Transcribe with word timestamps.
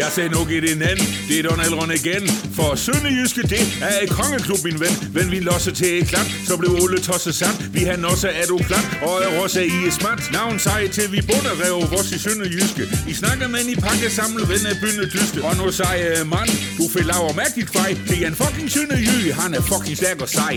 Jeg 0.00 0.08
sagde 0.16 0.30
nu 0.36 0.40
i 0.56 0.60
din 0.60 0.82
anden, 0.90 1.06
det 1.28 1.34
er 1.38 1.42
Donald 1.50 1.74
Ron 1.80 1.92
igen. 2.00 2.24
For 2.56 2.68
Sønderjyske, 2.84 3.42
det 3.42 3.64
er 3.88 3.96
et 4.04 4.10
kongeklub, 4.20 4.60
min 4.68 4.78
ven. 4.84 4.94
Men 5.16 5.30
vi 5.32 5.38
losser 5.48 5.72
til 5.80 5.90
et 5.98 6.06
klap, 6.12 6.28
så 6.48 6.54
blev 6.60 6.70
Ole 6.82 6.98
tosset 7.08 7.34
sand. 7.40 7.56
Vi 7.76 7.82
har 7.88 7.96
også 8.12 8.28
er 8.40 8.46
du 8.52 8.56
klap, 8.68 8.86
og 9.06 9.14
er 9.24 9.30
også 9.44 9.60
i 9.60 9.78
et 9.88 9.94
smart. 10.00 10.20
Navn 10.38 10.58
sej 10.58 10.82
til 10.96 11.06
vi 11.14 11.20
bunder 11.30 11.54
rev 11.62 11.74
vores 11.92 12.08
i 12.16 12.18
Sønderjyske. 12.24 12.84
I 13.10 13.14
snakker 13.22 13.46
med 13.54 13.62
i 13.72 13.76
pakke 13.86 14.06
samlet 14.18 14.44
ven 14.52 14.64
af 14.70 14.76
bynde 14.82 15.04
tyske. 15.16 15.38
Og 15.48 15.52
nu 15.60 15.64
sej 15.80 15.96
øh, 16.10 16.20
mand, 16.34 16.50
du 16.78 16.84
får 16.92 17.04
laver 17.12 17.32
mærkeligt 17.42 17.68
kvej. 17.74 17.90
Det 18.08 18.16
er 18.22 18.28
en 18.32 18.36
fucking 18.42 18.68
Sønderjyge, 18.74 19.30
han 19.40 19.50
er 19.58 19.62
fucking 19.72 19.96
stærk 20.02 20.18
og 20.24 20.30
sej. 20.38 20.54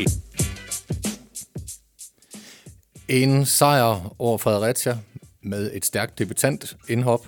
En 3.20 3.45
sejr 3.45 3.91
over 4.25 4.38
Fredericia 4.38 4.93
med 5.43 5.63
et 5.77 5.86
stærkt 5.86 6.20
debutant 6.20 6.61
indhop, 6.93 7.23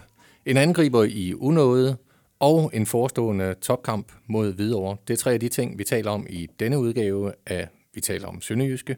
en 0.47 0.57
angriber 0.57 1.03
i 1.03 1.33
unåde 1.33 1.97
og 2.39 2.71
en 2.73 2.85
forestående 2.85 3.55
topkamp 3.61 4.11
mod 4.25 4.53
Hvidovre. 4.53 4.97
Det 5.07 5.13
er 5.13 5.17
tre 5.17 5.33
af 5.33 5.39
de 5.39 5.49
ting, 5.49 5.77
vi 5.77 5.83
taler 5.83 6.11
om 6.11 6.27
i 6.29 6.47
denne 6.59 6.79
udgave 6.79 7.33
af 7.45 7.67
Vi 7.93 8.01
taler 8.01 8.27
om 8.27 8.41
Sønderjyske, 8.41 8.97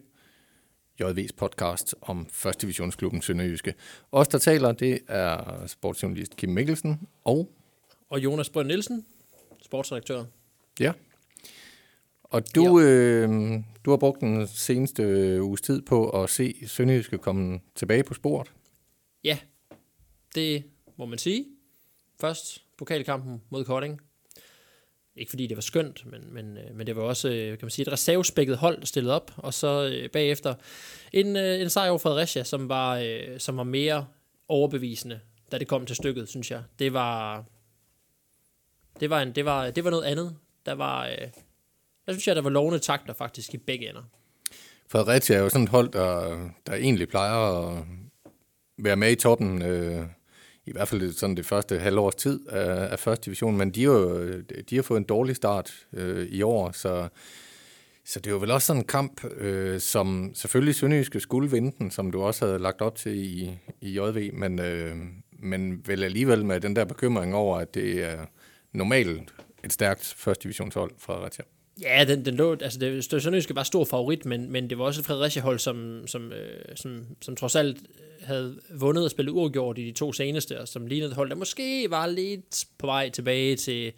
JV's 1.02 1.34
podcast 1.38 1.96
om 2.02 2.28
1. 2.48 2.62
divisionsklubben 2.62 3.22
Sønderjyske. 3.22 3.73
Os, 4.12 4.28
der 4.28 4.38
taler, 4.38 4.72
det 4.72 5.00
er 5.08 5.64
sportsjournalist 5.68 6.36
Kim 6.36 6.50
Mikkelsen 6.50 7.08
og... 7.23 7.50
Og 8.09 8.23
Jonas 8.23 8.50
Brønd 8.50 8.68
Nielsen, 8.68 9.06
sportsredaktør. 9.62 10.23
Ja. 10.80 10.92
Og 12.23 12.56
du, 12.56 12.80
øh, 12.80 13.30
du 13.86 13.90
har 13.90 13.98
brugt 13.98 14.22
den 14.22 14.48
seneste 14.48 15.04
uges 15.44 15.62
tid 15.62 15.81
på 15.81 16.09
at 16.09 16.30
se 16.30 16.56
Sønderjyske 16.68 17.18
komme 17.18 17.59
tilbage 17.76 18.04
på 18.04 18.14
sporet. 18.14 18.52
Ja, 19.23 19.38
det 20.36 20.64
må 20.99 21.05
man 21.05 21.17
sige. 21.17 21.45
Først 22.21 22.63
pokalkampen 22.77 23.41
mod 23.49 23.66
Kolding. 23.66 24.02
Ikke 25.16 25.30
fordi 25.30 25.48
det 25.48 25.58
var 25.58 25.62
skønt, 25.62 26.05
men, 26.05 26.33
men, 26.33 26.58
øh, 26.58 26.75
men 26.75 26.88
det 26.88 26.95
var 26.95 27.02
også 27.02 27.30
øh, 27.30 27.50
kan 27.58 27.66
man 27.66 27.69
sige, 27.69 27.83
et 27.83 27.91
reservespækket 27.91 28.58
hold, 28.58 28.86
stillet 28.86 29.14
op. 29.14 29.31
Og 29.38 29.53
så 29.53 29.89
øh, 29.94 30.09
bagefter 30.09 30.56
en, 31.14 31.36
øh, 31.36 31.61
en 31.61 31.69
sejr 31.69 31.89
over 31.89 32.00
Fredericia, 32.00 32.44
som 32.44 32.69
var, 32.69 33.38
som 33.38 33.58
var 33.58 33.64
mere 33.64 34.08
overbevisende, 34.47 35.19
da 35.52 35.58
det 35.58 35.67
kom 35.67 35.86
til 35.86 35.95
stykket, 35.95 36.30
synes 36.30 36.52
jeg. 36.52 36.64
Det 36.80 36.94
var, 36.94 37.44
det 39.00 39.09
var, 39.09 39.22
en, 39.22 39.36
det 39.36 39.45
var, 39.45 39.72
det 39.72 39.84
var 39.84 39.89
noget 39.89 40.03
andet. 40.03 40.36
Der 40.66 40.73
var, 40.73 41.06
jeg 41.06 41.31
synes 42.08 42.28
jeg, 42.28 42.36
der 42.36 42.41
var 42.41 42.50
lovende 42.50 42.80
takter 42.80 43.13
faktisk 43.13 43.53
i 43.53 43.58
begge 43.58 43.89
ender. 43.89 44.03
Fredericia 44.88 45.36
er 45.36 45.39
jo 45.39 45.50
sådan 45.50 45.63
et 45.63 45.69
hold, 45.69 45.91
der, 45.91 46.50
der 46.67 46.73
egentlig 46.73 47.09
plejer 47.09 47.36
at 47.36 47.84
være 48.78 48.95
med 48.95 49.11
i 49.11 49.16
toppen, 49.16 49.61
øh, 49.61 50.06
i 50.70 50.72
hvert 50.72 50.88
fald 50.88 51.12
sådan 51.12 51.36
det 51.36 51.45
første 51.45 51.80
halvårs 51.80 52.16
tid 52.16 52.48
af, 52.48 52.92
af 52.92 53.00
første 53.00 53.25
division, 53.25 53.58
men 53.58 53.72
de 53.72 53.84
har 53.84 53.92
jo 53.92 54.42
de 54.70 54.75
har 54.75 54.81
fået 54.81 54.98
en 54.98 55.03
dårlig 55.03 55.36
start 55.36 55.88
øh, 55.94 56.28
i 56.28 56.42
år, 56.42 56.72
så, 56.72 57.08
så 58.06 58.20
det 58.20 58.28
er 58.28 58.31
jo 58.31 58.38
vel 58.38 58.52
også 58.52 58.66
sådan 58.66 58.81
en 58.81 58.88
kamp, 58.88 59.25
øh, 59.25 59.80
som 59.80 60.31
selvfølgelig 60.34 60.75
Sønderjyske 60.75 61.20
skulle 61.20 61.52
vinde 61.52 61.75
den, 61.78 61.92
som 61.92 62.12
du 62.12 62.22
også 62.22 62.45
havde 62.45 62.59
lagt 62.59 62.81
op 62.81 62.95
til 62.95 63.16
i, 63.16 63.59
i 63.81 64.00
JV, 64.00 64.34
men, 64.34 64.59
øh, 64.59 64.95
men 65.40 65.88
vel 65.88 66.03
alligevel 66.03 66.45
med 66.45 66.62
den 66.62 66.75
der 66.75 66.86
bekymring 66.86 67.36
over, 67.36 67.58
at 67.58 67.73
det 67.73 68.03
er 68.03 68.25
normalt 68.73 69.34
et 69.64 69.73
stærkt 69.73 70.14
første 70.17 70.44
divisionshold 70.44 70.92
fra 70.97 71.25
Retia. 71.25 71.45
Ja, 71.81 72.05
den, 72.08 72.25
den 72.25 72.35
lå, 72.35 72.52
altså 72.52 72.80
det, 72.80 73.03
Sønderjyske 73.03 73.55
var 73.55 73.63
stor 73.63 73.85
favorit, 73.85 74.25
men, 74.25 74.52
men 74.52 74.69
det 74.69 74.77
var 74.77 74.85
også 74.85 75.02
et 75.02 75.05
Fredericia-hold, 75.05 75.59
som, 75.59 76.08
som, 76.08 76.31
øh, 76.31 76.75
som, 76.75 77.05
som 77.22 77.35
trods 77.35 77.55
alt 77.55 77.77
havde 78.22 78.59
vundet 78.69 79.03
og 79.03 79.11
spillet 79.11 79.31
uafgjort 79.31 79.77
i 79.77 79.85
de 79.85 79.91
to 79.91 80.13
seneste, 80.13 80.61
og 80.61 80.67
som 80.67 80.88
lignede 80.88 81.09
et 81.09 81.16
hold, 81.16 81.30
der 81.30 81.35
måske 81.35 81.89
var 81.89 82.07
lidt 82.07 82.66
på 82.77 82.88
vej 82.88 83.09
tilbage 83.09 83.55
til 83.55 83.91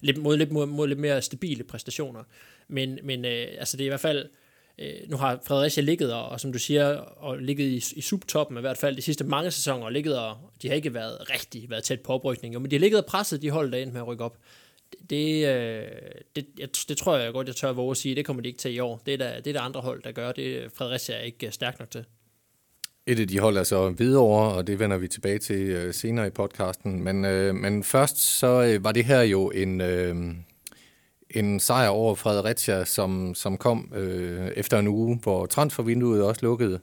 lidt, 0.00 0.16
mod, 0.18 0.36
lidt, 0.36 0.52
mod, 0.52 0.66
mod 0.66 0.88
lidt 0.88 0.98
mere 0.98 1.22
stabile 1.22 1.64
præstationer. 1.64 2.22
Men, 2.68 2.98
men 3.02 3.24
øh, 3.24 3.46
altså 3.58 3.76
det 3.76 3.84
er 3.84 3.86
i 3.86 3.88
hvert 3.88 4.00
fald, 4.00 4.28
øh, 4.78 4.94
nu 5.08 5.16
har 5.16 5.40
Fredericia 5.46 5.82
ligget, 5.82 6.12
og, 6.12 6.28
og 6.28 6.40
som 6.40 6.52
du 6.52 6.58
siger, 6.58 6.86
og 6.96 7.38
ligget 7.38 7.64
i, 7.64 7.98
i 7.98 8.00
subtoppen 8.00 8.58
i 8.58 8.60
hvert 8.60 8.78
fald 8.78 8.96
de 8.96 9.02
sidste 9.02 9.24
mange 9.24 9.50
sæsoner, 9.50 9.84
og 9.84 9.92
ligget 9.92 10.18
og, 10.18 10.36
de 10.62 10.68
har 10.68 10.74
ikke 10.74 10.94
været 10.94 11.30
rigtig 11.30 11.70
været 11.70 11.84
tæt 11.84 12.00
på 12.00 12.12
oprykning, 12.12 12.54
jo, 12.54 12.58
men 12.58 12.70
de 12.70 12.76
har 12.76 12.80
ligget 12.80 13.00
og 13.00 13.06
presset 13.06 13.42
de 13.42 13.50
hold, 13.50 13.72
der 13.72 13.78
endte 13.78 13.92
med 13.92 14.00
at 14.00 14.06
rykke 14.06 14.24
op. 14.24 14.36
Det, 15.10 15.46
øh, 15.48 15.82
det, 16.36 16.46
jeg, 16.58 16.68
det 16.88 16.96
tror 16.96 17.16
jeg 17.16 17.32
godt, 17.32 17.46
jeg 17.46 17.56
tør 17.56 17.72
våge 17.72 17.90
at 17.90 17.96
sige, 17.96 18.14
det 18.14 18.24
kommer 18.24 18.42
de 18.42 18.48
ikke 18.48 18.58
til 18.58 18.74
i 18.74 18.78
år. 18.78 19.02
Det 19.06 19.14
er 19.14 19.18
der, 19.18 19.40
det 19.40 19.46
er 19.46 19.52
der 19.52 19.60
andre 19.60 19.80
hold, 19.80 20.02
der 20.02 20.12
gør. 20.12 20.32
Det 20.32 20.70
Fredericia 20.74 21.14
er 21.14 21.20
ikke 21.20 21.46
øh, 21.46 21.52
stærk 21.52 21.78
nok 21.78 21.90
til. 21.90 22.04
Et 23.06 23.20
af 23.20 23.28
de 23.28 23.38
hold 23.38 23.56
er 23.56 23.62
så 23.62 23.90
videre, 23.90 24.22
og 24.22 24.66
det 24.66 24.78
vender 24.78 24.96
vi 24.96 25.08
tilbage 25.08 25.38
til 25.38 25.60
øh, 25.60 25.94
senere 25.94 26.26
i 26.26 26.30
podcasten. 26.30 27.04
Men, 27.04 27.24
øh, 27.24 27.54
men 27.54 27.84
først 27.84 28.18
så 28.38 28.62
øh, 28.62 28.84
var 28.84 28.92
det 28.92 29.04
her 29.04 29.22
jo 29.22 29.50
en, 29.50 29.80
øh, 29.80 30.16
en 31.30 31.60
sejr 31.60 31.88
over 31.88 32.14
Fredericia, 32.14 32.84
som, 32.84 33.34
som 33.34 33.56
kom 33.56 33.92
øh, 33.96 34.48
efter 34.56 34.78
en 34.78 34.88
uge, 34.88 35.18
hvor 35.22 35.46
transfervinduet 35.46 36.22
også 36.22 36.40
lukkede. 36.42 36.80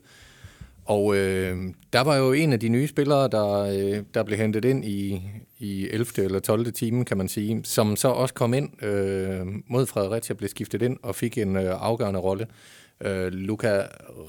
Og 0.86 1.16
øh, 1.16 1.58
der 1.94 2.02
var 2.02 2.16
jo 2.16 2.34
en 2.34 2.54
af 2.54 2.60
de 2.60 2.70
nye 2.70 2.88
spillere, 2.88 3.28
der, 3.28 3.58
øh, 3.58 4.04
der 4.14 4.24
blev 4.24 4.38
hentet 4.38 4.66
ind 4.66 4.86
i, 4.86 5.22
i 5.60 5.90
11. 5.90 6.24
eller 6.24 6.40
12. 6.40 6.74
time, 6.74 7.06
kan 7.06 7.18
man 7.18 7.28
sige, 7.28 7.62
som 7.64 7.96
så 7.96 8.08
også 8.08 8.34
kom 8.34 8.54
ind 8.54 8.84
øh, 8.84 9.48
mod 9.68 9.86
Fredericia, 9.86 10.36
blev 10.36 10.50
skiftet 10.50 10.82
ind 10.82 10.98
og 11.04 11.16
fik 11.16 11.38
en 11.38 11.56
øh, 11.56 11.82
afgørende 11.82 12.20
rolle. 12.20 12.48
Øh, 13.02 13.32
Luka 13.32 13.82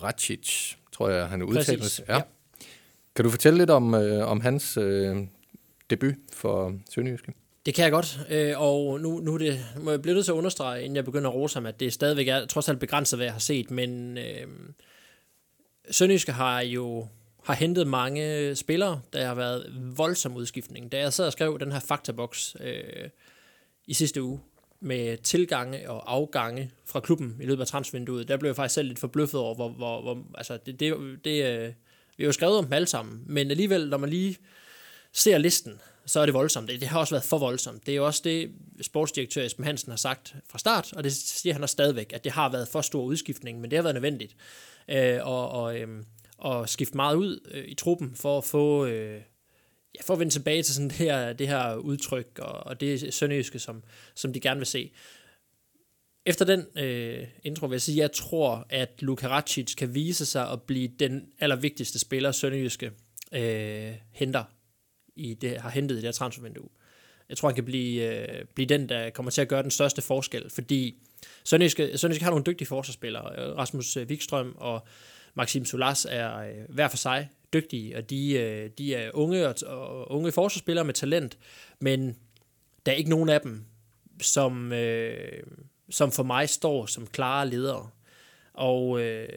Racic, 0.02 0.74
tror 0.92 1.08
jeg, 1.08 1.26
han 1.26 1.42
udtales. 1.42 2.02
Ja. 2.08 2.14
ja. 2.14 2.20
Kan 3.16 3.24
du 3.24 3.30
fortælle 3.30 3.58
lidt 3.58 3.70
om, 3.70 3.94
øh, 3.94 4.28
om 4.28 4.40
hans 4.40 4.76
øh, 4.76 5.16
debut 5.90 6.14
for 6.32 6.74
Sønderjyske? 6.90 7.32
Det 7.66 7.74
kan 7.74 7.82
jeg 7.82 7.92
godt, 7.92 8.20
øh, 8.30 8.60
og 8.60 9.00
nu, 9.00 9.20
nu 9.20 9.34
er 9.34 9.38
det, 9.38 9.58
må 9.80 9.90
jeg 9.90 10.02
blive 10.02 10.14
nødt 10.14 10.24
til 10.24 10.32
at 10.32 10.36
understrege, 10.36 10.82
inden 10.82 10.96
jeg 10.96 11.04
begynder 11.04 11.30
at 11.30 11.34
rose 11.34 11.56
ham, 11.56 11.66
at 11.66 11.80
det 11.80 11.92
stadigvæk 11.92 12.28
er 12.28 12.46
trods 12.46 12.68
alt 12.68 12.80
begrænset, 12.80 13.18
hvad 13.18 13.26
jeg 13.26 13.32
har 13.32 13.40
set, 13.40 13.70
men 13.70 14.18
øh, 14.18 14.46
Sønderjyske 15.90 16.32
har 16.32 16.60
jo 16.60 17.08
har 17.44 17.54
hentet 17.54 17.86
mange 17.86 18.54
spillere, 18.56 19.00
der 19.12 19.26
har 19.26 19.34
været 19.34 19.72
voldsom 19.96 20.36
udskiftning. 20.36 20.92
Da 20.92 20.98
jeg 20.98 21.12
sad 21.12 21.26
og 21.26 21.32
skrev 21.32 21.58
den 21.60 21.72
her 21.72 21.80
faktaboks 21.80 22.56
øh, 22.60 23.08
i 23.86 23.94
sidste 23.94 24.22
uge, 24.22 24.40
med 24.84 25.16
tilgange 25.16 25.90
og 25.90 26.12
afgange 26.12 26.70
fra 26.86 27.00
klubben 27.00 27.36
i 27.40 27.46
løbet 27.46 27.60
af 27.60 27.66
transfervinduet, 27.66 28.28
der 28.28 28.36
blev 28.36 28.48
jeg 28.48 28.56
faktisk 28.56 28.74
selv 28.74 28.88
lidt 28.88 28.98
forbløffet 28.98 29.40
over, 29.40 29.54
hvor, 29.54 29.68
hvor, 29.68 30.02
hvor 30.02 30.18
altså 30.34 30.58
det, 30.66 30.80
det, 30.80 30.94
det, 31.24 31.44
øh, 31.44 31.72
vi 32.16 32.24
har 32.24 32.28
jo 32.28 32.32
skrevet 32.32 32.58
om 32.58 32.64
dem 32.64 32.72
alle 32.72 32.86
sammen, 32.86 33.22
men 33.26 33.50
alligevel, 33.50 33.88
når 33.88 33.96
man 33.98 34.10
lige 34.10 34.36
ser 35.12 35.38
listen, 35.38 35.80
så 36.06 36.20
er 36.20 36.26
det 36.26 36.34
voldsomt. 36.34 36.68
Det, 36.68 36.80
det 36.80 36.88
har 36.88 37.00
også 37.00 37.14
været 37.14 37.24
for 37.24 37.38
voldsomt. 37.38 37.86
Det 37.86 37.92
er 37.92 37.96
jo 37.96 38.06
også 38.06 38.20
det, 38.24 38.50
sportsdirektør 38.80 39.42
Esben 39.42 39.64
Hansen 39.64 39.90
har 39.90 39.96
sagt 39.96 40.34
fra 40.50 40.58
start, 40.58 40.92
og 40.92 41.04
det 41.04 41.12
siger 41.12 41.52
han 41.52 41.62
også 41.62 41.72
stadigvæk, 41.72 42.12
at 42.12 42.24
det 42.24 42.32
har 42.32 42.48
været 42.48 42.68
for 42.68 42.80
stor 42.80 43.02
udskiftning, 43.02 43.60
men 43.60 43.70
det 43.70 43.76
har 43.76 43.82
været 43.82 43.94
nødvendigt. 43.94 44.36
Øh, 44.88 45.18
og, 45.22 45.48
og, 45.48 45.80
øh, 45.80 45.88
og 46.38 46.68
skifte 46.68 46.96
meget 46.96 47.16
ud 47.16 47.48
øh, 47.50 47.64
i 47.68 47.74
truppen 47.74 48.14
for 48.14 48.38
at 48.38 48.44
få... 48.44 48.86
Øh, 48.86 49.20
ja, 49.94 50.00
for 50.02 50.14
at 50.14 50.20
vende 50.20 50.32
tilbage 50.32 50.62
til 50.62 50.74
sådan 50.74 50.88
det 50.88 50.96
her, 50.96 51.32
det 51.32 51.48
her 51.48 51.74
udtryk 51.74 52.38
og, 52.38 52.66
og 52.66 52.80
det 52.80 53.14
sønderjyske, 53.14 53.58
som, 53.58 53.82
som 54.14 54.32
de 54.32 54.40
gerne 54.40 54.60
vil 54.60 54.66
se. 54.66 54.92
Efter 56.26 56.44
den 56.44 56.78
øh, 56.78 57.28
intro 57.42 57.66
vil 57.66 57.74
jeg 57.74 57.82
sige, 57.82 57.94
at 57.94 58.02
jeg 58.02 58.12
tror, 58.12 58.66
at 58.68 58.90
Luka 58.98 59.28
Racic 59.28 59.74
kan 59.76 59.94
vise 59.94 60.26
sig 60.26 60.50
at 60.50 60.62
blive 60.62 60.88
den 60.98 61.28
allervigtigste 61.38 61.98
spiller, 61.98 62.32
Sønderjyske 62.32 62.90
øh, 63.32 63.92
henter 64.12 64.44
i 65.16 65.34
det, 65.34 65.58
har 65.60 65.70
hentet 65.70 65.94
i 65.94 65.96
det 65.96 66.04
her 66.04 66.12
transfervindue. 66.12 66.68
Jeg 67.28 67.36
tror, 67.36 67.48
han 67.48 67.54
kan 67.54 67.64
blive, 67.64 68.02
øh, 68.02 68.44
blive 68.54 68.66
den, 68.66 68.88
der 68.88 69.10
kommer 69.10 69.30
til 69.30 69.42
at 69.42 69.48
gøre 69.48 69.62
den 69.62 69.70
største 69.70 70.02
forskel, 70.02 70.50
fordi 70.50 71.02
Sønderjyske, 71.44 71.98
Sønderjyske 71.98 72.24
har 72.24 72.30
nogle 72.30 72.44
dygtige 72.44 72.68
forsvarsspillere. 72.68 73.54
Rasmus 73.54 73.96
øh, 73.96 74.06
Wikstrøm 74.06 74.54
og 74.58 74.86
Maxim 75.34 75.64
Solas 75.64 76.06
er 76.10 76.38
øh, 76.38 76.54
hver 76.68 76.88
for 76.88 76.96
sig 76.96 77.28
dygtige, 77.52 77.96
og 77.96 78.10
de, 78.10 78.32
øh, 78.32 78.70
de 78.78 78.94
er 78.94 79.10
unge 79.14 79.48
og, 79.48 79.54
og 79.66 80.12
unge 80.12 80.32
forsvarsspillere 80.32 80.84
med 80.84 80.94
talent, 80.94 81.38
men 81.80 82.16
der 82.86 82.92
er 82.92 82.96
ikke 82.96 83.10
nogen 83.10 83.28
af 83.28 83.40
dem, 83.40 83.64
som, 84.20 84.72
øh, 84.72 85.42
som 85.90 86.12
for 86.12 86.22
mig 86.22 86.48
står 86.48 86.86
som 86.86 87.06
klare 87.06 87.48
ledere. 87.48 87.90
Og 88.54 89.00
øh, 89.00 89.28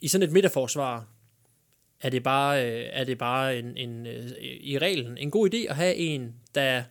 i 0.00 0.08
sådan 0.08 0.28
et 0.28 0.32
midterforsvar 0.32 1.06
er 2.00 2.10
det 2.10 2.22
bare, 2.22 2.66
øh, 2.66 2.86
er 2.92 3.04
det 3.04 3.18
bare 3.18 3.58
en, 3.58 3.76
en, 3.76 4.06
øh, 4.06 4.30
i 4.40 4.78
reglen 4.78 5.18
en 5.18 5.30
god 5.30 5.54
idé 5.54 5.56
at 5.56 5.76
have 5.76 5.94
en, 5.94 6.34
der 6.54 6.82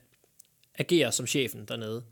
agerer 0.76 1.12
som 1.12 1.28
chefen 1.28 1.66
dernede. 1.66 2.04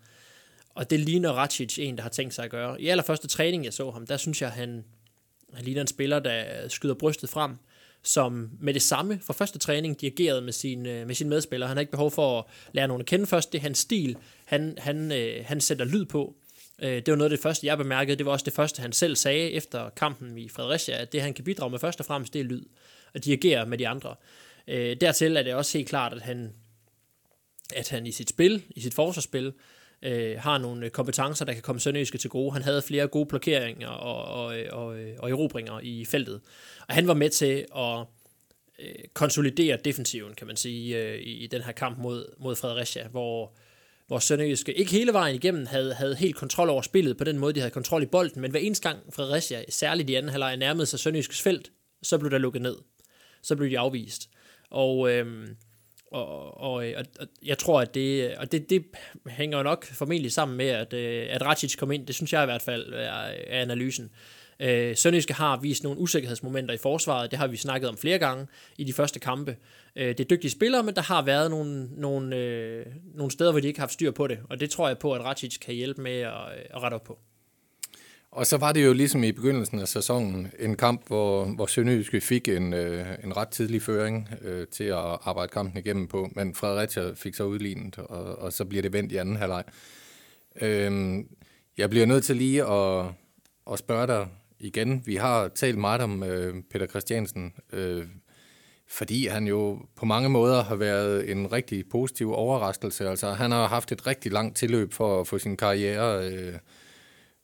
Og 0.74 0.90
det 0.90 1.00
ligner 1.00 1.32
Racic 1.32 1.80
en, 1.80 1.96
der 1.96 2.02
har 2.02 2.10
tænkt 2.10 2.34
sig 2.34 2.46
at 2.46 2.52
gøre. 2.52 2.82
I 2.82 2.88
allerførste 2.88 3.28
træning, 3.28 3.66
jeg 3.66 3.74
så 3.74 3.92
ham, 3.92 4.08
der 4.08 4.18
synes 4.18 4.42
jeg, 4.42 4.52
han, 4.52 4.86
han 5.54 5.66
ligner 5.66 5.82
en 5.82 5.88
spiller, 5.88 6.20
der 6.20 6.68
skyder 6.68 6.94
brystet 6.94 7.30
frem, 7.30 7.56
som 8.04 8.50
med 8.60 8.74
det 8.74 8.82
samme 8.82 9.20
fra 9.24 9.34
første 9.34 9.60
træning 9.60 10.02
dirigerede 10.02 10.42
med 10.42 10.54
sin, 10.54 10.86
øh, 10.86 11.08
med 11.08 11.16
sin 11.16 11.30
medspiller. 11.30 11.68
Han 11.68 11.78
har 11.78 11.82
ikke 11.82 11.92
behov 11.92 12.12
for 12.12 12.40
at 12.40 12.46
lære 12.72 12.88
nogen 12.88 13.02
at 13.02 13.08
kende 13.08 13.28
først. 13.28 13.52
Det 13.52 13.58
er 13.58 13.62
hans 13.62 13.78
stil. 13.78 14.18
Han, 14.46 14.76
han, 14.78 15.12
øh, 15.12 15.46
han 15.46 15.62
sætter 15.62 15.86
lyd 15.86 16.06
på. 16.06 16.36
Øh, 16.82 16.96
det 16.96 17.08
var 17.08 17.16
noget 17.16 17.32
af 17.32 17.38
det 17.38 17.44
første, 17.44 17.68
jeg 17.68 17.78
bemærkede. 17.78 18.18
Det 18.18 18.26
var 18.26 18.32
også 18.32 18.46
det 18.46 18.54
første, 18.54 18.82
han 18.82 18.94
selv 18.94 19.16
sagde 19.16 19.52
efter 19.52 19.90
kampen 19.90 20.38
i 20.38 20.50
Fredericia, 20.50 21.02
at 21.02 21.12
det, 21.12 21.22
han 21.22 21.34
kan 21.34 21.44
bidrage 21.44 21.72
med 21.72 21.80
først 21.80 22.00
og 22.00 22.06
fremmest, 22.06 22.34
det 22.34 22.40
er 22.40 22.46
lyd. 22.46 22.66
At 23.14 23.26
dirigere 23.26 23.66
med 23.66 23.78
de 23.78 23.88
andre. 23.88 24.16
Øh, 24.68 24.98
dertil 25.02 25.38
er 25.38 25.44
det 25.44 25.54
også 25.54 25.78
helt 25.78 25.90
klart, 25.90 26.14
at 26.14 26.22
han, 26.22 26.54
at 27.76 27.90
han 27.90 28.06
i 28.06 28.12
sit 28.12 28.30
spil, 28.30 28.64
i 28.70 28.82
sit 28.82 28.94
forsvarsspil, 28.94 29.54
øh, 30.04 30.40
har 30.40 30.58
nogle 30.58 30.90
kompetencer, 30.90 31.46
der 31.46 31.54
kan 31.54 31.62
komme 31.62 31.80
Sønderjyske 31.80 32.18
til 32.18 32.30
gode. 32.30 32.54
Han 32.54 32.62
havde 32.62 32.82
flere 32.82 33.08
gode 33.08 33.26
blokeringer 33.26 33.88
og, 33.88 34.46
og, 34.46 34.56
og, 34.72 34.86
og 35.20 35.30
erobringer 35.30 35.80
i 35.84 36.06
feltet. 36.06 36.42
Og 36.88 36.96
han 36.96 37.08
var 37.08 37.14
med 37.14 37.30
til 37.30 37.66
at 37.76 38.06
øh, 38.80 38.96
konsolidere 39.14 39.78
defensiven, 39.86 40.34
kan 40.34 40.48
man 40.48 40.56
sige, 40.56 40.98
øh, 40.98 41.20
i 41.24 41.48
den 41.48 41.62
her 41.62 41.72
kamp 41.72 41.98
mod, 41.98 42.26
mod 42.40 42.56
Fredericia, 42.56 43.08
hvor, 43.08 43.54
hvor 44.08 44.20
Sønderjyske 44.20 44.74
ikke 44.74 44.92
hele 44.92 45.14
vejen 45.14 45.36
igennem 45.36 45.66
havde, 45.66 45.94
havde 45.94 46.16
helt 46.16 46.36
kontrol 46.36 46.70
over 46.70 46.82
spillet 46.82 47.18
på 47.18 47.24
den 47.24 47.38
måde, 47.38 47.54
de 47.54 47.60
havde 47.60 47.72
kontrol 47.72 48.04
i 48.04 48.06
bolden, 48.06 48.42
men 48.42 48.52
hver 48.52 48.60
eneste 48.60 48.90
gang 48.90 49.14
Fredericia, 49.14 49.64
særligt 49.70 50.10
i 50.10 50.16
anden 50.16 50.32
halvleg, 50.32 50.58
nærmede 50.58 50.86
sig 50.86 51.00
Sønderjyskes 51.00 51.42
felt, 51.42 51.72
så 52.04 52.18
blev 52.18 52.32
der 52.32 52.38
lukket 52.38 52.62
ned. 52.62 52.76
Så 53.44 53.56
blev 53.56 53.70
de 53.70 53.80
afvist. 53.80 54.30
Og, 54.70 55.12
øh, 55.12 55.48
og, 56.12 56.62
og, 56.62 56.88
øh, 56.88 56.94
og, 56.98 57.06
og 57.20 57.28
jeg 57.46 57.58
tror, 57.58 57.82
at 57.82 57.94
det, 57.94 58.36
og 58.36 58.52
det, 58.52 58.70
det 58.70 58.86
hænger 59.28 59.64
nok 59.64 59.86
formentlig 59.86 60.32
sammen 60.32 60.58
med, 60.58 60.68
at, 60.68 60.94
øh, 60.94 61.28
at 61.30 61.42
Racic 61.46 61.78
kom 61.78 61.92
ind. 61.92 62.08
Det 62.08 62.16
synes 62.16 62.34
jeg 62.34 62.44
i 62.44 62.46
hvert 62.46 62.62
fald 62.62 62.94
er, 62.94 63.12
er 63.48 63.62
analysen. 63.62 64.12
Øh, 64.60 64.96
Sønderjyske 64.96 65.34
har 65.34 65.58
vist 65.58 65.84
nogle 65.84 66.00
usikkerhedsmomenter 66.00 66.74
i 66.74 66.78
forsvaret. 66.78 67.32
Det 67.32 67.40
har 67.40 67.48
vi 67.48 67.58
snakket 67.58 67.90
om 67.90 67.98
flere 67.98 68.20
gange 68.20 68.48
i 68.78 68.84
de 68.84 68.94
første 68.94 69.20
kampe. 69.20 69.58
Øh, 69.96 70.08
det 70.08 70.20
er 70.20 70.24
dygtige 70.24 70.52
spillere, 70.52 70.84
men 70.84 70.96
der 70.96 71.02
har 71.02 71.22
været 71.22 71.52
nogle, 71.52 71.88
nogle, 72.02 72.36
øh, 72.36 72.86
nogle 73.16 73.32
steder, 73.32 73.52
hvor 73.52 73.60
de 73.60 73.68
ikke 73.68 73.80
har 73.80 73.86
haft 73.86 73.94
styr 73.94 74.12
på 74.12 74.28
det. 74.28 74.40
Og 74.50 74.60
det 74.60 74.70
tror 74.70 74.88
jeg 74.88 74.98
på, 74.98 75.14
at 75.14 75.22
Racic 75.22 75.60
kan 75.60 75.74
hjælpe 75.74 76.02
med 76.02 76.20
at, 76.20 76.34
øh, 76.58 76.66
at 76.70 76.84
rette 76.84 76.96
op 76.96 77.04
på. 77.04 77.20
Og 78.32 78.48
så 78.48 78.58
var 78.58 78.72
det 78.72 78.86
jo 78.86 78.94
ligesom 78.94 79.24
i 79.24 79.32
begyndelsen 79.32 79.80
af 79.80 79.88
sæsonen 79.88 80.52
en 80.60 80.76
kamp, 80.76 81.08
hvor, 81.08 81.46
hvor 81.46 81.66
Sønderjyske 81.66 82.22
fik 82.22 82.48
en, 82.48 82.74
øh, 82.74 83.06
en 83.24 83.38
ret 83.38 83.50
tidlig 83.50 83.82
føring 83.82 84.30
øh, 84.42 84.68
til 84.68 84.84
at 84.84 84.98
arbejde 84.98 85.52
kampen 85.52 85.78
igennem 85.78 86.08
på, 86.08 86.30
men 86.36 86.56
Fredericia 86.56 87.14
fik 87.14 87.36
så 87.36 87.44
udlignet, 87.44 87.98
og, 87.98 88.40
og 88.40 88.54
så 88.54 88.66
bliver 88.66 88.82
det 88.82 88.94
vendt 88.94 89.12
i 89.12 89.18
anden 89.18 89.36
halvleg. 89.36 89.64
Øh, 90.62 91.24
jeg 91.78 91.90
bliver 91.90 92.06
nødt 92.06 92.24
til 92.24 92.36
lige 92.36 92.66
at, 92.66 93.06
at 93.72 93.80
spørge 93.80 94.08
dig 94.08 94.28
igen. 94.60 95.04
Vi 95.06 95.16
har 95.16 95.48
talt 95.48 95.78
meget 95.78 96.02
om 96.02 96.24
øh, 96.24 96.64
Peter 96.72 96.88
Christiansen, 96.88 97.54
øh, 97.74 98.06
fordi 98.88 99.28
han 99.28 99.48
jo 99.48 99.80
på 99.96 100.06
mange 100.06 100.30
måder 100.30 100.64
har 100.64 100.76
været 100.76 101.32
en 101.32 101.52
rigtig 101.52 101.90
positiv 101.90 102.34
overraskelse. 102.34 103.10
Altså, 103.10 103.32
han 103.32 103.52
har 103.52 103.68
haft 103.68 103.92
et 103.92 104.08
rigtig 104.08 104.32
langt 104.32 104.58
tilløb 104.58 104.94
for 104.94 105.22
at 105.22 105.28
få 105.28 105.38
sin 105.38 105.58
karriere 105.58 106.32
øh, 106.32 106.54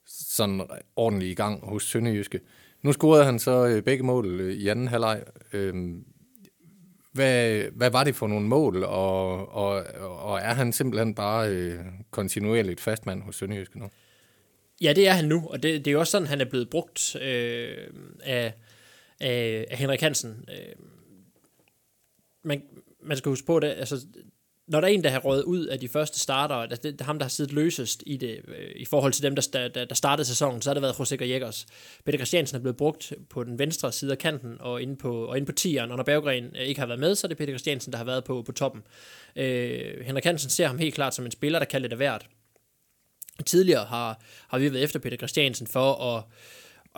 sådan 0.08 0.62
ordentligt 0.96 1.30
i 1.30 1.34
gang 1.34 1.66
hos 1.66 1.82
Sønderjyske. 1.82 2.40
Nu 2.82 2.92
scorede 2.92 3.24
han 3.24 3.38
så 3.38 3.66
øh, 3.66 3.82
begge 3.82 4.04
mål 4.04 4.40
øh, 4.40 4.52
i 4.52 4.68
anden 4.68 4.88
halvleg. 4.88 5.22
Øhm, 5.52 6.04
hvad, 7.12 7.62
hvad 7.72 7.90
var 7.90 8.04
det 8.04 8.14
for 8.16 8.26
nogle 8.26 8.46
mål, 8.46 8.84
og, 8.84 9.48
og, 9.52 9.84
og 10.00 10.38
er 10.38 10.54
han 10.54 10.72
simpelthen 10.72 11.14
bare 11.14 11.48
øh, 11.48 11.78
kontinuerligt 12.10 12.80
fastmand 12.80 13.22
hos 13.22 13.36
Sønderjyske 13.36 13.78
nu? 13.78 13.90
Ja, 14.80 14.92
det 14.92 15.08
er 15.08 15.12
han 15.12 15.24
nu, 15.24 15.48
og 15.50 15.62
det, 15.62 15.84
det 15.84 15.86
er 15.86 15.92
jo 15.92 16.00
også 16.00 16.10
sådan, 16.10 16.28
han 16.28 16.40
er 16.40 16.44
blevet 16.44 16.70
brugt 16.70 17.16
øh, 17.16 17.76
af, 18.20 18.54
af, 19.20 19.66
af 19.70 19.76
Henrik 19.76 20.00
Hansen. 20.00 20.44
Øh, 20.50 20.74
man, 22.42 22.62
man 23.02 23.16
skal 23.16 23.30
huske 23.30 23.46
på 23.46 23.60
det, 23.60 23.68
altså 23.68 24.06
når 24.68 24.80
der 24.80 24.88
er 24.88 24.92
en, 24.92 25.04
der 25.04 25.10
har 25.10 25.18
røget 25.18 25.42
ud 25.42 25.66
af 25.66 25.80
de 25.80 25.88
første 25.88 26.20
starter, 26.20 26.66
det, 26.66 26.82
det, 26.82 27.00
ham, 27.00 27.18
der 27.18 27.24
har 27.24 27.30
siddet 27.30 27.54
løsest 27.54 28.02
i 28.06 28.16
det, 28.16 28.40
øh, 28.48 28.70
i 28.76 28.84
forhold 28.84 29.12
til 29.12 29.22
dem, 29.22 29.34
der, 29.36 29.68
der, 29.74 29.84
der 29.84 29.94
startede 29.94 30.28
sæsonen, 30.28 30.62
så 30.62 30.70
har 30.70 30.74
det 30.74 30.82
været 30.82 30.98
Jose 30.98 31.16
Gallegos. 31.16 31.66
Peter 32.04 32.18
Christiansen 32.18 32.56
er 32.56 32.60
blevet 32.60 32.76
brugt 32.76 33.12
på 33.30 33.44
den 33.44 33.58
venstre 33.58 33.92
side 33.92 34.12
af 34.12 34.18
kanten 34.18 34.56
og 34.60 34.82
inde 34.82 34.96
på, 34.96 35.24
og 35.24 35.36
inde 35.36 35.46
på 35.46 35.52
tieren, 35.52 35.90
og 35.90 35.96
når 35.96 36.04
Berggren 36.04 36.44
øh, 36.44 36.62
ikke 36.62 36.80
har 36.80 36.86
været 36.86 37.00
med, 37.00 37.14
så 37.14 37.26
er 37.26 37.28
det 37.28 37.38
Peter 37.38 37.52
Christiansen, 37.52 37.92
der 37.92 37.98
har 37.98 38.04
været 38.04 38.24
på, 38.24 38.42
på 38.42 38.52
toppen. 38.52 38.82
Øh, 39.36 40.04
Henrik 40.04 40.24
Hansen 40.24 40.50
ser 40.50 40.66
ham 40.66 40.78
helt 40.78 40.94
klart 40.94 41.14
som 41.14 41.24
en 41.24 41.30
spiller, 41.30 41.58
der 41.58 41.66
kan 41.66 41.82
lidt 41.82 41.92
af 41.92 41.98
hvert. 41.98 42.26
Tidligere 43.46 43.84
har, 43.84 44.22
har 44.48 44.58
vi 44.58 44.72
været 44.72 44.84
efter 44.84 44.98
Peter 44.98 45.16
Christiansen 45.16 45.66
for 45.66 45.92
at 45.94 46.24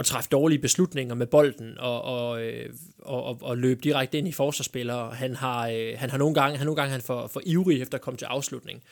at 0.00 0.06
træffe 0.06 0.28
dårlige 0.30 0.58
beslutninger 0.58 1.14
med 1.14 1.26
bolden 1.26 1.78
og, 1.78 2.02
og, 2.02 2.42
øh, 2.42 2.68
og, 2.98 3.24
og, 3.24 3.38
og 3.42 3.58
løbe 3.58 3.80
direkte 3.80 4.18
ind 4.18 4.28
i 4.28 4.32
forsvarsspillere. 4.32 5.10
Han 5.10 5.36
har, 5.36 5.68
øh, 5.68 5.92
han 5.96 6.10
har 6.10 6.18
nogle 6.18 6.34
gange, 6.34 6.58
han 6.58 6.66
nogle 6.66 6.76
gange 6.76 6.92
han 6.92 7.00
for, 7.00 7.26
for 7.26 7.40
ivrig 7.46 7.82
efter 7.82 7.98
at 7.98 8.02
komme 8.02 8.18
til 8.18 8.24
afslutning. 8.24 8.82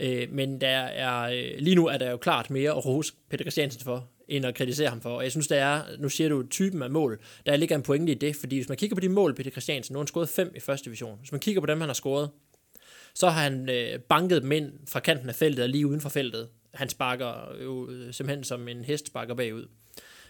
Øh, 0.00 0.32
men 0.32 0.60
der 0.60 0.68
er, 0.78 1.22
øh, 1.22 1.58
lige 1.58 1.76
nu 1.76 1.86
er 1.86 1.98
der 1.98 2.10
jo 2.10 2.16
klart 2.16 2.50
mere 2.50 2.70
at 2.70 2.86
rose 2.86 3.12
Peter 3.30 3.44
Christiansen 3.44 3.84
for, 3.84 4.08
end 4.28 4.46
at 4.46 4.54
kritisere 4.54 4.88
ham 4.88 5.00
for. 5.00 5.10
Og 5.10 5.22
jeg 5.22 5.30
synes, 5.30 5.46
der 5.46 5.56
er, 5.56 5.82
nu 5.98 6.08
siger 6.08 6.28
du 6.28 6.42
typen 6.50 6.82
af 6.82 6.90
mål, 6.90 7.20
der 7.46 7.56
ligger 7.56 7.76
en 7.76 7.82
pointe 7.82 8.12
i 8.12 8.14
det, 8.14 8.36
fordi 8.36 8.56
hvis 8.56 8.68
man 8.68 8.78
kigger 8.78 8.96
på 8.96 9.00
de 9.00 9.08
mål, 9.08 9.34
Peter 9.34 9.50
Christiansen, 9.50 9.92
nu 9.92 9.98
har 9.98 10.02
han 10.02 10.06
scoret 10.06 10.28
fem 10.28 10.52
i 10.56 10.60
første 10.60 10.84
division. 10.84 11.18
Hvis 11.18 11.32
man 11.32 11.40
kigger 11.40 11.60
på 11.60 11.66
dem, 11.66 11.80
han 11.80 11.88
har 11.88 11.94
scoret, 11.94 12.30
så 13.14 13.28
har 13.28 13.42
han 13.42 13.68
øh, 13.70 14.00
banket 14.00 14.42
dem 14.42 14.52
ind 14.52 14.72
fra 14.88 15.00
kanten 15.00 15.28
af 15.28 15.34
feltet 15.34 15.62
og 15.62 15.68
lige 15.68 15.86
uden 15.86 16.00
for 16.00 16.08
feltet. 16.08 16.48
Han 16.74 16.88
sparker 16.88 17.32
jo 17.64 17.90
øh, 17.90 18.14
simpelthen 18.14 18.44
som 18.44 18.68
en 18.68 18.84
hest 18.84 19.06
sparker 19.06 19.34
bagud. 19.34 19.66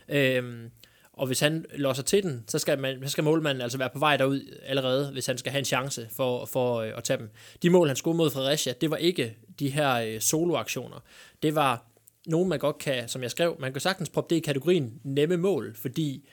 Øhm, 0.09 0.71
og 1.13 1.27
hvis 1.27 1.41
han 1.41 1.65
låser 1.75 2.03
til 2.03 2.23
den, 2.23 2.45
så 2.49 2.59
skal, 2.59 2.79
man, 2.79 3.03
så 3.03 3.09
skal 3.09 3.25
målmanden 3.25 3.63
altså 3.63 3.79
være 3.79 3.91
på 3.91 3.99
vej 3.99 4.17
derud 4.17 4.59
allerede, 4.67 5.13
hvis 5.13 5.27
han 5.27 5.39
skal 5.39 5.53
have 5.53 5.59
en 5.59 5.65
chance 5.65 6.09
for, 6.11 6.45
for 6.45 6.77
øh, 6.77 6.93
at 6.97 7.05
tage 7.05 7.19
dem. 7.19 7.31
De 7.63 7.71
mål, 7.71 7.87
han 7.87 7.97
skulle 7.97 8.17
mod 8.17 8.31
Fredericia, 8.31 8.73
det 8.81 8.91
var 8.91 8.97
ikke 8.97 9.37
de 9.59 9.71
her 9.71 9.95
øh, 9.95 10.21
soloaktioner. 10.21 11.05
Det 11.43 11.55
var 11.55 11.85
nogen, 12.27 12.49
man 12.49 12.59
godt 12.59 12.79
kan, 12.79 13.09
som 13.09 13.23
jeg 13.23 13.31
skrev, 13.31 13.57
man 13.61 13.73
kan 13.73 13.81
sagtens 13.81 14.11
proppe 14.11 14.35
det 14.35 14.41
i 14.41 14.45
kategorien 14.45 15.01
nemme 15.05 15.37
mål, 15.37 15.75
fordi 15.75 16.29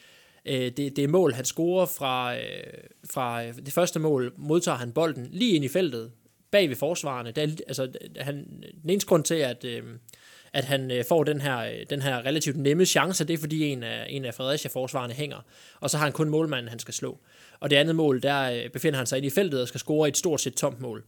øh, 0.45 0.72
det, 0.77 0.77
det 0.77 1.00
er 1.00 1.07
mål, 1.07 1.33
han 1.33 1.45
scorer 1.45 1.86
fra, 1.86 2.38
øh, 2.38 2.44
fra 3.10 3.45
øh, 3.45 3.56
det 3.56 3.74
første 3.74 4.00
mål, 4.00 4.33
modtager 4.38 4.77
han 4.77 4.92
bolden 4.92 5.27
lige 5.31 5.56
ind 5.56 5.66
i 5.66 5.68
feltet, 5.68 6.12
bag 6.51 6.69
ved 6.69 6.75
forsvarerne. 6.75 7.31
Der, 7.31 7.42
altså, 7.42 7.92
han, 8.18 8.36
den 8.81 8.89
eneste 8.89 9.07
grund 9.07 9.24
til, 9.24 9.36
at, 9.36 9.63
øh, 9.63 9.83
at 10.56 10.66
han 10.66 10.92
øh, 10.92 11.06
får 11.10 11.24
den 11.24 11.42
her, 11.42 11.57
øh, 11.57 11.86
den 11.90 12.02
her 12.02 12.25
relativt 12.25 12.57
nemme 12.57 12.86
chance, 12.86 13.25
det 13.25 13.34
er 13.34 13.38
fordi 13.38 13.66
en 13.66 13.84
af, 13.84 14.06
en 14.10 14.25
af 14.25 14.34
Fredericia-forsvarerne 14.34 15.13
hænger, 15.13 15.46
og 15.80 15.90
så 15.90 15.98
har 15.98 16.06
han 16.06 16.13
kun 16.13 16.30
målmanden, 16.30 16.69
han 16.69 16.80
skal 16.80 16.94
slå. 16.94 17.19
Og 17.60 17.69
det 17.69 17.75
andet 17.75 17.96
mål, 17.96 18.22
der 18.22 18.52
øh, 18.52 18.69
befinder 18.69 18.98
han 18.98 19.07
sig 19.07 19.18
inde 19.18 19.28
i 19.28 19.31
feltet 19.31 19.62
og 19.62 19.68
skal 19.68 19.80
score 19.80 20.07
et 20.07 20.18
stort 20.18 20.42
set 20.42 20.56
tomt 20.56 20.80
mål. 20.80 21.04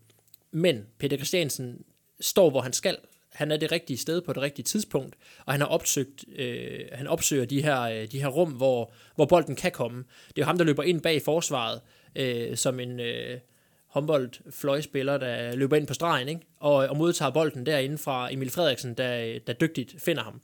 Men 0.51 0.85
Peter 0.99 1.17
Christiansen 1.17 1.83
står, 2.21 2.49
hvor 2.49 2.61
han 2.61 2.73
skal. 2.73 2.97
Han 3.33 3.51
er 3.51 3.57
det 3.57 3.71
rigtige 3.71 3.97
sted 3.97 4.21
på 4.21 4.33
det 4.33 4.41
rigtige 4.41 4.63
tidspunkt, 4.63 5.15
og 5.45 5.53
han 5.53 5.61
har 5.61 5.67
opsøgt, 5.67 6.25
øh, 6.35 6.79
han 6.91 7.07
opsøger 7.07 7.45
de 7.45 7.61
her, 7.61 7.81
øh, 7.81 8.11
de 8.11 8.19
her 8.21 8.27
rum, 8.27 8.51
hvor, 8.51 8.91
hvor 9.15 9.25
bolden 9.25 9.55
kan 9.55 9.71
komme. 9.71 9.97
Det 10.27 10.37
er 10.37 10.41
jo 10.41 10.45
ham, 10.45 10.57
der 10.57 10.65
løber 10.65 10.83
ind 10.83 11.01
bag 11.01 11.21
forsvaret, 11.21 11.81
øh, 12.15 12.57
som 12.57 12.79
en, 12.79 12.99
øh, 12.99 13.39
håndboldfløjspiller, 13.87 15.17
der 15.17 15.55
løber 15.55 15.75
ind 15.75 15.87
på 15.87 15.93
stregen, 15.93 16.27
ikke? 16.27 16.41
Og, 16.59 16.75
og 16.75 16.97
modtager 16.97 17.31
bolden 17.31 17.65
derinde 17.65 17.97
fra 17.97 18.33
Emil 18.33 18.49
Frederiksen, 18.49 18.93
der, 18.93 19.39
der 19.47 19.53
dygtigt 19.53 19.95
finder 19.99 20.23
ham. 20.23 20.41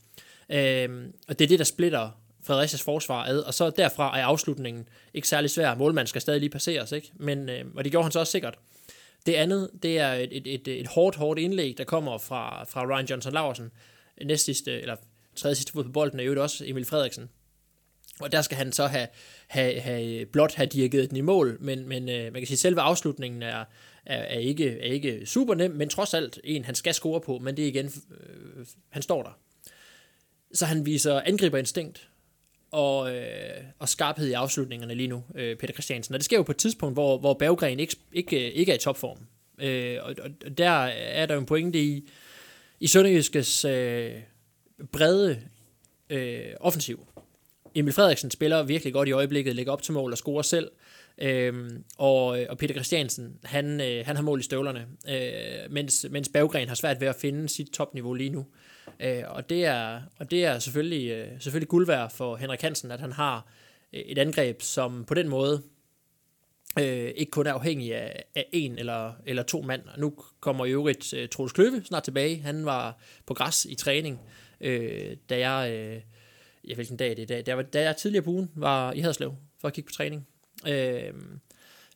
Øhm, 0.50 1.14
og 1.28 1.40
det 1.40 1.46
er 1.46 1.50
det, 1.50 1.60
der 1.60 1.66
splitter 1.66 2.10
Fredericias 2.44 2.84
forsvar 2.84 3.26
ad, 3.26 3.40
og 3.40 3.54
så 3.54 3.70
derfra 3.70 4.20
er 4.20 4.26
afslutningen 4.26 4.88
ikke 5.14 5.28
særlig 5.28 5.50
svær. 5.50 5.76
Målmanden 5.76 6.08
skal 6.08 6.22
stadig 6.22 6.40
lige 6.40 6.50
passeres, 6.50 6.92
ikke? 6.92 7.12
Men, 7.16 7.50
øh, 7.50 7.66
og 7.76 7.84
det 7.84 7.92
gjorde 7.92 8.04
han 8.04 8.12
så 8.12 8.20
også 8.20 8.32
sikkert. 8.32 8.56
Det 9.26 9.34
andet, 9.34 9.70
det 9.84 10.00
er 10.00 10.14
et, 10.14 10.30
et, 10.32 10.48
et, 10.48 10.68
et 10.68 10.88
hårdt, 10.88 11.16
hårdt 11.16 11.40
indlæg, 11.40 11.78
der 11.78 11.84
kommer 11.84 12.18
fra, 12.18 12.64
fra 12.64 12.86
Ryan 12.86 13.06
Johnson 13.06 13.34
Larsen. 13.34 13.72
Næst 14.26 14.46
sidste, 14.46 14.82
eller 14.82 14.96
tredje 15.36 15.56
sidste 15.56 15.72
fod 15.72 15.84
på 15.84 15.92
bolden 15.92 16.20
er 16.20 16.24
jo 16.24 16.44
også 16.44 16.64
Emil 16.68 16.86
Frederiksen. 16.86 17.30
Og 18.20 18.32
der 18.32 18.42
skal 18.42 18.58
han 18.58 18.72
så 18.72 18.88
have, 18.88 19.08
have, 19.54 19.80
have 19.80 20.20
øh, 20.20 20.26
blot 20.26 20.54
have 20.54 20.68
dirigeret 20.68 21.10
den 21.10 21.18
i 21.18 21.22
mål, 21.22 21.58
men, 21.62 21.88
men 21.88 22.10
øh, 22.10 22.24
man 22.24 22.34
kan 22.34 22.48
sige, 22.48 22.56
at 22.56 22.60
selve 22.60 22.82
afslutningen 22.82 23.42
er, 23.42 23.66
er, 24.06 24.18
er, 24.18 24.40
ikke, 24.40 24.80
er 24.80 24.92
ikke 24.92 25.26
super 25.26 25.54
nem, 25.54 25.72
men 25.72 25.90
trods 25.90 26.14
alt 26.14 26.40
en, 26.44 26.66
han 26.66 26.76
skal 26.76 26.94
score 26.94 27.22
på, 27.22 27.38
men 27.38 27.58
det 27.58 27.64
er 27.64 27.68
igen, 27.68 27.86
øh, 27.86 28.66
han 28.90 29.02
står 29.02 29.24
der. 29.24 29.40
Så 30.54 30.66
han 30.66 30.86
viser 30.86 31.22
angriberinstinkt 31.26 32.10
og, 32.72 33.16
øh, 33.16 33.64
og 33.80 33.90
skarphed 33.90 34.28
i 34.28 34.34
afslutningerne 34.34 34.96
lige 34.96 35.08
nu, 35.08 35.24
øh, 35.36 35.56
Peter 35.56 35.74
Christiansen. 35.74 36.14
Og 36.14 36.20
det 36.20 36.26
sker 36.26 36.38
jo 36.38 36.44
på 36.44 36.52
et 36.52 36.58
tidspunkt, 36.58 36.96
hvor, 36.96 37.18
hvor 37.18 37.34
Berggren 37.34 37.80
ikke, 37.80 37.96
ikke, 38.14 38.52
ikke 38.52 38.72
er 38.72 38.76
i 38.76 38.80
topform. 38.80 39.18
Øh, 39.58 39.98
og, 40.02 40.16
og 40.46 40.58
der 40.58 40.70
er 40.70 41.26
der 41.26 41.34
jo 41.34 41.40
en 41.40 41.46
pointe 41.46 41.84
i, 41.84 42.10
i 42.80 42.88
Sønderjyskes 42.88 43.66
øh, 43.66 44.12
brede 44.92 45.42
øh, 46.10 46.46
offensiv. 46.60 47.08
Emil 47.76 47.94
Frederiksen 47.94 48.32
spiller 48.32 48.64
virkelig 48.64 48.94
godt 48.94 49.10
i 49.10 49.12
øjeblikket, 49.12 49.56
lægger 49.56 49.74
op 49.74 49.82
til 49.82 49.94
mål 49.94 50.12
og 50.12 50.18
scorer 50.18 50.42
selv. 50.42 50.72
Øhm, 51.18 51.84
og, 51.98 52.42
øh, 52.42 52.46
og 52.50 52.58
Peter 52.58 52.74
Christiansen, 52.74 53.40
han, 53.44 53.82
øh, 53.82 54.06
han 54.06 54.16
har 54.16 54.24
mål 54.24 54.40
i 54.40 54.44
støvlerne, 54.44 54.88
øh, 55.10 55.72
mens, 55.72 56.06
mens 56.10 56.30
Berggren 56.30 56.68
har 56.68 56.76
svært 56.76 57.02
ved 57.02 57.08
at 57.08 57.16
finde 57.16 57.50
sit 57.50 57.68
topniveau 57.68 58.14
lige 58.14 58.30
nu. 58.30 58.46
Øh, 59.00 59.24
og 59.28 59.50
det 59.50 59.66
er, 59.66 60.02
og 60.20 60.32
det 60.32 60.46
er 60.46 60.60
selvfølgelig, 60.60 61.10
øh, 61.10 61.28
selvfølgelig 61.40 61.70
guld 61.70 61.88
værd 61.88 62.12
for 62.12 62.36
Henrik 62.36 62.62
Hansen, 62.62 62.92
at 62.92 63.00
han 63.00 63.12
har 63.12 63.48
øh, 63.94 64.02
et 64.02 64.18
angreb, 64.18 64.62
som 64.62 65.06
på 65.06 65.14
den 65.14 65.30
måde 65.30 65.62
øh, 66.80 67.12
ikke 67.16 67.32
kun 67.32 67.48
er 67.48 67.54
afhængig 67.54 67.96
af, 67.96 68.24
af 68.36 68.46
en 68.54 68.80
eller, 68.80 69.14
eller 69.26 69.44
to 69.44 69.62
mand. 69.62 69.82
Nu 69.98 70.14
kommer 70.40 70.66
i 70.66 70.72
øvrigt 70.72 71.14
øh, 71.14 71.30
Troels 71.30 71.54
Kløve 71.54 71.82
snart 71.86 72.04
tilbage. 72.04 72.42
Han 72.42 72.66
var 72.66 73.00
på 73.26 73.34
græs 73.34 73.66
i 73.66 73.76
træning, 73.76 74.20
øh, 74.62 75.18
da 75.30 75.50
jeg... 75.50 75.72
Øh, 75.72 76.02
ja, 76.68 76.76
hvilken 76.76 76.98
dag 76.98 77.10
det 77.10 77.20
er 77.20 77.24
i 77.24 77.26
dag, 77.26 77.46
der 77.46 77.54
var, 77.54 77.62
da 77.62 77.82
jeg 77.82 77.96
tidligere 77.98 78.24
på 78.24 78.30
ugen 78.32 78.52
var 78.56 78.92
i 78.94 79.00
Haderslev 79.00 79.36
for 79.62 79.68
at 79.68 79.74
kigge 79.74 79.88
på 79.88 79.94
træning. 79.94 80.28
Øh, 80.68 80.74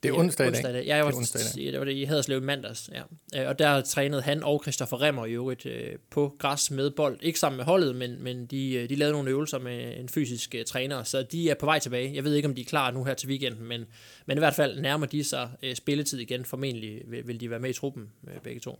Det 0.02 0.08
er 0.08 0.12
onsdag 0.12 0.46
i 0.46 0.50
dag. 0.50 0.56
onsdag. 0.64 0.84
Ja, 0.86 0.96
jeg 0.96 1.04
var, 1.04 1.10
Det 1.10 1.16
er 1.16 1.18
onsdag 1.18 1.40
dag. 1.56 1.72
det, 1.72 1.78
var 1.78 1.84
det 1.84 1.92
i 1.92 2.04
Haderslev 2.04 2.38
i 2.38 2.40
mandags. 2.40 2.90
Ja. 2.92 3.42
Øh, 3.42 3.48
Og 3.48 3.58
der 3.58 3.80
trænede 3.80 4.22
han 4.22 4.42
og 4.44 4.62
Christoffer 4.64 5.02
Remmer 5.02 5.26
i 5.26 5.32
øvrigt 5.32 5.66
øh, 5.66 5.96
på 6.10 6.36
græs 6.38 6.70
med 6.70 6.90
bold. 6.90 7.18
Ikke 7.22 7.38
sammen 7.38 7.56
med 7.56 7.64
holdet, 7.64 7.96
men, 7.96 8.22
men 8.22 8.46
de, 8.46 8.74
øh, 8.74 8.88
de 8.88 8.94
lavede 8.94 9.12
nogle 9.12 9.30
øvelser 9.30 9.58
med 9.58 9.96
en 10.00 10.08
fysisk 10.08 10.54
øh, 10.54 10.64
træner, 10.64 11.02
så 11.02 11.22
de 11.22 11.50
er 11.50 11.54
på 11.54 11.66
vej 11.66 11.78
tilbage. 11.78 12.14
Jeg 12.14 12.24
ved 12.24 12.34
ikke, 12.34 12.48
om 12.48 12.54
de 12.54 12.60
er 12.60 12.64
klar 12.64 12.90
nu 12.90 13.04
her 13.04 13.14
til 13.14 13.28
weekenden, 13.28 13.64
men, 13.68 13.84
men 14.26 14.38
i 14.38 14.40
hvert 14.40 14.54
fald 14.54 14.80
nærmer 14.80 15.06
de 15.06 15.24
sig 15.24 15.50
øh, 15.62 15.74
spilletid 15.74 16.18
igen. 16.18 16.44
Formentlig 16.44 17.02
vil, 17.06 17.26
vil 17.26 17.40
de 17.40 17.50
være 17.50 17.60
med 17.60 17.70
i 17.70 17.72
truppen, 17.72 18.10
øh, 18.28 18.40
begge 18.42 18.60
to. 18.60 18.78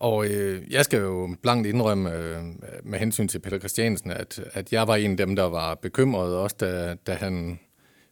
Og 0.00 0.26
øh, 0.26 0.62
jeg 0.70 0.84
skal 0.84 1.00
jo 1.00 1.36
blankt 1.42 1.66
indrømme 1.66 2.14
øh, 2.14 2.42
med 2.84 2.98
hensyn 2.98 3.28
til 3.28 3.38
Peter 3.38 3.58
Christiansen, 3.58 4.10
at, 4.10 4.40
at 4.52 4.72
jeg 4.72 4.88
var 4.88 4.96
en 4.96 5.10
af 5.10 5.16
dem, 5.16 5.36
der 5.36 5.42
var 5.42 5.74
bekymret 5.74 6.36
også, 6.36 6.56
da, 6.60 6.94
da 7.06 7.12
han 7.12 7.58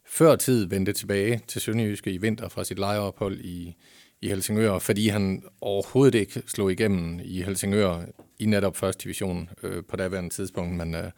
før 0.06 0.36
tid 0.36 0.66
vendte 0.66 0.92
tilbage 0.92 1.40
til 1.46 1.60
Sønderjyske 1.60 2.10
i 2.10 2.18
vinter 2.18 2.48
fra 2.48 2.64
sit 2.64 2.78
lejeophold 2.78 3.40
i, 3.40 3.76
i 4.20 4.28
Helsingør, 4.28 4.78
fordi 4.78 5.08
han 5.08 5.42
overhovedet 5.60 6.14
ikke 6.14 6.42
slog 6.46 6.72
igennem 6.72 7.20
i 7.24 7.42
Helsingør 7.42 8.00
i 8.38 8.46
netop 8.46 8.76
første 8.76 9.04
division 9.04 9.48
øh, 9.62 9.82
på 9.88 9.96
daværende 9.96 10.30
tidspunkt. 10.30 10.76
Men 10.76 10.94
øh, 10.94 11.10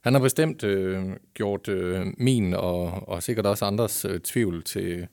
han 0.00 0.14
har 0.14 0.20
bestemt 0.20 0.64
øh, 0.64 1.04
gjort 1.34 1.68
øh, 1.68 2.06
min 2.18 2.54
og, 2.54 3.08
og 3.08 3.22
sikkert 3.22 3.46
også 3.46 3.64
andres 3.64 4.04
øh, 4.04 4.20
tvivl 4.20 4.62
til, 4.62 5.06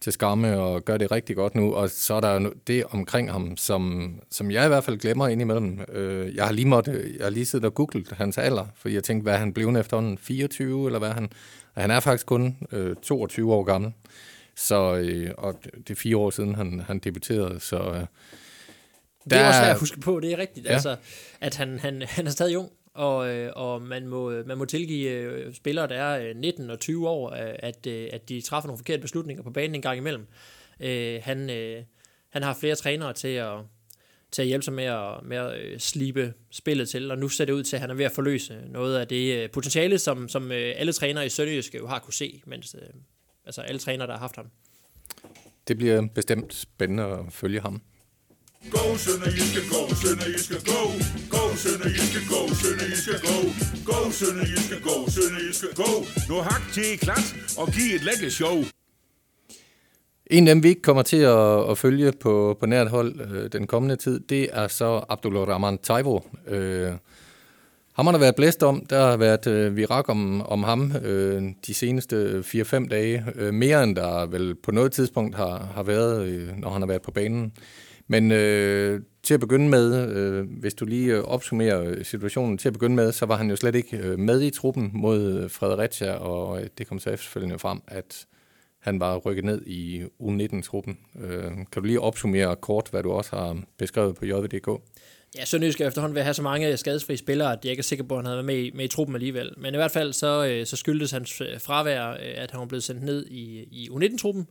til 0.00 0.12
skamme 0.12 0.58
og 0.58 0.84
gør 0.84 0.96
det 0.96 1.10
rigtig 1.12 1.36
godt 1.36 1.54
nu. 1.54 1.74
Og 1.74 1.90
så 1.90 2.14
er 2.14 2.20
der 2.20 2.50
det 2.66 2.84
omkring 2.84 3.32
ham, 3.32 3.56
som, 3.56 4.14
som 4.30 4.50
jeg 4.50 4.64
i 4.64 4.68
hvert 4.68 4.84
fald 4.84 4.98
glemmer 4.98 5.28
indimellem. 5.28 5.80
Øh, 5.92 6.34
jeg 6.34 6.44
har 6.44 6.52
lige 6.52 6.68
måtte, 6.68 7.12
jeg 7.18 7.24
har 7.24 7.30
lige 7.30 7.46
siddet 7.46 7.66
og 7.66 7.74
googlet 7.74 8.12
hans 8.12 8.38
alder, 8.38 8.66
fordi 8.76 8.94
jeg 8.94 9.04
tænkte, 9.04 9.22
hvad 9.22 9.32
er 9.34 9.38
han 9.38 9.52
blevet 9.52 9.80
efterhånden? 9.80 10.18
24, 10.18 10.86
eller 10.86 10.98
hvad 10.98 11.10
han? 11.10 11.28
Han 11.76 11.90
er 11.90 12.00
faktisk 12.00 12.26
kun 12.26 12.56
øh, 12.72 12.96
22 13.02 13.52
år 13.54 13.62
gammel. 13.64 13.92
Så, 14.56 14.94
øh, 14.96 15.30
og 15.38 15.54
det 15.76 15.90
er 15.90 15.94
fire 15.94 16.16
år 16.16 16.30
siden, 16.30 16.54
han, 16.54 16.80
han 16.86 16.98
debuterede, 16.98 17.60
så... 17.60 17.76
Øh, 17.76 17.94
Det 19.24 19.32
er 19.32 19.38
Der- 19.38 19.48
også 19.48 19.60
værd 19.60 19.70
at 19.70 19.78
huske 19.80 20.00
på, 20.00 20.20
det 20.20 20.32
er 20.32 20.38
rigtigt, 20.38 20.66
ja. 20.66 20.72
altså, 20.72 20.96
at 21.40 21.56
han, 21.56 21.78
han, 21.78 22.02
han 22.08 22.26
er 22.26 22.30
stadig 22.30 22.58
ung, 22.58 22.68
og, 22.94 23.28
øh, 23.28 23.52
og 23.56 23.82
man, 23.82 24.06
må, 24.06 24.42
man 24.46 24.58
må 24.58 24.64
tilgive 24.64 25.10
øh, 25.10 25.54
spillere, 25.54 25.88
der 25.88 25.94
er 25.94 26.28
øh, 26.28 26.36
19 26.36 26.70
og 26.70 26.80
20 26.80 27.08
år, 27.08 27.30
øh, 27.30 27.54
at, 27.58 27.86
øh, 27.86 28.08
at 28.12 28.28
de 28.28 28.40
træffer 28.40 28.66
nogle 28.66 28.78
forkerte 28.78 29.00
beslutninger 29.00 29.42
på 29.42 29.50
banen 29.50 29.74
en 29.74 29.82
gang 29.82 29.98
imellem. 29.98 30.26
Øh, 30.80 31.20
han, 31.22 31.50
øh, 31.50 31.82
han 32.28 32.42
har 32.42 32.54
flere 32.54 32.74
trænere 32.74 33.12
til 33.12 33.28
at, 33.28 33.58
til 34.32 34.42
at 34.42 34.48
hjælpe 34.48 34.62
sig 34.62 34.74
med 34.74 34.84
at, 34.84 35.22
med 35.22 35.36
at 35.36 35.60
øh, 35.60 35.78
slibe 35.78 36.32
spillet 36.50 36.88
til, 36.88 37.10
og 37.10 37.18
nu 37.18 37.28
ser 37.28 37.44
det 37.44 37.52
ud 37.52 37.62
til, 37.62 37.76
at 37.76 37.80
han 37.80 37.90
er 37.90 37.94
ved 37.94 38.04
at 38.04 38.12
forløse 38.12 38.60
noget 38.66 38.98
af 38.98 39.08
det 39.08 39.34
øh, 39.34 39.50
potentiale, 39.50 39.98
som, 39.98 40.28
som 40.28 40.52
øh, 40.52 40.74
alle 40.76 40.92
trænere 40.92 41.26
i 41.26 41.28
Sønderjyske 41.28 41.78
jo 41.78 41.86
har 41.86 41.98
kunne 41.98 42.14
se, 42.14 42.42
mens, 42.46 42.76
øh, 42.82 42.88
altså 43.44 43.60
alle 43.60 43.78
trænere, 43.78 44.06
der 44.06 44.12
har 44.12 44.20
haft 44.20 44.36
ham. 44.36 44.46
det 45.68 45.76
bliver 45.76 46.06
bestemt 46.14 46.54
spændende 46.54 47.04
at 47.04 47.18
følge 47.30 47.60
ham. 47.60 47.82
Go, 48.70 48.96
Sønderjyske, 48.96 49.60
go, 49.70 49.94
Sønderjyske, 49.94 50.54
go. 50.54 51.33
Sønderjyske, 51.56 52.20
go, 52.32 52.40
Sønderjyske, 52.60 53.12
go. 53.26 53.36
Go, 53.90 54.10
Sønderjyske, 54.10 54.76
go, 54.82 55.10
Sønderjyske, 55.10 55.66
go. 55.76 55.90
Nu 56.28 56.40
hak 56.40 56.62
til 56.72 56.98
klat 56.98 57.36
og 57.58 57.66
giv 57.66 57.96
et 57.96 58.04
lækkert 58.04 58.32
show. 58.32 58.64
En 60.26 60.48
af 60.48 60.54
dem, 60.54 60.62
vi 60.62 60.68
ikke 60.68 60.82
kommer 60.82 61.02
til 61.02 61.16
at, 61.16 61.70
at 61.70 61.78
følge 61.78 62.12
på, 62.12 62.56
på 62.60 62.66
nært 62.66 62.90
hold 62.90 63.20
øh, 63.20 63.52
den 63.52 63.66
kommende 63.66 63.96
tid, 63.96 64.20
det 64.20 64.48
er 64.52 64.68
så 64.68 65.04
Abdulrahman 65.08 65.78
Taivo. 65.78 66.20
Øh, 66.48 66.92
ham 67.92 68.06
har 68.06 68.12
der 68.12 68.18
været 68.18 68.36
blæst 68.36 68.62
om. 68.62 68.86
Der 68.90 69.06
har 69.06 69.16
været 69.16 69.46
øh, 69.46 69.76
virak 69.76 70.08
om, 70.08 70.42
om 70.42 70.62
ham 70.62 70.92
øh, 71.04 71.42
de 71.66 71.74
seneste 71.74 72.44
4-5 72.46 72.88
dage. 72.88 73.24
Øh, 73.34 73.54
mere 73.54 73.82
end 73.82 73.96
der 73.96 74.26
vel 74.26 74.54
på 74.54 74.72
noget 74.72 74.92
tidspunkt 74.92 75.36
har, 75.36 75.68
har 75.74 75.82
været, 75.82 76.26
øh, 76.26 76.58
når 76.58 76.70
han 76.70 76.82
har 76.82 76.86
været 76.86 77.02
på 77.02 77.10
banen. 77.10 77.52
Men 78.06 78.32
øh, 78.32 79.00
til 79.22 79.34
at 79.34 79.40
begynde 79.40 79.68
med, 79.68 80.16
øh, 80.16 80.46
hvis 80.60 80.74
du 80.74 80.84
lige 80.84 81.12
øh, 81.12 81.22
opsummerer 81.22 81.84
øh, 81.84 82.04
situationen, 82.04 82.58
til 82.58 82.68
at 82.68 82.72
begynde 82.72 82.96
med, 82.96 83.12
så 83.12 83.26
var 83.26 83.36
han 83.36 83.50
jo 83.50 83.56
slet 83.56 83.74
ikke 83.74 83.96
øh, 83.96 84.18
med 84.18 84.42
i 84.42 84.50
truppen 84.50 84.90
mod 84.94 85.48
Fredericia, 85.48 86.12
og 86.12 86.62
det 86.78 86.86
kom 86.86 86.98
så 86.98 87.10
efterfølgende 87.10 87.58
frem, 87.58 87.80
at 87.88 88.26
han 88.78 89.00
var 89.00 89.16
rykket 89.16 89.44
ned 89.44 89.66
i 89.66 90.02
U19-truppen. 90.22 90.98
Øh, 91.20 91.42
kan 91.42 91.66
du 91.74 91.80
lige 91.80 92.00
opsummere 92.00 92.56
kort, 92.56 92.88
hvad 92.90 93.02
du 93.02 93.12
også 93.12 93.36
har 93.36 93.58
beskrevet 93.78 94.16
på 94.16 94.24
JVDK? 94.26 94.68
Ja, 95.38 95.44
Sønderjysk 95.44 95.80
er 95.80 95.88
efterhånden 95.88 96.14
ved 96.14 96.20
at 96.20 96.26
have 96.26 96.34
så 96.34 96.42
mange 96.42 96.76
skadesfri 96.76 97.16
spillere, 97.16 97.52
at 97.52 97.58
jeg 97.64 97.70
ikke 97.70 97.80
er 97.80 97.84
sikker 97.84 98.04
på, 98.04 98.14
at 98.14 98.18
han 98.18 98.26
havde 98.26 98.36
været 98.36 98.46
med 98.46 98.58
i, 98.58 98.70
med 98.74 98.84
i 98.84 98.88
truppen 98.88 99.16
alligevel. 99.16 99.52
Men 99.56 99.74
i 99.74 99.76
hvert 99.76 99.90
fald 99.90 100.12
så, 100.12 100.62
så 100.64 100.76
skyldtes 100.76 101.10
hans 101.10 101.42
fravær, 101.58 102.02
at 102.36 102.50
han 102.50 102.60
var 102.60 102.66
blevet 102.66 102.84
sendt 102.84 103.02
ned 103.02 103.26
i, 103.26 103.64
i 103.70 103.88
U19-truppen, 103.88 104.46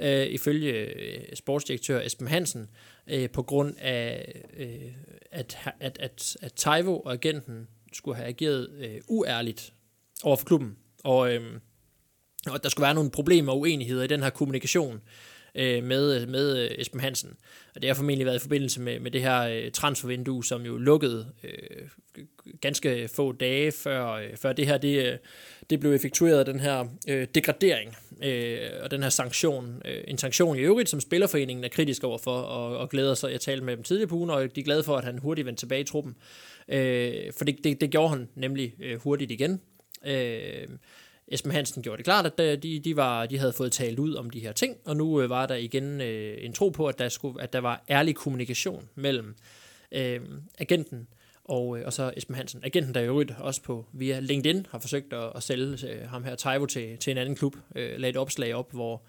øh, 0.00 0.26
ifølge 0.26 0.86
sportsdirektør 1.34 2.00
Esben 2.00 2.28
Hansen, 2.28 2.68
øh, 3.06 3.30
på 3.30 3.42
grund 3.42 3.74
af, 3.78 4.34
øh, 4.56 4.92
at, 5.30 5.58
at, 5.80 5.98
at, 6.00 6.36
at 6.42 6.52
Taivo 6.52 6.98
og 6.98 7.12
agenten 7.12 7.68
skulle 7.92 8.16
have 8.16 8.28
ageret 8.28 8.70
øh, 8.78 9.00
uærligt 9.08 9.72
over 10.22 10.36
for 10.36 10.46
klubben. 10.46 10.76
Og, 11.04 11.34
øh, 11.34 11.60
og 12.46 12.62
der 12.62 12.68
skulle 12.68 12.84
være 12.84 12.94
nogle 12.94 13.10
problemer 13.10 13.52
og 13.52 13.60
uenigheder 13.60 14.04
i 14.04 14.06
den 14.06 14.22
her 14.22 14.30
kommunikation 14.30 15.00
øh, 15.54 15.84
med, 15.84 16.26
med 16.26 16.58
øh, 16.58 16.70
Esben 16.78 17.00
Hansen. 17.00 17.36
Og 17.74 17.82
det 17.82 17.90
har 17.90 17.94
formentlig 17.94 18.26
været 18.26 18.36
i 18.36 18.42
forbindelse 18.42 18.80
med, 18.80 19.00
med 19.00 19.10
det 19.10 19.22
her 19.22 19.40
øh, 19.40 19.70
transfervindue, 19.70 20.44
som 20.44 20.62
jo 20.62 20.76
lukkede 20.76 21.26
øh, 21.44 21.88
ganske 22.60 23.08
få 23.08 23.32
dage 23.32 23.72
før, 23.72 24.12
øh, 24.12 24.36
før 24.36 24.52
det 24.52 24.66
her 24.66 24.78
det, 24.78 25.06
øh, 25.06 25.18
det 25.70 25.80
blev 25.80 25.92
effektueret, 25.92 26.46
den 26.46 26.60
her 26.60 26.84
øh, 27.08 27.26
degradering 27.34 27.96
øh, 28.22 28.58
og 28.82 28.90
den 28.90 29.02
her 29.02 29.10
sanktion. 29.10 29.82
Øh, 29.84 30.04
en 30.08 30.18
sanktion 30.18 30.56
i 30.56 30.60
øvrigt, 30.60 30.88
som 30.88 31.00
Spillerforeningen 31.00 31.64
er 31.64 31.68
kritisk 31.68 32.04
overfor 32.04 32.36
og, 32.36 32.78
og 32.78 32.88
glæder 32.88 33.14
sig. 33.14 33.32
Jeg 33.32 33.40
talte 33.40 33.64
med 33.64 33.76
dem 33.76 33.82
tidligere 33.82 34.08
på 34.08 34.16
ugen, 34.16 34.30
og 34.30 34.56
de 34.56 34.60
er 34.60 34.64
glade 34.64 34.82
for, 34.82 34.96
at 34.96 35.04
han 35.04 35.18
hurtigt 35.18 35.46
vendte 35.46 35.62
tilbage 35.62 35.80
i 35.80 35.84
truppen. 35.84 36.16
Øh, 36.68 37.32
for 37.38 37.44
det, 37.44 37.64
det, 37.64 37.80
det 37.80 37.90
gjorde 37.90 38.08
han 38.08 38.28
nemlig 38.34 38.74
øh, 38.80 39.00
hurtigt 39.00 39.30
igen. 39.30 39.60
Øh, 40.06 40.68
Esben 41.30 41.52
Hansen 41.52 41.82
gjorde 41.82 41.96
det 41.96 42.04
klart, 42.04 42.26
at 42.26 42.40
øh, 42.40 42.62
de, 42.62 42.78
de, 42.78 42.96
var, 42.96 43.26
de 43.26 43.38
havde 43.38 43.52
fået 43.52 43.72
talt 43.72 43.98
ud 43.98 44.14
om 44.14 44.30
de 44.30 44.40
her 44.40 44.52
ting, 44.52 44.76
og 44.84 44.96
nu 44.96 45.20
øh, 45.20 45.30
var 45.30 45.46
der 45.46 45.54
igen 45.54 46.00
øh, 46.00 46.36
en 46.40 46.52
tro 46.52 46.68
på, 46.68 46.86
at 46.86 46.98
der, 46.98 47.08
skulle, 47.08 47.42
at 47.42 47.52
der 47.52 47.58
var 47.58 47.84
ærlig 47.90 48.14
kommunikation 48.14 48.88
mellem 48.94 49.36
øh, 49.92 50.20
agenten 50.58 51.08
og, 51.44 51.78
øh, 51.78 51.86
og 51.86 51.92
så 51.92 52.12
Esben 52.16 52.36
Hansen. 52.36 52.60
Agenten, 52.64 52.94
der 52.94 53.00
i 53.00 53.04
øvrigt 53.04 53.32
også 53.38 53.62
på 53.62 53.86
via 53.92 54.20
LinkedIn 54.20 54.66
har 54.70 54.78
forsøgt 54.78 55.12
at, 55.12 55.32
at 55.34 55.42
sælge 55.42 55.88
øh, 55.88 56.08
ham 56.08 56.24
her 56.24 56.34
Taivo 56.34 56.66
til, 56.66 56.98
til 56.98 57.10
en 57.10 57.18
anden 57.18 57.36
klub, 57.36 57.56
øh, 57.76 57.98
lagde 57.98 58.10
et 58.10 58.16
opslag 58.16 58.54
op, 58.54 58.72
hvor, 58.72 59.02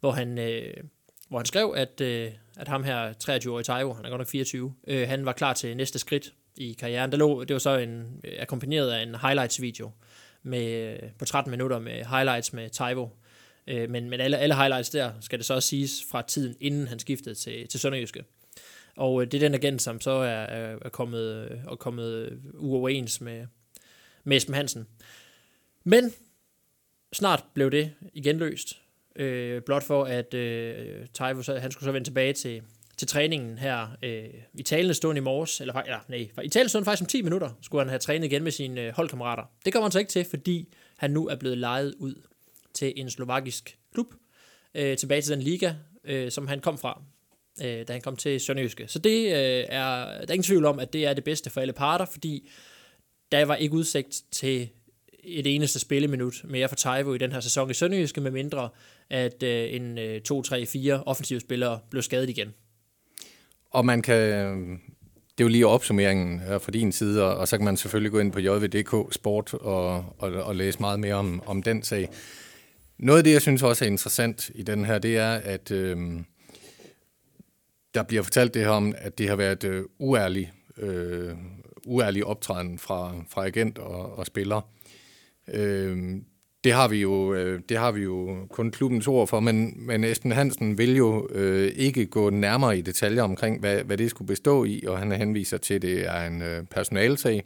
hvor 0.00 0.10
han... 0.10 0.38
Øh, 0.38 0.74
hvor 1.28 1.38
han 1.38 1.46
skrev, 1.46 1.74
at, 1.76 2.00
øh, 2.00 2.30
at 2.56 2.68
ham 2.68 2.84
her 2.84 3.12
23-årige 3.12 3.64
Taivo, 3.64 3.92
han 3.92 4.04
er 4.04 4.08
godt 4.08 4.20
nok 4.20 4.28
24, 4.28 4.74
øh, 4.86 5.08
han 5.08 5.24
var 5.24 5.32
klar 5.32 5.52
til 5.52 5.76
næste 5.76 5.98
skridt 5.98 6.32
i 6.56 6.72
karrieren. 6.72 7.12
Der 7.12 7.18
lå, 7.18 7.44
det 7.44 7.54
var 7.54 7.58
så 7.58 7.76
en, 7.76 8.20
øh, 8.24 8.32
akkompagneret 8.40 8.90
af 8.90 9.02
en 9.02 9.14
highlights-video 9.14 9.90
med, 10.42 10.94
øh, 11.02 11.10
på 11.18 11.24
13 11.24 11.50
minutter 11.50 11.78
med 11.78 12.04
highlights 12.04 12.52
med 12.52 12.70
Taivo. 12.70 13.08
Øh, 13.66 13.90
men, 13.90 14.10
men 14.10 14.20
alle, 14.20 14.38
alle 14.38 14.54
highlights 14.54 14.90
der, 14.90 15.12
skal 15.20 15.38
det 15.38 15.46
så 15.46 15.54
også 15.54 15.68
siges, 15.68 16.04
fra 16.10 16.22
tiden 16.22 16.56
inden 16.60 16.88
han 16.88 16.98
skiftede 16.98 17.34
til, 17.34 17.68
til 17.68 17.80
Sønderjyske. 17.80 18.24
Og 18.96 19.22
øh, 19.22 19.26
det 19.30 19.34
er 19.42 19.48
den 19.48 19.54
agent, 19.54 19.82
som 19.82 20.00
så 20.00 20.10
er, 20.10 20.28
er, 20.28 20.78
er 20.82 20.88
kommet, 20.88 21.50
øh, 21.50 21.58
er 21.70 21.76
kommet 21.76 22.12
øh, 22.12 22.38
uoverens 22.54 23.20
med, 23.20 23.46
med 24.24 24.36
Esben 24.36 24.54
Hansen. 24.54 24.86
Men 25.84 26.12
snart 27.12 27.44
blev 27.54 27.70
det 27.70 27.92
igen 28.12 28.38
løst. 28.38 28.80
Øh, 29.16 29.62
blot 29.62 29.82
for, 29.82 30.04
at 30.04 30.34
øh, 30.34 31.06
Taivo, 31.14 31.42
han 31.58 31.70
skulle 31.70 31.84
så 31.84 31.92
vende 31.92 32.08
tilbage 32.08 32.32
til, 32.32 32.62
til 33.00 33.08
træningen 33.08 33.58
her 33.58 33.88
øh, 34.02 34.24
i 34.54 34.62
talende 34.62 34.94
stund 34.94 35.18
i 35.18 35.20
morges, 35.20 35.60
eller, 35.60 35.74
eller 35.74 35.98
nej, 36.08 36.28
i 36.42 36.48
talende 36.48 36.68
stund 36.68 36.84
faktisk 36.84 37.02
om 37.02 37.06
10 37.06 37.22
minutter, 37.22 37.50
skulle 37.62 37.80
han 37.80 37.88
have 37.88 37.98
trænet 37.98 38.24
igen 38.24 38.42
med 38.42 38.52
sine 38.52 38.80
øh, 38.80 38.92
holdkammerater. 38.92 39.42
Det 39.64 39.72
kommer 39.72 39.84
han 39.84 39.92
så 39.92 39.98
ikke 39.98 40.10
til, 40.10 40.24
fordi 40.30 40.74
han 40.96 41.10
nu 41.10 41.28
er 41.28 41.36
blevet 41.36 41.58
lejet 41.58 41.94
ud 41.98 42.14
til 42.74 42.92
en 42.96 43.10
slovakisk 43.10 43.78
klub, 43.94 44.06
øh, 44.74 44.96
tilbage 44.96 45.22
til 45.22 45.32
den 45.32 45.42
liga, 45.42 45.74
øh, 46.04 46.30
som 46.30 46.46
han 46.46 46.60
kom 46.60 46.78
fra, 46.78 47.02
øh, 47.62 47.88
da 47.88 47.92
han 47.92 48.02
kom 48.02 48.16
til 48.16 48.40
Sønderjyske. 48.40 48.88
Så 48.88 48.98
det 48.98 49.24
øh, 49.26 49.64
er, 49.68 50.04
der 50.04 50.26
er 50.28 50.32
ingen 50.32 50.42
tvivl 50.42 50.64
om, 50.64 50.78
at 50.78 50.92
det 50.92 51.06
er 51.06 51.14
det 51.14 51.24
bedste 51.24 51.50
for 51.50 51.60
alle 51.60 51.72
parter, 51.72 52.04
fordi 52.04 52.48
der 53.32 53.44
var 53.44 53.56
ikke 53.56 53.74
udsigt 53.74 54.22
til 54.30 54.68
et 55.24 55.54
eneste 55.54 55.78
spilleminut 55.78 56.40
mere 56.44 56.68
for 56.68 56.76
Taivo 56.76 57.14
i 57.14 57.18
den 57.18 57.32
her 57.32 57.40
sæson 57.40 57.70
i 57.70 57.74
Sønderjyske, 57.74 58.20
med 58.20 58.30
mindre 58.30 58.68
at 59.10 59.42
øh, 59.42 59.74
en 59.74 59.98
øh, 59.98 60.20
2, 60.20 60.42
3, 60.42 60.66
4 60.66 61.02
offensive 61.04 61.40
spillere 61.40 61.80
blev 61.90 62.02
skadet 62.02 62.30
igen. 62.30 62.54
Og 63.70 63.86
man 63.86 64.02
kan, 64.02 64.16
det 65.40 65.40
er 65.40 65.44
jo 65.44 65.48
lige 65.48 65.66
opsummeringen 65.66 66.40
her 66.40 66.58
fra 66.58 66.70
din 66.70 66.92
side, 66.92 67.24
og, 67.24 67.36
og 67.36 67.48
så 67.48 67.56
kan 67.56 67.64
man 67.64 67.76
selvfølgelig 67.76 68.12
gå 68.12 68.18
ind 68.18 68.32
på 68.32 68.40
JVDK 68.40 69.14
Sport 69.14 69.54
og, 69.54 70.04
og, 70.18 70.32
og 70.32 70.56
læse 70.56 70.80
meget 70.80 71.00
mere 71.00 71.14
om, 71.14 71.42
om 71.46 71.62
den 71.62 71.82
sag. 71.82 72.08
Noget 72.98 73.18
af 73.18 73.24
det, 73.24 73.32
jeg 73.32 73.42
synes 73.42 73.62
også 73.62 73.84
er 73.84 73.88
interessant 73.88 74.50
i 74.54 74.62
den 74.62 74.84
her, 74.84 74.98
det 74.98 75.16
er, 75.16 75.30
at 75.30 75.70
øh, 75.70 75.96
der 77.94 78.02
bliver 78.02 78.22
fortalt 78.22 78.54
det 78.54 78.62
her 78.62 78.70
om, 78.70 78.94
at 78.98 79.18
det 79.18 79.28
har 79.28 79.36
været 79.36 79.64
øh, 79.64 79.84
uærlig, 79.98 80.52
øh, 80.76 81.34
uærlig 81.86 82.24
optræden 82.24 82.78
fra, 82.78 83.14
fra 83.28 83.46
agent 83.46 83.78
og, 83.78 84.18
og 84.18 84.26
spiller. 84.26 84.60
Øh, 85.48 86.16
det 86.64 86.72
har 86.72 86.88
vi 86.88 87.00
jo, 87.00 87.34
øh, 87.34 87.60
det 87.68 87.78
har 87.78 87.92
vi 87.92 88.00
jo 88.00 88.46
kun 88.50 88.70
klubbens 88.70 89.08
ord 89.08 89.28
for, 89.28 89.40
men, 89.40 89.74
men 89.76 90.04
Esben 90.04 90.32
Hansen 90.32 90.78
vil 90.78 90.96
jo 90.96 91.28
øh, 91.30 91.72
ikke 91.76 92.06
gå 92.06 92.30
nærmere 92.30 92.78
i 92.78 92.80
detaljer 92.80 93.22
omkring, 93.22 93.60
hvad, 93.60 93.84
hvad 93.84 93.96
det 93.96 94.10
skulle 94.10 94.28
bestå 94.28 94.64
i, 94.64 94.84
og 94.86 94.98
han 94.98 95.12
henviser 95.12 95.58
til, 95.58 95.74
at 95.74 95.82
det 95.82 96.06
er 96.06 96.26
en 96.26 96.42
øh, 96.42 96.64
personalsag, 96.64 97.44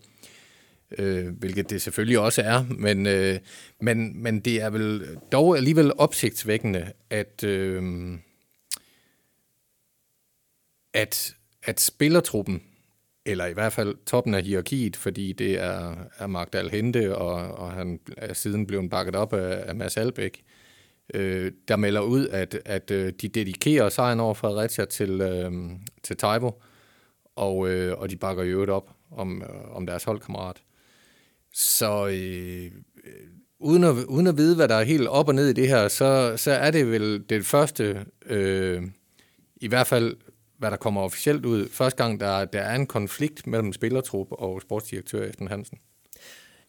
øh, 0.99 1.27
hvilket 1.27 1.71
det 1.71 1.83
selvfølgelig 1.83 2.19
også 2.19 2.43
er, 2.43 2.65
men, 2.71 3.07
øh, 3.07 3.39
men, 3.81 4.23
men 4.23 4.41
det 4.41 4.63
er 4.63 4.71
vel 4.71 5.19
dog 5.33 5.57
alligevel 5.57 5.93
opsigtsvækkende, 5.99 6.93
at, 7.11 7.45
øh, 7.45 7.83
at, 10.95 11.35
at 11.63 11.81
spillertruppen 11.81 12.63
eller 13.27 13.47
i 13.47 13.53
hvert 13.53 13.73
fald 13.73 13.97
toppen 14.07 14.35
af 14.35 14.43
hierarkiet, 14.43 14.97
fordi 14.97 15.33
det 15.33 15.61
er, 15.61 15.95
er 16.19 16.27
Magdal 16.27 16.71
Hente, 16.71 17.17
og, 17.17 17.59
og 17.59 17.73
han 17.73 18.01
er 18.17 18.33
siden 18.33 18.67
blevet 18.67 18.91
bakket 18.91 19.17
op 19.17 19.33
af, 19.33 19.65
af 19.69 19.75
Mads 19.75 19.97
Albæk, 19.97 20.43
øh, 21.15 21.53
der 21.69 21.77
melder 21.77 22.01
ud, 22.01 22.29
at, 22.29 22.59
at 22.65 22.91
øh, 22.91 23.13
de 23.21 23.29
dedikerer 23.29 23.89
sejren 23.89 24.21
over 24.21 24.35
Fredericia 24.35 24.85
til, 24.85 25.21
øh, 25.21 25.53
til 26.03 26.17
Taibo, 26.17 26.63
og, 27.37 27.69
øh, 27.69 27.99
og 27.99 28.11
de 28.11 28.17
bakker 28.17 28.43
i 28.43 28.49
øvrigt 28.49 28.71
op 28.71 28.91
om, 29.11 29.43
øh, 29.43 29.77
om 29.77 29.87
deres 29.87 30.05
holdkammerat. 30.05 30.63
Så 31.53 32.07
øh, 32.07 32.71
uden, 33.59 33.85
at, 33.85 33.93
uden 34.09 34.27
at 34.27 34.37
vide, 34.37 34.57
hvad 34.57 34.69
der 34.69 34.75
er 34.75 34.85
helt 34.85 35.09
op 35.09 35.29
og 35.29 35.35
ned 35.35 35.49
i 35.49 35.53
det 35.53 35.69
her, 35.69 35.89
så, 35.89 36.35
så 36.37 36.51
er 36.51 36.71
det 36.71 36.91
vel 36.91 37.25
det 37.29 37.47
første, 37.47 38.05
øh, 38.27 38.83
i 39.57 39.69
hvert 39.69 39.87
fald 39.87 40.17
hvad 40.59 40.71
der 40.71 40.77
kommer 40.77 41.01
officielt 41.03 41.47
ud, 41.47 41.69
første 41.69 42.03
gang, 42.03 42.21
der, 42.21 42.45
der 42.45 42.61
er 42.61 42.75
en 42.75 42.87
konflikt 42.87 43.47
mellem 43.47 43.73
spillertrup 43.73 44.29
og 44.31 44.63
sportsdirektør 44.63 45.29
Esben 45.29 45.49
Hansen. 45.49 45.79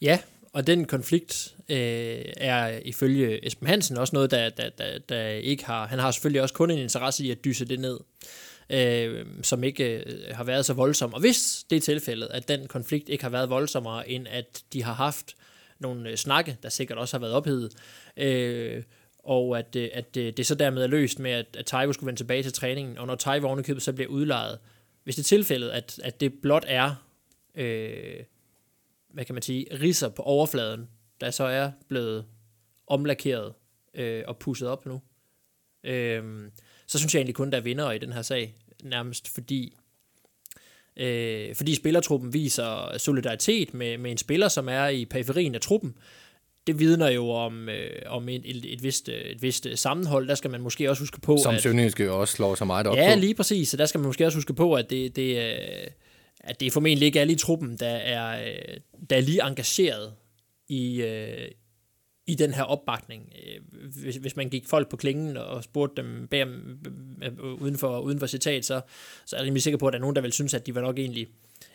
Ja, 0.02 0.20
og 0.54 0.68
den 0.68 0.86
konflikt 0.86 1.56
øh, 1.70 2.22
er 2.38 2.80
ifølge 2.86 3.48
Esben 3.48 3.68
Hansen 3.68 3.98
også 3.98 4.16
noget, 4.16 4.32
der, 4.32 4.50
der, 4.50 4.70
der, 4.70 5.00
der 5.10 5.28
ikke 5.28 5.66
har... 5.66 5.88
Han 5.88 6.00
har 6.00 6.12
selvfølgelig 6.12 6.42
også 6.42 6.54
kun 6.54 6.72
en 6.72 6.80
interesse 6.80 7.26
i 7.26 7.32
at 7.32 7.46
dyse 7.46 7.66
det 7.66 7.80
ned, 7.80 8.00
øh, 8.70 9.26
som 9.42 9.64
ikke 9.64 10.04
øh, 10.04 10.36
har 10.36 10.44
været 10.44 10.66
så 10.66 10.74
voldsom. 10.74 11.14
Og 11.14 11.20
hvis 11.20 11.66
det 11.70 11.76
er 11.76 11.82
tilfældet, 11.82 12.28
at 12.32 12.48
den 12.48 12.68
konflikt 12.68 13.10
ikke 13.10 13.24
har 13.24 13.32
været 13.32 13.50
voldsommere, 13.50 14.10
end 14.10 14.28
at 14.28 14.64
de 14.74 14.84
har 14.84 14.94
haft 14.94 15.36
nogle 15.80 16.10
øh, 16.10 16.16
snakke, 16.16 16.58
der 16.64 16.70
sikkert 16.70 16.98
også 16.98 17.18
har 17.18 17.20
været 17.20 17.34
ophedet, 17.34 17.74
øh, 18.18 18.84
og 19.26 19.60
at, 19.60 19.76
øh, 19.76 19.90
at 19.94 20.18
øh, 20.18 20.34
det 20.38 20.46
så 20.46 20.56
dermed 20.56 20.84
er 20.84 20.88
løst 20.88 21.20
med, 21.20 21.32
at, 21.32 21.46
at 21.58 21.66
Taivo 21.66 21.94
skulle 21.94 22.08
vende 22.08 22.20
tilbage 22.20 22.44
til 22.44 22.54
træningen, 22.54 22.98
og 22.98 23.08
når 23.08 23.16
Taivo 23.16 23.48
ovenikøbet 23.48 23.84
så 23.84 23.94
bliver 23.94 24.10
udlejet, 24.10 24.60
hvis 25.04 25.16
det 25.16 25.24
er 25.24 25.28
tilfældet, 25.28 25.70
at, 25.70 26.00
at 26.04 26.20
det 26.20 26.34
blot 26.42 26.66
er, 26.68 26.96
øh, 27.56 28.24
hvad 29.10 29.26
kan 29.26 29.36
man 29.36 29.42
sige, 29.42 29.68
risser 29.82 30.10
på 30.10 30.22
overfladen, 30.22 30.90
der 31.22 31.32
så 31.32 31.44
er 31.44 31.72
blevet 31.88 32.26
omlakeret 32.88 33.54
øh, 33.94 34.24
og 34.28 34.38
pusset 34.38 34.68
op 34.68 34.86
nu, 34.86 35.02
øh, 35.84 36.24
så 36.88 36.98
synes 36.98 37.14
jeg 37.14 37.20
egentlig 37.20 37.36
kun, 37.36 37.52
der 37.52 37.58
er 37.58 37.62
vinder 37.62 37.92
i 37.92 37.98
den 37.98 38.14
her 38.14 38.22
sag, 38.22 38.56
nærmest 38.84 39.34
fordi, 39.34 39.78
øh, 40.98 41.56
fordi 41.56 41.76
spillertruppen 41.76 42.34
viser 42.34 42.98
solidaritet 42.98 43.74
med, 43.74 43.98
med 43.98 44.12
en 44.12 44.18
spiller, 44.18 44.48
som 44.48 44.70
er 44.70 44.88
i 44.88 45.06
periferien 45.06 45.56
af 45.56 45.62
truppen, 45.62 45.98
det 46.68 46.80
vidner 46.80 47.10
jo 47.10 47.30
om, 47.30 47.70
øh, 47.70 47.90
om 48.06 48.30
et, 48.30 48.42
et, 48.46 48.74
et, 48.74 48.84
vist, 48.84 49.10
et 49.10 49.42
vist 49.42 49.68
sammenhold. 49.76 50.28
Der 50.28 50.36
skal 50.36 50.52
man 50.52 50.62
måske 50.62 50.90
også 50.90 51.02
huske 51.02 51.22
på, 51.22 51.38
Som 51.44 51.58
Sønderjyske 51.60 52.04
jo 52.04 52.20
også 52.22 52.34
slår 52.34 52.56
så 52.56 52.66
meget 52.66 52.88
op 52.88 52.98
Ja, 52.98 53.14
på. 53.14 53.20
lige 53.20 53.36
præcis. 53.36 53.70
Så 53.70 53.78
der 53.78 53.86
skal 53.86 54.00
man 54.00 54.06
måske 54.08 54.26
også 54.26 54.38
huske 54.38 54.54
på, 54.54 54.74
at 54.74 54.90
det, 54.90 55.16
det, 55.16 55.38
øh, 55.38 55.88
at 56.40 56.60
det 56.60 56.66
er 56.66 56.72
formentlig 56.72 57.06
ikke 57.06 57.22
alle 57.22 57.34
i 57.34 57.36
truppen, 57.36 57.78
der 57.78 57.88
er, 57.88 58.42
øh, 58.48 58.78
der 59.10 59.16
er 59.16 59.22
lige 59.22 59.48
engageret 59.48 60.14
i, 60.68 61.02
øh, 61.02 61.48
i 62.28 62.36
den 62.36 62.54
her 62.54 62.64
opbakning. 62.64 63.30
Hvis, 64.02 64.16
hvis 64.16 64.36
man 64.36 64.50
gik 64.50 64.68
folk 64.68 64.90
på 64.90 64.98
klingen 64.98 65.38
og 65.38 65.64
spurgte 65.64 66.02
dem 66.02 66.28
bag, 66.28 66.46
uden, 67.60 67.78
for, 67.78 68.00
uden 68.00 68.20
for 68.20 68.28
citat, 68.28 68.66
så, 68.66 68.82
så 69.26 69.36
er 69.36 69.40
jeg 69.40 69.46
rimelig 69.46 69.64
sikker 69.64 69.78
på, 69.78 69.88
at 69.88 69.94
der 69.94 70.00
er 70.00 70.02
nogen, 70.02 70.16
der 70.16 70.22
vil 70.22 70.32
synes, 70.34 70.54
at 70.54 70.66
de 70.66 70.76
var 70.76 70.82
nok 70.82 71.00
egentlig 71.00 71.28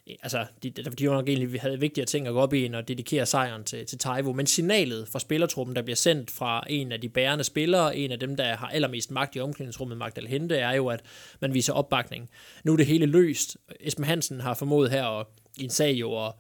Øh, 0.09 0.16
altså, 0.23 0.47
de, 0.62 0.71
de 0.71 1.09
var 1.09 1.14
nok 1.14 1.28
egentlig, 1.28 1.53
vi 1.53 1.59
havde 1.59 1.81
vigtigere 1.81 2.07
ting 2.07 2.27
at 2.27 2.33
gå 2.33 2.40
op 2.40 2.55
i, 2.55 2.64
end 2.64 2.77
at 2.77 2.88
dedikere 2.88 3.27
sejren 3.27 3.64
til, 3.64 3.87
til 3.87 3.98
Taivo. 3.98 4.33
Men 4.33 4.46
signalet 4.46 5.09
fra 5.09 5.18
spillertruppen, 5.18 5.77
der 5.77 5.83
bliver 5.83 5.96
sendt 5.96 6.31
fra 6.31 6.64
en 6.68 6.92
af 6.92 7.01
de 7.01 7.09
bærende 7.09 7.44
spillere, 7.44 7.96
en 7.96 8.12
af 8.12 8.20
dem, 8.20 8.37
der 8.37 8.57
har 8.57 8.68
allermest 8.68 9.11
magt 9.11 9.37
i 9.37 9.40
omklædningsrummet, 9.40 9.98
Magdal 9.98 10.27
Hente, 10.27 10.57
er 10.57 10.72
jo, 10.72 10.88
at 10.88 11.01
man 11.40 11.55
viser 11.55 11.72
opbakning. 11.72 12.31
Nu 12.64 12.72
er 12.72 12.77
det 12.77 12.87
hele 12.87 13.07
løst. 13.07 13.57
Esben 13.81 14.05
Hansen 14.05 14.40
har 14.40 14.55
formået 14.55 14.90
her 14.90 15.05
og, 15.05 15.29
i 15.57 15.64
en 15.64 15.70
sag 15.70 15.92
jo 15.92 16.27
at 16.27 16.33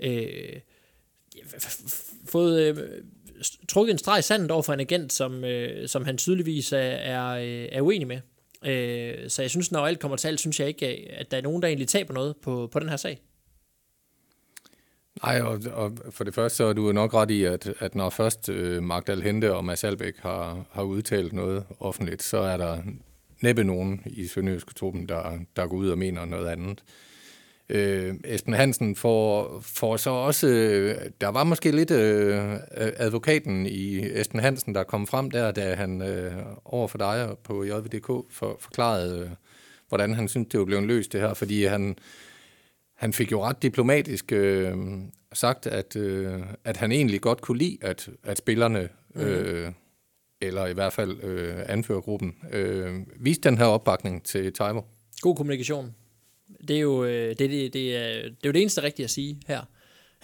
øh, 0.00 0.60
fået 2.28 2.62
øh, 2.62 2.76
trukket 3.68 3.92
en 3.92 3.98
streg 3.98 4.18
i 4.18 4.22
sandet 4.22 4.50
over 4.50 4.62
for 4.62 4.72
en 4.72 4.80
agent, 4.80 5.12
som, 5.12 5.44
øh, 5.44 5.88
som 5.88 6.04
han 6.04 6.18
tydeligvis 6.18 6.72
er, 6.72 6.78
er, 6.78 7.26
øh, 7.28 7.68
er 7.72 7.80
uenig 7.80 8.06
med. 8.06 8.20
Øh, 8.66 9.30
så 9.30 9.42
jeg 9.42 9.50
synes, 9.50 9.72
når 9.72 9.86
alt 9.86 10.00
kommer 10.00 10.16
til 10.16 10.28
alt, 10.28 10.40
synes 10.40 10.60
jeg 10.60 10.68
ikke, 10.68 11.02
øh, 11.02 11.06
at 11.10 11.30
der 11.30 11.36
er 11.36 11.42
nogen, 11.42 11.62
der 11.62 11.68
egentlig 11.68 11.88
taber 11.88 12.14
noget 12.14 12.36
på, 12.42 12.68
på 12.72 12.78
den 12.78 12.88
her 12.88 12.96
sag. 12.96 13.20
Nej, 15.22 15.40
og, 15.40 15.60
og 15.72 15.92
for 16.10 16.24
det 16.24 16.34
første 16.34 16.56
så 16.56 16.64
er 16.64 16.72
du 16.72 16.92
nok 16.92 17.14
ret 17.14 17.30
i, 17.30 17.44
at, 17.44 17.72
at 17.78 17.94
når 17.94 18.10
først 18.10 18.48
øh, 18.48 18.82
Magdal 18.82 19.22
Hente 19.22 19.54
og 19.54 19.64
Mads 19.64 19.84
Albæk 19.84 20.16
har, 20.18 20.64
har 20.70 20.82
udtalt 20.82 21.32
noget 21.32 21.64
offentligt, 21.80 22.22
så 22.22 22.38
er 22.38 22.56
der 22.56 22.82
næppe 23.40 23.64
nogen 23.64 24.02
i 24.06 24.26
Sønderjyske 24.26 24.74
truppen, 24.74 25.08
der, 25.08 25.38
der 25.56 25.66
går 25.66 25.76
ud 25.76 25.88
og 25.88 25.98
mener 25.98 26.24
noget 26.24 26.48
andet. 26.48 26.78
Øh, 26.78 27.13
Esben 27.68 28.54
Hansen 28.54 28.96
får, 28.96 29.60
får 29.60 29.96
så 29.96 30.10
også, 30.10 30.48
øh, 30.48 31.10
der 31.20 31.28
var 31.28 31.44
måske 31.44 31.70
lidt 31.70 31.90
øh, 31.90 32.56
advokaten 32.76 33.66
i 33.66 34.06
Esben 34.20 34.40
Hansen, 34.40 34.74
der 34.74 34.84
kom 34.84 35.06
frem 35.06 35.30
der, 35.30 35.52
da 35.52 35.74
han 35.74 36.02
øh, 36.02 36.32
over 36.64 36.88
for 36.88 36.98
dig 36.98 37.36
på 37.44 37.64
JVDK 37.64 38.06
for, 38.30 38.56
forklarede, 38.60 39.20
øh, 39.20 39.30
hvordan 39.88 40.14
han 40.14 40.28
syntes, 40.28 40.52
det 40.52 40.60
var 40.60 40.66
blevet 40.66 40.84
løst 40.84 41.12
det 41.12 41.20
her, 41.20 41.34
fordi 41.34 41.64
han, 41.64 41.96
han 42.96 43.12
fik 43.12 43.32
jo 43.32 43.44
ret 43.44 43.62
diplomatisk 43.62 44.32
øh, 44.32 44.76
sagt, 45.32 45.66
at, 45.66 45.96
øh, 45.96 46.40
at 46.64 46.76
han 46.76 46.92
egentlig 46.92 47.20
godt 47.20 47.40
kunne 47.40 47.58
lide, 47.58 47.78
at, 47.80 48.08
at 48.24 48.38
spillerne, 48.38 48.88
øh, 49.14 49.66
mm. 49.66 49.74
eller 50.40 50.66
i 50.66 50.72
hvert 50.72 50.92
fald 50.92 51.24
øh, 51.24 51.56
anførergruppen, 51.66 52.34
øh, 52.52 52.94
viste 53.20 53.48
den 53.48 53.58
her 53.58 53.66
opbakning 53.66 54.24
til 54.24 54.52
Taivo. 54.52 54.80
God 55.20 55.36
kommunikation. 55.36 55.94
Det 56.68 56.76
er 56.76 56.80
jo 56.80 57.04
øh, 57.04 57.28
det, 57.28 57.38
det, 57.38 57.72
det, 57.72 57.96
er, 57.96 58.22
det, 58.22 58.26
er 58.26 58.46
jo 58.46 58.52
det 58.52 58.60
eneste 58.60 58.82
rigtige 58.82 59.04
at 59.04 59.10
sige 59.10 59.40
her. 59.46 59.60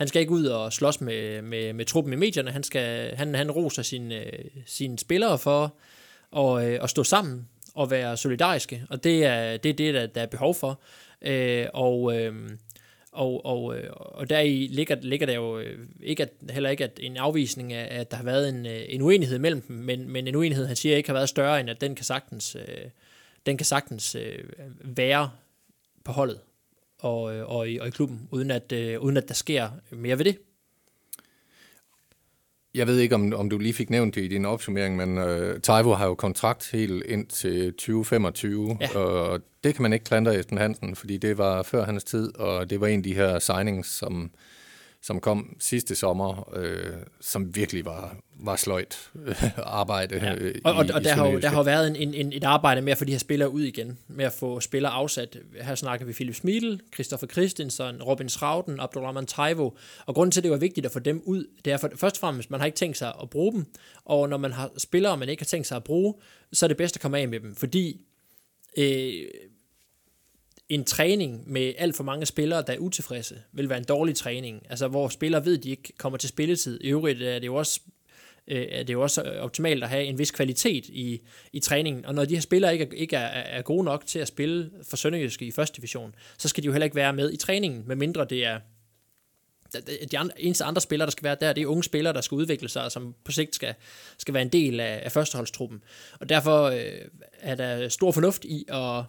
Han 0.01 0.09
skal 0.09 0.21
ikke 0.21 0.33
ud 0.33 0.45
og 0.45 0.73
slås 0.73 1.01
med, 1.01 1.43
med, 1.43 1.73
med 1.73 1.85
truppen 1.85 2.13
i 2.13 2.17
medierne. 2.17 2.51
Han, 2.51 2.63
skal, 2.63 3.17
han, 3.17 3.35
han 3.35 3.51
roser 3.51 3.83
sine, 3.83 4.15
øh, 4.15 4.45
sine 4.67 4.99
spillere 4.99 5.39
for 5.39 5.75
at, 6.37 6.67
øh, 6.67 6.79
at 6.83 6.91
stå 6.91 7.05
sammen 7.05 7.49
og 7.75 7.91
være 7.91 8.17
solidariske. 8.17 8.85
Og 8.91 9.05
det 9.05 9.25
er 9.25 9.57
det, 9.57 9.71
er 9.71 9.75
det 9.75 9.95
der, 9.95 10.07
der 10.07 10.21
er 10.21 10.27
behov 10.27 10.55
for. 10.55 10.81
Øh, 11.23 11.67
og, 11.75 12.19
øh, 12.19 12.51
og, 13.13 13.47
og, 13.47 13.75
og 13.97 14.31
der 14.31 14.43
ligger, 14.69 14.97
ligger 15.01 15.27
der 15.27 15.35
jo 15.35 15.63
ikke 16.03 16.23
at, 16.23 16.31
heller 16.51 16.71
ikke 16.71 16.85
at 16.85 17.01
en 17.03 17.17
afvisning 17.17 17.73
af, 17.73 18.01
at 18.01 18.11
der 18.11 18.17
har 18.17 18.25
været 18.25 18.49
en, 18.49 18.67
en 18.67 19.03
uenighed 19.03 19.39
mellem 19.39 19.61
dem, 19.61 19.77
men, 19.77 20.09
men 20.09 20.29
en 20.29 20.37
uenighed, 20.37 20.67
han 20.67 20.77
siger, 20.77 20.97
ikke 20.97 21.09
har 21.09 21.15
været 21.15 21.29
større, 21.29 21.61
end 21.61 21.71
at 21.71 21.81
den 21.81 21.95
kan 21.95 22.05
sagtens, 22.05 22.57
den 23.47 23.57
kan 23.57 23.67
sagtens 23.67 24.17
være 24.85 25.31
på 26.05 26.13
holdet 26.13 26.41
og, 26.99 27.23
og, 27.23 27.71
i, 27.71 27.79
og 27.79 27.89
i 27.89 27.91
klubben, 27.91 28.29
uden 28.31 28.51
at, 28.51 28.73
øh, 28.73 29.01
uden 29.01 29.17
at 29.17 29.29
der 29.29 29.35
sker 29.35 29.69
mere 29.91 30.19
ved 30.19 30.25
det. 30.25 30.39
Jeg 32.75 32.87
ved 32.87 32.99
ikke, 32.99 33.15
om, 33.15 33.33
om 33.35 33.51
du 33.51 33.59
lige 33.59 33.75
fik 33.75 33.91
nævnt 33.91 34.15
det 34.15 34.25
i 34.25 34.29
din 34.29 34.45
opsummering, 34.45 34.97
men 34.97 35.19
øh, 35.19 35.61
Taivo 35.61 35.95
har 35.95 36.07
jo 36.07 36.15
kontrakt 36.15 36.71
helt 36.71 37.05
ind 37.07 37.27
til 37.27 37.73
2025, 37.73 38.79
ja. 38.81 38.99
og 38.99 39.41
det 39.65 39.75
kan 39.75 39.83
man 39.83 39.93
ikke 39.93 40.05
klandre 40.05 40.39
Esben 40.39 40.59
Hansen, 40.59 40.97
fordi 40.97 41.19
det 41.19 41.39
var 41.39 41.63
før 41.63 41.85
hans 41.85 42.05
tid, 42.05 42.37
og 42.37 42.71
det 42.71 42.81
var 42.81 42.87
en 42.87 42.99
af 42.99 43.03
de 43.03 43.15
her 43.15 43.39
signings, 43.39 43.89
som 43.89 44.31
som 45.03 45.21
kom 45.21 45.57
sidste 45.59 45.95
sommer, 45.95 46.53
øh, 46.57 46.93
som 47.21 47.57
virkelig 47.57 47.85
var, 47.85 48.17
var 48.41 48.57
sløjt 48.57 49.11
øh, 49.27 49.59
arbejde. 49.59 50.17
Ja. 50.17 50.35
Øh, 50.35 50.55
og, 50.65 50.75
og, 50.75 50.87
i, 50.87 50.91
og 50.91 51.05
der, 51.05 51.15
har 51.15 51.29
jo, 51.29 51.41
der 51.41 51.49
har 51.49 51.63
været 51.63 52.03
en, 52.03 52.15
en, 52.15 52.33
et 52.33 52.45
arbejde 52.45 52.81
med 52.81 52.93
at 52.93 52.99
få 52.99 53.05
de 53.05 53.13
her 53.13 53.19
spillere 53.19 53.51
ud 53.51 53.63
igen, 53.63 53.99
med 54.09 54.25
at 54.25 54.33
få 54.33 54.61
spillere 54.61 54.93
afsat. 54.93 55.39
Her 55.61 55.75
snakker 55.75 56.07
vi 56.07 56.13
Philip 56.13 56.35
Smidl, 56.35 56.77
Christopher 56.95 57.29
Christensen, 57.29 58.03
Robin 58.03 58.29
Schrauden, 58.29 58.81
Abdulrahman 58.81 59.27
Taivo, 59.27 59.71
og 60.07 60.15
grunden 60.15 60.31
til, 60.31 60.41
at 60.41 60.45
det 60.45 60.51
var 60.51 60.57
vigtigt 60.57 60.87
at 60.87 60.93
få 60.93 60.99
dem 60.99 61.23
ud, 61.25 61.45
det 61.65 61.73
er 61.73 61.77
for, 61.77 61.91
først 61.97 62.17
og 62.17 62.21
fremmest, 62.21 62.51
man 62.51 62.61
har 62.61 62.67
ikke 62.67 62.77
tænkt 62.77 62.97
sig 62.97 63.13
at 63.23 63.31
bruge 63.31 63.53
dem, 63.53 63.65
og 64.05 64.29
når 64.29 64.37
man 64.37 64.53
har 64.53 64.71
spillere, 64.79 65.17
man 65.17 65.29
ikke 65.29 65.43
har 65.43 65.47
tænkt 65.47 65.67
sig 65.67 65.77
at 65.77 65.85
bruge, 65.85 66.15
så 66.53 66.67
er 66.67 66.69
det 66.69 66.77
bedst 66.77 66.97
at 66.97 67.03
komme 67.03 67.19
af 67.19 67.29
med 67.29 67.41
dem, 67.41 67.55
fordi 67.55 68.01
øh, 68.77 69.13
en 70.71 70.85
træning 70.85 71.53
med 71.53 71.75
alt 71.79 71.97
for 71.97 72.05
mange 72.05 72.27
spillere, 72.27 72.63
der 72.67 72.73
er 72.73 72.79
utilfredse, 72.79 73.43
vil 73.53 73.69
være 73.69 73.79
en 73.79 73.85
dårlig 73.85 74.17
træning. 74.17 74.67
Altså, 74.71 74.89
hvor 74.89 75.09
spillere 75.09 75.45
ved, 75.45 75.59
at 75.59 75.65
de 75.65 75.71
ikke 75.71 75.93
kommer 75.99 76.19
til 76.19 76.29
spilletid. 76.29 76.81
I 76.81 76.89
øvrigt 76.89 77.23
er 77.23 77.39
det 77.39 77.47
jo 77.47 77.55
også 77.55 77.81
øh, 78.49 78.67
er 78.71 78.83
det 78.83 78.93
jo 78.93 79.03
også 79.03 79.23
optimalt 79.23 79.83
at 79.83 79.89
have 79.89 80.05
en 80.05 80.19
vis 80.19 80.31
kvalitet 80.31 80.87
i, 80.87 81.21
i 81.53 81.61
træningen. 81.61 82.07
Og 82.07 82.15
når 82.15 82.25
de 82.25 82.35
her 82.35 82.41
spillere 82.41 82.73
ikke, 82.73 82.85
er, 82.85 82.89
ikke 82.93 83.17
er, 83.17 83.27
er 83.27 83.63
gode 83.63 83.85
nok 83.85 84.07
til 84.07 84.19
at 84.19 84.29
spille 84.29 84.71
for 84.89 84.97
Sønderjyske 84.97 85.45
i 85.45 85.51
første 85.51 85.77
division, 85.77 86.15
så 86.39 86.49
skal 86.49 86.63
de 86.63 86.67
jo 86.67 86.73
heller 86.73 86.85
ikke 86.85 86.97
være 86.97 87.13
med 87.13 87.33
i 87.33 87.37
træningen, 87.37 87.85
medmindre 87.87 88.25
det 88.25 88.47
er 88.47 88.59
de 90.11 90.19
andre, 90.19 90.41
eneste 90.41 90.65
andre 90.65 90.81
spillere, 90.81 91.07
der 91.07 91.11
skal 91.11 91.25
være 91.25 91.37
der, 91.41 91.53
det 91.53 91.63
er 91.63 91.67
unge 91.67 91.85
spillere, 91.85 92.13
der 92.13 92.21
skal 92.21 92.35
udvikle 92.35 92.69
sig, 92.69 92.85
og 92.85 92.93
som 92.93 93.15
på 93.25 93.33
sigt 93.33 93.55
skal, 93.55 93.75
skal 94.19 94.35
være 94.35 94.43
en 94.43 94.49
del 94.49 94.81
af, 94.81 95.01
af 95.05 95.13
førsteholdstruppen. 95.13 95.83
Og 96.21 96.29
derfor 96.29 96.63
øh, 96.65 96.83
er 97.41 97.55
der 97.55 97.89
stor 97.89 98.13
fornuft 98.13 98.45
i 98.45 98.65
at, 98.69 99.05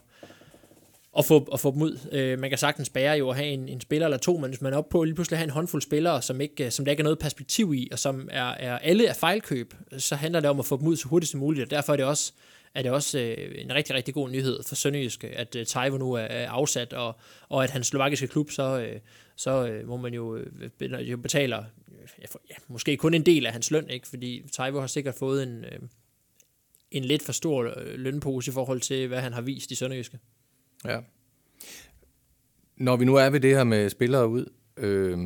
at, 1.17 1.25
få, 1.25 1.49
at 1.53 1.59
få 1.59 1.71
dem 1.71 1.81
ud. 1.81 1.99
Øh, 2.11 2.39
man 2.39 2.49
kan 2.49 2.57
sagtens 2.57 2.89
bære 2.89 3.17
jo 3.17 3.29
at 3.29 3.35
have 3.35 3.47
en, 3.47 3.69
en 3.69 3.81
spiller 3.81 4.07
eller 4.07 4.17
to, 4.17 4.37
men 4.37 4.49
hvis 4.49 4.61
man 4.61 4.73
er 4.73 4.77
oppe 4.77 4.89
på 4.91 5.03
lige 5.03 5.15
pludselig 5.15 5.37
have 5.37 5.43
en 5.43 5.49
håndfuld 5.49 5.81
spillere, 5.81 6.21
som, 6.21 6.41
ikke, 6.41 6.65
øh, 6.65 6.71
som 6.71 6.85
der 6.85 6.91
ikke 6.91 7.01
er 7.01 7.03
noget 7.03 7.19
perspektiv 7.19 7.73
i, 7.73 7.89
og 7.91 7.99
som 7.99 8.29
er, 8.31 8.43
er 8.45 8.77
alle 8.77 9.07
er 9.07 9.13
fejlkøb, 9.13 9.73
så 9.97 10.15
handler 10.15 10.39
det 10.39 10.49
om 10.49 10.59
at 10.59 10.65
få 10.65 10.77
dem 10.77 10.87
ud 10.87 10.95
så 10.95 11.07
hurtigt 11.07 11.31
som 11.31 11.39
muligt, 11.39 11.63
og 11.63 11.71
derfor 11.71 11.93
er 11.93 11.97
det 11.97 12.05
også 12.05 12.33
er 12.73 12.81
det 12.81 12.91
også 12.91 13.19
øh, 13.19 13.55
en 13.55 13.73
rigtig, 13.73 13.95
rigtig 13.95 14.13
god 14.13 14.29
nyhed 14.29 14.63
for 14.63 14.75
Sønderjyske, 14.75 15.27
at 15.27 15.55
øh, 15.55 15.65
Taivo 15.65 15.97
nu 15.97 16.13
er, 16.13 16.21
er 16.21 16.49
afsat, 16.49 16.93
og, 16.93 17.15
og 17.49 17.63
at 17.63 17.69
hans 17.69 17.87
slovakiske 17.87 18.27
klub, 18.27 18.51
så, 18.51 18.79
øh, 18.79 18.99
så 19.35 19.67
øh, 19.67 19.87
må 19.87 19.97
man 19.97 20.13
jo, 20.13 20.35
øh, 20.35 21.09
jo 21.11 21.17
betaler 21.17 21.63
ja, 22.19 22.55
måske 22.67 22.97
kun 22.97 23.13
en 23.13 23.25
del 23.25 23.45
af 23.45 23.51
hans 23.51 23.71
løn, 23.71 23.89
ikke? 23.89 24.07
fordi 24.07 24.43
Taivo 24.51 24.79
har 24.79 24.87
sikkert 24.87 25.15
fået 25.15 25.43
en, 25.43 25.65
øh, 25.65 25.79
en 26.91 27.05
lidt 27.05 27.23
for 27.23 27.31
stor 27.31 27.73
øh, 27.77 27.99
lønpose 27.99 28.51
i 28.51 28.53
forhold 28.53 28.81
til, 28.81 29.07
hvad 29.07 29.21
han 29.21 29.33
har 29.33 29.41
vist 29.41 29.71
i 29.71 29.75
Sønderjyske. 29.75 30.19
Ja. 30.85 30.99
Når 32.77 32.95
vi 32.95 33.05
nu 33.05 33.15
er 33.15 33.29
ved 33.29 33.39
det 33.39 33.55
her 33.55 33.63
med 33.63 33.89
spillere 33.89 34.27
ud, 34.27 34.45
øh, 34.77 35.17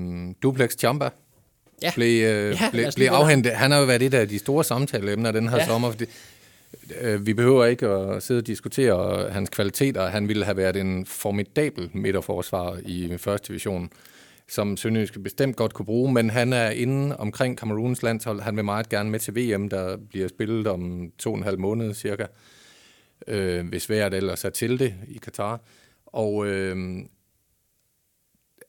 Duplex 0.43 0.77
Chamba 0.77 1.09
ja. 1.81 1.91
blev, 1.95 2.25
øh, 2.25 2.57
ja, 2.61 2.69
blev, 2.71 2.85
blev 2.95 3.07
afhentet. 3.07 3.51
Han 3.51 3.71
har 3.71 3.79
jo 3.79 3.85
været 3.85 4.01
et 4.01 4.13
af 4.13 4.29
de 4.29 4.39
store 4.39 4.63
samtaleemner 4.63 5.31
den 5.31 5.49
her 5.49 5.57
ja. 5.57 5.65
sommer, 5.65 5.91
fordi 5.91 6.05
øh, 7.01 7.25
vi 7.25 7.33
behøver 7.33 7.65
ikke 7.65 7.87
at 7.87 8.23
sidde 8.23 8.39
og 8.39 8.47
diskutere 8.47 9.29
hans 9.31 9.49
kvaliteter. 9.49 10.07
Han 10.07 10.27
ville 10.27 10.45
have 10.45 10.57
været 10.57 10.75
en 10.77 11.05
formidabel 11.05 11.89
midterforsvar 11.93 12.77
i 12.85 13.17
første 13.17 13.47
division, 13.47 13.89
som 14.47 14.77
Sønderjyske 14.77 15.19
bestemt 15.19 15.55
godt 15.55 15.73
kunne 15.73 15.85
bruge, 15.85 16.13
men 16.13 16.29
han 16.29 16.53
er 16.53 16.69
inde 16.69 17.17
omkring 17.17 17.57
Kameruns 17.57 18.03
landshold. 18.03 18.41
Han 18.41 18.55
vil 18.55 18.65
meget 18.65 18.89
gerne 18.89 19.09
med 19.09 19.19
til 19.19 19.35
VM, 19.35 19.69
der 19.69 19.97
bliver 20.09 20.27
spillet 20.27 20.67
om 20.67 21.11
to 21.17 21.31
og 21.31 21.37
en 21.37 21.43
halv 21.43 21.59
måned 21.59 21.93
cirka, 21.93 22.23
øh, 22.23 22.29
øh, 23.27 23.67
hvis 23.67 23.89
vejret 23.89 24.13
ellers 24.13 24.45
er 24.45 24.49
til 24.49 24.79
det 24.79 24.93
i 25.07 25.17
Katar. 25.17 25.61
Og, 26.05 26.47
øh, 26.47 26.97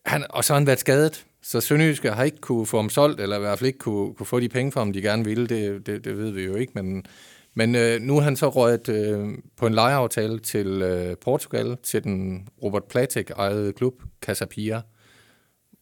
han, 0.06 0.26
og 0.30 0.44
så 0.44 0.52
har 0.52 0.60
han 0.60 0.66
været 0.66 0.80
skadet, 0.80 1.26
så 1.42 1.60
Sønderjyske 1.60 2.10
har 2.10 2.24
ikke 2.24 2.40
kunne 2.40 2.66
få 2.66 2.76
ham 2.76 2.90
solgt, 2.90 3.20
eller 3.20 3.36
i 3.36 3.40
hvert 3.40 3.58
fald 3.58 3.66
ikke 3.66 3.78
kunne, 3.78 4.14
kunne 4.14 4.26
få 4.26 4.40
de 4.40 4.48
penge 4.48 4.72
for 4.72 4.80
ham, 4.80 4.92
de 4.92 5.02
gerne 5.02 5.24
ville. 5.24 5.46
Det, 5.46 5.86
det, 5.86 6.04
det 6.04 6.18
ved 6.18 6.30
vi 6.30 6.42
jo 6.42 6.54
ikke, 6.54 6.72
men 6.74 7.06
men 7.58 7.74
øh, 7.74 8.00
nu 8.00 8.16
er 8.16 8.20
han 8.20 8.36
så 8.36 8.48
røget 8.48 8.88
øh, 8.88 9.28
på 9.56 9.66
en 9.66 9.74
lejeaftale 9.74 10.38
til 10.38 10.82
øh, 10.82 11.16
Portugal, 11.16 11.76
til 11.82 12.04
den 12.04 12.48
Robert 12.62 12.84
Platek 12.84 13.30
ejede 13.30 13.72
klub, 13.72 14.02
Casapia. 14.20 14.82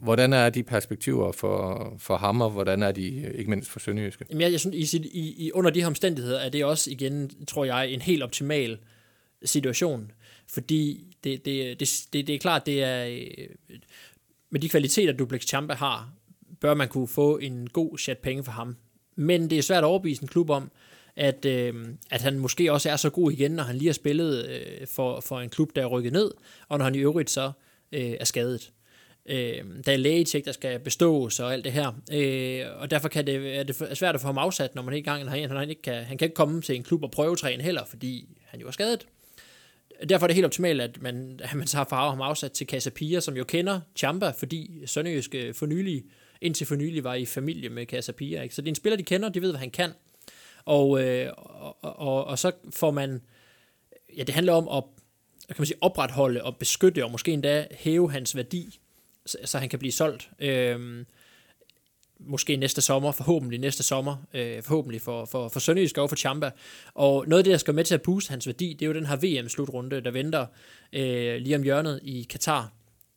Hvordan 0.05 0.33
er 0.33 0.51
de 0.51 0.63
perspektiver 0.63 1.33
for, 1.33 1.95
for 1.99 2.17
ham, 2.17 2.41
og 2.41 2.51
hvordan 2.51 2.83
er 2.83 2.93
de 2.93 3.21
øh, 3.21 3.35
ikke 3.35 3.51
mindst 3.51 3.71
for 3.71 3.81
Sønderjyske? 3.81 4.25
Jamen 4.31 4.41
jeg, 4.41 4.53
jeg 4.53 4.61
synes, 4.61 4.95
i, 4.95 5.35
i, 5.47 5.53
under 5.53 5.71
de 5.71 5.81
her 5.81 5.87
omstændigheder 5.87 6.39
er 6.39 6.49
det 6.49 6.65
også 6.65 6.91
igen, 6.91 7.31
tror 7.47 7.65
jeg, 7.65 7.91
en 7.91 8.03
helt 8.03 8.23
optimal 8.23 8.79
situation. 9.45 10.13
Fordi 10.49 11.05
det, 11.25 11.45
det, 11.45 11.81
det, 11.81 11.91
det, 12.13 12.27
det 12.27 12.35
er 12.35 12.39
klart, 12.39 12.67
det 12.67 12.83
er 12.83 13.07
øh, 13.07 13.49
med 14.51 14.61
de 14.61 14.69
kvaliteter, 14.69 15.13
Duplex 15.13 15.47
Champa 15.47 15.75
har, 15.75 16.13
bør 16.61 16.75
man 16.75 16.89
kunne 16.89 17.09
få 17.09 17.39
en 17.39 17.69
god 17.69 17.99
chat 17.99 18.19
penge 18.19 18.45
for 18.45 18.53
ham. 18.53 18.77
Men 19.17 19.51
det 19.51 19.59
er 19.59 19.63
svært 19.63 19.85
at 19.85 19.89
overbevise 19.89 20.23
en 20.23 20.29
klub 20.29 20.51
om, 20.51 20.71
at, 21.17 21.45
øh, 21.45 21.75
at 22.11 22.23
han 22.23 22.39
måske 22.39 22.73
også 22.73 22.91
er 22.91 22.97
så 22.97 23.11
god 23.11 23.33
igen, 23.33 23.51
når 23.51 23.63
han 23.63 23.77
lige 23.77 23.89
har 23.89 23.93
spillet 23.95 24.49
øh, 24.49 24.87
for, 24.87 25.21
for 25.21 25.41
en 25.41 25.51
klub, 25.51 25.77
der 25.77 25.83
er 25.83 25.87
rykket 25.87 26.13
ned, 26.13 26.31
og 26.69 26.79
når 26.79 26.85
han 26.85 26.95
i 26.95 26.99
øvrigt 26.99 27.31
så 27.31 27.53
øh, 27.93 28.15
er 28.21 28.25
skadet. 28.25 28.73
Øh, 29.27 29.65
der 29.87 29.93
er 29.93 29.97
lægetjek, 29.97 30.45
der 30.45 30.53
skal 30.53 30.79
bestås 30.79 31.41
og 31.41 31.53
alt 31.53 31.65
det 31.65 31.73
her. 31.73 31.93
Øh, 32.13 32.81
og 32.81 32.91
derfor 32.91 33.09
kan 33.09 33.27
det, 33.27 33.59
er 33.59 33.63
det 33.63 33.77
svært 33.99 34.15
at 34.15 34.21
få 34.21 34.27
ham 34.27 34.39
afsat, 34.39 34.75
når 34.75 34.83
man 34.83 34.95
ikke 34.95 35.11
gang 35.11 35.31
han, 35.31 35.51
han, 35.51 35.71
ikke 35.71 35.83
kan, 35.83 36.05
han 36.05 36.19
kan 36.19 36.27
ikke 36.27 36.35
komme 36.35 36.63
til 36.63 36.77
en 36.77 36.83
klub 36.83 37.03
og 37.03 37.11
prøvetræne 37.11 37.63
heller, 37.63 37.85
fordi 37.85 38.29
han 38.47 38.61
jo 38.61 38.67
er 38.67 38.71
skadet. 38.71 39.07
Derfor 40.09 40.27
er 40.27 40.29
det 40.29 40.35
helt 40.35 40.45
optimalt, 40.45 40.81
at 40.81 41.03
man, 41.03 41.41
at 41.51 41.55
man 41.55 41.67
så 41.67 41.77
har 41.77 41.87
farvet 41.91 42.11
ham 42.13 42.21
afsat 42.21 42.53
til 42.53 42.67
Casapia, 42.67 43.21
som 43.21 43.37
jo 43.37 43.45
kender 43.45 43.81
Champa, 43.97 44.31
fordi 44.31 44.83
Sønderjysk 44.87 45.35
øh, 45.35 45.55
for 45.55 45.67
nylig, 45.67 46.03
indtil 46.41 46.67
for 46.67 46.75
nylig 46.75 47.05
var 47.05 47.15
i 47.15 47.27
familie 47.27 47.69
med 47.69 47.87
Casapia. 47.87 48.43
Ikke? 48.43 48.55
Så 48.55 48.63
det 48.63 48.69
er 48.69 48.73
en 48.73 48.75
spiller, 48.75 48.97
de 48.97 49.03
kender, 49.03 49.29
de 49.29 49.43
ved, 49.43 49.51
hvad 49.51 49.61
han 49.61 49.71
kan. 49.71 49.91
Og, 50.65 51.03
øh, 51.03 51.33
og, 51.37 51.77
og, 51.99 52.25
og 52.25 52.39
så 52.39 52.53
får 52.71 52.91
man, 52.91 53.23
ja, 54.17 54.23
det 54.23 54.35
handler 54.35 54.53
om 54.53 54.69
at 54.69 54.85
kan 55.49 55.57
man 55.59 55.67
sige, 55.67 55.79
opretholde 55.81 56.43
og 56.43 56.57
beskytte, 56.57 57.05
og 57.05 57.11
måske 57.11 57.33
endda 57.33 57.67
hæve 57.71 58.11
hans 58.11 58.37
værdi, 58.37 58.81
så, 59.27 59.39
så 59.45 59.59
han 59.59 59.69
kan 59.69 59.79
blive 59.79 59.93
solgt. 59.93 60.31
Øh, 60.39 61.05
måske 62.19 62.57
næste 62.57 62.81
sommer, 62.81 63.13
forhåbentlig 63.13 63.61
næste 63.61 63.83
sommer, 63.83 64.17
øh, 64.35 64.63
forhåbentlig 64.63 65.01
for, 65.01 65.25
for, 65.25 65.49
for 65.49 65.61
Sønderjysk 65.61 65.99
og 65.99 66.09
for 66.09 66.17
Champa. 66.17 66.51
Og 66.95 67.25
noget 67.27 67.39
af 67.41 67.45
det, 67.45 67.51
der 67.51 67.59
skal 67.59 67.75
med 67.75 67.85
til 67.85 67.95
at 67.95 68.03
booste 68.03 68.31
hans 68.31 68.47
værdi, 68.47 68.73
det 68.73 68.83
er 68.83 68.87
jo 68.87 68.95
den 68.95 69.07
her 69.07 69.17
VM-slutrunde, 69.17 70.01
der 70.01 70.11
venter 70.11 70.47
øh, 70.93 71.37
lige 71.37 71.57
om 71.57 71.63
hjørnet 71.63 72.01
i 72.03 72.27
Katar 72.31 72.73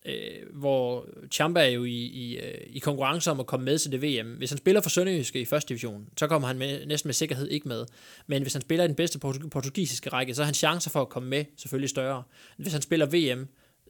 øh, 0.07 0.59
hvor 0.59 1.07
Champa 1.31 1.59
er 1.59 1.69
jo 1.69 1.83
i, 1.83 1.95
i, 1.95 2.37
øh, 2.37 2.61
i 2.67 2.79
konkurrence 2.79 3.31
om 3.31 3.39
at 3.39 3.45
komme 3.45 3.65
med 3.65 3.77
til 3.77 3.91
det 3.91 4.01
VM. 4.01 4.27
Hvis 4.27 4.49
han 4.49 4.57
spiller 4.57 4.81
for 4.81 4.89
Sønderjyske 4.89 5.41
i 5.41 5.45
første 5.45 5.69
division, 5.69 6.09
så 6.17 6.27
kommer 6.27 6.47
han 6.47 6.57
med, 6.57 6.85
næsten 6.85 7.07
med 7.07 7.13
sikkerhed 7.13 7.47
ikke 7.47 7.67
med. 7.67 7.85
Men 8.27 8.41
hvis 8.41 8.53
han 8.53 8.61
spiller 8.61 8.83
i 8.83 8.87
den 8.87 8.95
bedste 8.95 9.19
portugisiske 9.51 10.09
række, 10.09 10.35
så 10.35 10.41
er 10.41 10.45
hans 10.45 10.57
chancer 10.57 10.91
for 10.91 11.01
at 11.01 11.09
komme 11.09 11.29
med 11.29 11.45
selvfølgelig 11.57 11.89
større. 11.89 12.23
Hvis 12.57 12.73
han 12.73 12.81
spiller 12.81 13.05
VM, 13.05 13.47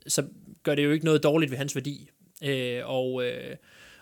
så 0.08 0.24
gør 0.68 0.76
det 0.76 0.84
jo 0.84 0.92
ikke 0.92 1.06
noget 1.06 1.24
dårligt 1.24 1.52
ved 1.52 1.58
hans 1.58 1.76
værdi. 1.76 2.10
Øh, 2.44 2.82
og, 2.86 3.26
øh, 3.26 3.56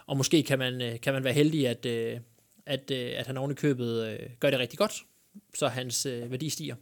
og 0.06 0.18
måske 0.18 0.44
kan 0.44 0.60
man, 0.60 0.82
øh, 0.82 1.00
kan 1.02 1.14
man 1.14 1.24
være 1.24 1.34
heldig, 1.34 1.68
at, 1.68 1.86
øh, 1.86 2.20
at, 2.66 2.92
øh, 2.92 3.12
at 3.16 3.28
han 3.28 3.38
oven 3.38 3.52
i 3.52 3.54
købet 3.54 4.08
øh, 4.08 4.30
gør 4.40 4.50
det 4.50 4.60
rigtig 4.60 4.80
godt, 4.80 5.04
så 5.56 5.68
hans 5.68 6.06
øh, 6.06 6.32
værdi 6.32 6.50
stiger. 6.50 6.76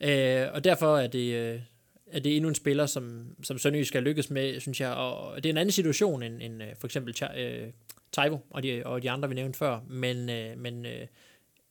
Øh, 0.00 0.46
og 0.52 0.64
derfor 0.64 0.98
er 0.98 1.06
det, 1.06 1.34
øh, 1.34 1.60
er 2.06 2.20
det 2.20 2.36
endnu 2.36 2.48
en 2.48 2.54
spiller, 2.54 2.86
som, 2.86 3.36
som 3.42 3.58
Sønderjysk 3.58 3.88
skal 3.88 4.02
lykkes 4.02 4.30
med, 4.30 4.60
synes 4.60 4.80
jeg. 4.80 4.92
Og 4.92 5.36
det 5.36 5.46
er 5.46 5.52
en 5.52 5.58
anden 5.58 5.72
situation 5.72 6.22
end, 6.22 6.42
end 6.42 6.62
øh, 6.62 6.68
for 6.78 6.86
eksempel 6.86 7.16
øh, 7.36 7.68
Taivo 8.12 8.38
og 8.50 8.62
de, 8.62 8.82
og 8.86 9.02
de 9.02 9.10
andre, 9.10 9.28
vi 9.28 9.34
nævnte 9.34 9.58
før. 9.58 9.80
Men, 9.88 10.30
øh, 10.30 10.58
men 10.58 10.86
øh, 10.86 11.06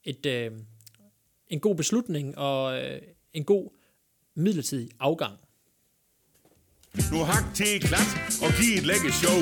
et, 0.03 0.25
øh, 0.25 0.51
en 1.47 1.59
god 1.59 1.75
beslutning 1.75 2.37
og 2.37 2.83
øh, 2.83 3.01
en 3.33 3.43
god 3.43 3.69
midlertidig 4.35 4.89
afgang. 4.99 5.39
Nu 6.93 7.23
hak 7.23 7.55
til 7.55 7.81
klat 7.81 8.11
og 8.43 8.49
giv 8.59 8.77
et 8.77 8.85
lække 8.85 9.11
show. 9.11 9.39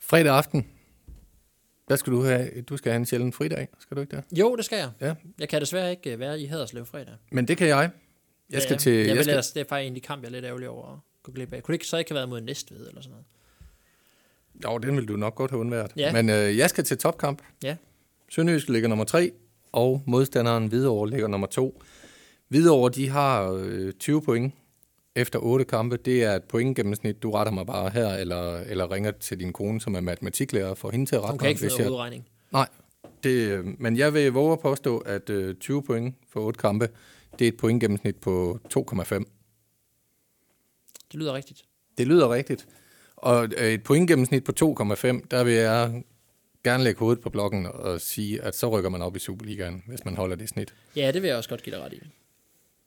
Fredag 0.00 0.36
aften, 0.36 0.66
hvad 1.86 1.96
skal 1.96 2.12
du 2.12 2.22
have? 2.22 2.62
Du 2.62 2.76
skal 2.76 2.92
have 2.92 2.96
en 2.96 3.06
sjældent 3.06 3.34
fridag, 3.34 3.68
skal 3.78 3.96
du 3.96 4.00
ikke 4.00 4.16
det? 4.16 4.38
Jo, 4.38 4.56
det 4.56 4.64
skal 4.64 4.78
jeg. 4.78 4.90
Ja. 5.00 5.14
Jeg 5.38 5.48
kan 5.48 5.60
desværre 5.60 5.90
ikke 5.90 6.12
øh, 6.12 6.18
være 6.18 6.40
i 6.40 6.46
Haderslev 6.46 6.86
fredag. 6.86 7.14
Men 7.32 7.48
det 7.48 7.56
kan 7.56 7.68
jeg. 7.68 7.90
Jeg 8.50 8.62
skal 8.62 8.74
ja, 8.74 8.78
til... 8.78 8.92
Jeg, 8.92 9.06
jeg 9.06 9.24
skal... 9.24 9.30
Ellers, 9.30 9.50
det 9.50 9.60
er 9.60 9.64
faktisk 9.68 9.88
en 9.88 9.94
de 9.94 10.00
kamp, 10.00 10.22
jeg 10.22 10.28
er 10.28 10.32
lidt 10.32 10.44
ærgerlig 10.44 10.68
over 10.68 10.92
at 10.92 10.98
gå 11.22 11.32
glip 11.32 11.52
af. 11.52 11.62
Kunne 11.62 11.72
det 11.72 11.76
ikke 11.76 11.86
så 11.86 11.96
ikke 11.96 12.10
have 12.10 12.16
været 12.16 12.28
mod 12.28 12.40
Næstved 12.40 12.88
eller 12.88 13.02
sådan 13.02 13.10
noget? 13.10 13.24
Jo, 14.64 14.78
den 14.78 14.96
vil 14.96 15.08
du 15.08 15.16
nok 15.16 15.34
godt 15.34 15.50
have 15.50 15.60
undværet. 15.60 15.92
Ja. 15.96 16.12
Men 16.12 16.30
øh, 16.30 16.58
jeg 16.58 16.70
skal 16.70 16.84
til 16.84 16.98
topkamp. 16.98 17.42
Ja. 17.62 17.76
Sønderjysk 18.28 18.68
ligger 18.68 18.88
nummer 18.88 19.04
3, 19.04 19.32
og 19.72 20.02
modstanderen 20.06 20.66
Hvidovre 20.66 21.10
ligger 21.10 21.28
nummer 21.28 21.46
2. 21.46 21.82
Hvidovre, 22.48 22.90
de 22.90 23.08
har 23.08 23.52
øh, 23.52 23.92
20 23.92 24.22
point 24.22 24.54
efter 25.14 25.38
otte 25.38 25.64
kampe, 25.64 25.96
det 25.96 26.24
er 26.24 26.36
et 26.36 26.44
pointgennemsnit. 26.44 27.22
Du 27.22 27.30
retter 27.30 27.52
mig 27.52 27.66
bare 27.66 27.90
her, 27.90 28.08
eller, 28.08 28.56
eller 28.56 28.90
ringer 28.90 29.10
til 29.10 29.40
din 29.40 29.52
kone, 29.52 29.80
som 29.80 29.94
er 29.94 30.00
matematiklærer, 30.00 30.74
for 30.74 30.90
hende 30.90 31.06
til 31.06 31.16
at 31.16 31.22
rette 31.22 31.32
Hun 31.32 31.38
kan 31.38 31.48
ikke 31.48 31.70
jeg... 31.78 31.90
udregning. 31.90 32.28
Nej, 32.52 32.68
det, 33.24 33.64
men 33.80 33.96
jeg 33.96 34.14
vil 34.14 34.32
våge 34.32 34.52
at 34.52 34.60
påstå, 34.60 34.98
at 34.98 35.30
øh, 35.30 35.54
20 35.54 35.82
point 35.82 36.14
for 36.28 36.40
otte 36.40 36.58
kampe, 36.58 36.88
det 37.38 37.44
er 37.44 37.48
et 37.48 37.56
pointgennemsnit 37.56 38.16
på 38.16 38.60
2,5. 38.78 39.14
Det 41.12 41.20
lyder 41.20 41.32
rigtigt. 41.32 41.64
Det 41.98 42.06
lyder 42.06 42.30
rigtigt. 42.30 42.66
Og 43.16 43.48
øh, 43.56 43.72
et 43.72 43.82
pointgennemsnit 43.82 44.44
på 44.44 44.52
2,5, 44.60 45.26
der 45.30 45.44
vil 45.44 45.52
jeg 45.54 46.02
gerne 46.64 46.84
lægge 46.84 46.98
hovedet 46.98 47.22
på 47.22 47.30
blokken 47.30 47.66
og 47.66 48.00
sige, 48.00 48.42
at 48.42 48.56
så 48.56 48.68
rykker 48.68 48.90
man 48.90 49.02
op 49.02 49.16
i 49.16 49.18
Superligaen, 49.18 49.82
hvis 49.86 50.04
man 50.04 50.16
holder 50.16 50.36
det 50.36 50.48
snit. 50.48 50.74
Ja, 50.96 51.10
det 51.12 51.22
vil 51.22 51.28
jeg 51.28 51.36
også 51.36 51.48
godt 51.48 51.62
give 51.62 51.76
dig 51.76 51.84
ret 51.84 51.92
i. 51.92 52.00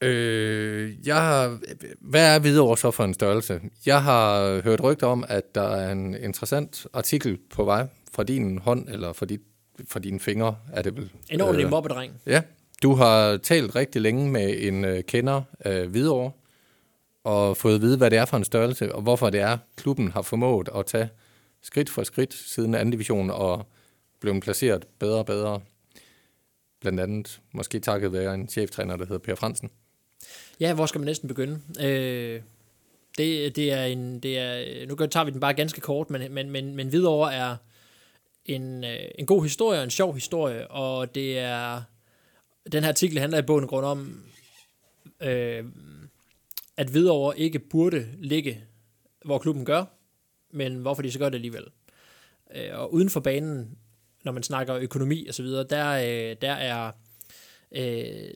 Øh, 0.01 1.07
jeg 1.07 1.15
har, 1.15 1.59
hvad 1.99 2.35
er 2.35 2.39
videre 2.39 2.77
så 2.77 2.91
for 2.91 3.03
en 3.03 3.13
størrelse? 3.13 3.61
Jeg 3.85 4.03
har 4.03 4.61
hørt 4.61 4.83
rygter 4.83 5.07
om, 5.07 5.25
at 5.27 5.55
der 5.55 5.61
er 5.61 5.91
en 5.91 6.15
interessant 6.15 6.87
artikel 6.93 7.37
på 7.49 7.63
vej 7.63 7.87
fra 8.11 8.23
din 8.23 8.57
hånd, 8.57 8.89
eller 8.89 9.13
fra, 9.13 9.25
dit, 9.25 9.41
fra 9.87 9.99
dine 9.99 10.19
fingre, 10.19 10.55
er 10.73 10.81
det 10.81 10.97
vel? 10.97 11.11
En 11.29 11.41
ordentlig 11.41 11.63
øh, 11.63 11.69
mobbedreng. 11.69 12.13
Ja, 12.25 12.41
du 12.83 12.93
har 12.93 13.37
talt 13.37 13.75
rigtig 13.75 14.01
længe 14.01 14.31
med 14.31 14.55
en 14.67 14.85
øh, 14.85 15.03
kender 15.03 15.41
af 15.59 15.81
øh, 15.81 15.89
Hvidovre, 15.89 16.31
og 17.23 17.57
fået 17.57 17.75
at 17.75 17.81
vide, 17.81 17.97
hvad 17.97 18.11
det 18.11 18.17
er 18.17 18.25
for 18.25 18.37
en 18.37 18.43
størrelse, 18.43 18.95
og 18.95 19.01
hvorfor 19.01 19.29
det 19.29 19.39
er, 19.39 19.57
klubben 19.77 20.11
har 20.11 20.21
formået 20.21 20.69
at 20.75 20.85
tage 20.85 21.09
skridt 21.61 21.89
for 21.89 22.03
skridt 22.03 22.33
siden 22.33 22.75
anden 22.75 22.91
division, 22.91 23.29
og 23.29 23.65
blevet 24.19 24.43
placeret 24.43 24.85
bedre 24.99 25.17
og 25.17 25.25
bedre. 25.25 25.61
Blandt 26.81 26.99
andet 26.99 27.41
måske 27.53 27.79
takket 27.79 28.13
være 28.13 28.33
en 28.33 28.47
cheftræner, 28.47 28.95
der 28.95 29.05
hedder 29.05 29.19
Per 29.19 29.35
Fransen. 29.35 29.69
Ja, 30.59 30.73
hvor 30.73 30.85
skal 30.85 30.99
man 30.99 31.05
næsten 31.05 31.27
begynde? 31.27 31.61
Øh, 31.81 32.41
Det, 33.17 33.55
det 33.55 33.71
er 33.71 33.83
en, 33.83 34.19
det 34.19 34.37
er, 34.37 34.85
nu 34.87 34.95
tager 34.95 35.23
vi 35.23 35.31
den 35.31 35.39
bare 35.39 35.53
ganske 35.53 35.81
kort, 35.81 36.09
men, 36.09 36.33
men, 36.33 36.49
men, 36.49 36.75
men 36.75 36.87
Hvidovre 36.87 37.33
er 37.33 37.55
en, 38.45 38.83
øh, 38.83 38.99
en 39.19 39.25
god 39.25 39.43
historie, 39.43 39.83
en 39.83 39.89
sjov 39.89 40.13
historie, 40.13 40.67
og 40.67 41.15
det 41.15 41.39
er, 41.39 41.81
den 42.71 42.83
her 42.83 42.89
artikel 42.89 43.19
handler 43.19 43.37
i 43.39 43.41
bund 43.41 43.63
og 43.63 43.69
grund 43.69 43.85
om, 43.85 44.23
øh, 45.21 45.65
at 46.77 46.87
Hvidovre 46.87 47.39
ikke 47.39 47.59
burde 47.59 48.07
ligge, 48.17 48.63
hvor 49.25 49.37
klubben 49.37 49.65
gør, 49.65 49.85
men 50.51 50.75
hvorfor 50.75 51.01
de 51.01 51.11
så 51.11 51.19
gør 51.19 51.29
det 51.29 51.35
alligevel. 51.35 51.65
Øh, 52.55 52.79
og 52.79 52.93
uden 52.93 53.09
for 53.09 53.19
banen, 53.19 53.77
når 54.23 54.31
man 54.31 54.43
snakker 54.43 54.75
økonomi 54.75 55.27
og 55.27 55.33
så 55.33 55.43
videre, 55.43 55.63
der, 55.63 55.89
øh, 55.89 56.35
der 56.41 56.51
er 56.51 56.91
øh, 57.71 58.33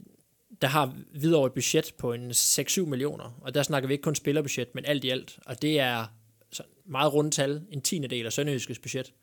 der 0.62 0.68
har 0.68 0.96
videre 1.12 1.46
et 1.46 1.54
budget 1.54 1.94
på 1.98 2.13
en 2.13 2.32
6-7 2.32 2.86
millioner, 2.86 3.39
og 3.42 3.54
der 3.54 3.63
snakker 3.63 3.88
vi 3.88 3.94
ikke 3.94 4.02
kun 4.02 4.16
spillerbudget, 4.16 4.76
men 4.76 4.86
alt 4.86 5.04
i 5.04 5.10
alt, 5.10 5.39
og 5.46 5.62
det 5.62 5.80
er 5.80 6.06
så 6.52 6.63
meget 6.86 7.13
rundt 7.13 7.34
tal, 7.34 7.62
en 7.72 7.82
tiende 7.82 8.08
del 8.08 8.26
af 8.26 8.34
Sønderjyskets 8.34 8.80
budget. 8.80 9.13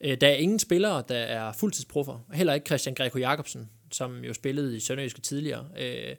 Øh, 0.00 0.16
der 0.20 0.28
er 0.28 0.34
ingen 0.34 0.58
spillere, 0.58 1.02
der 1.08 1.16
er 1.16 1.52
fuldtidsproffer, 1.52 2.18
heller 2.32 2.54
ikke 2.54 2.66
Christian 2.66 2.94
Greco 2.94 3.18
Jacobsen, 3.18 3.70
som 3.92 4.24
jo 4.24 4.34
spillede 4.34 4.76
i 4.76 4.80
Sønderjyske 4.80 5.20
tidligere. 5.20 5.66
Øh, 5.78 6.16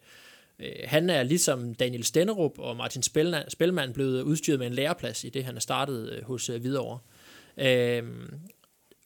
øh, 0.60 0.72
han 0.84 1.10
er 1.10 1.24
ligesom 1.24 1.76
Daniel 1.76 2.04
Stennerup 2.04 2.60
og 2.60 2.78
Martin 2.78 3.04
Spelman 3.48 3.94
blevet 3.94 4.22
udstyret 4.22 4.60
med 4.60 4.68
en 4.68 4.74
læreplads 4.74 5.24
i 5.24 5.30
det, 5.30 5.44
han 5.44 5.56
er 5.56 5.60
startet 5.60 6.24
hos 6.24 6.48
Hvidovre. 6.48 7.00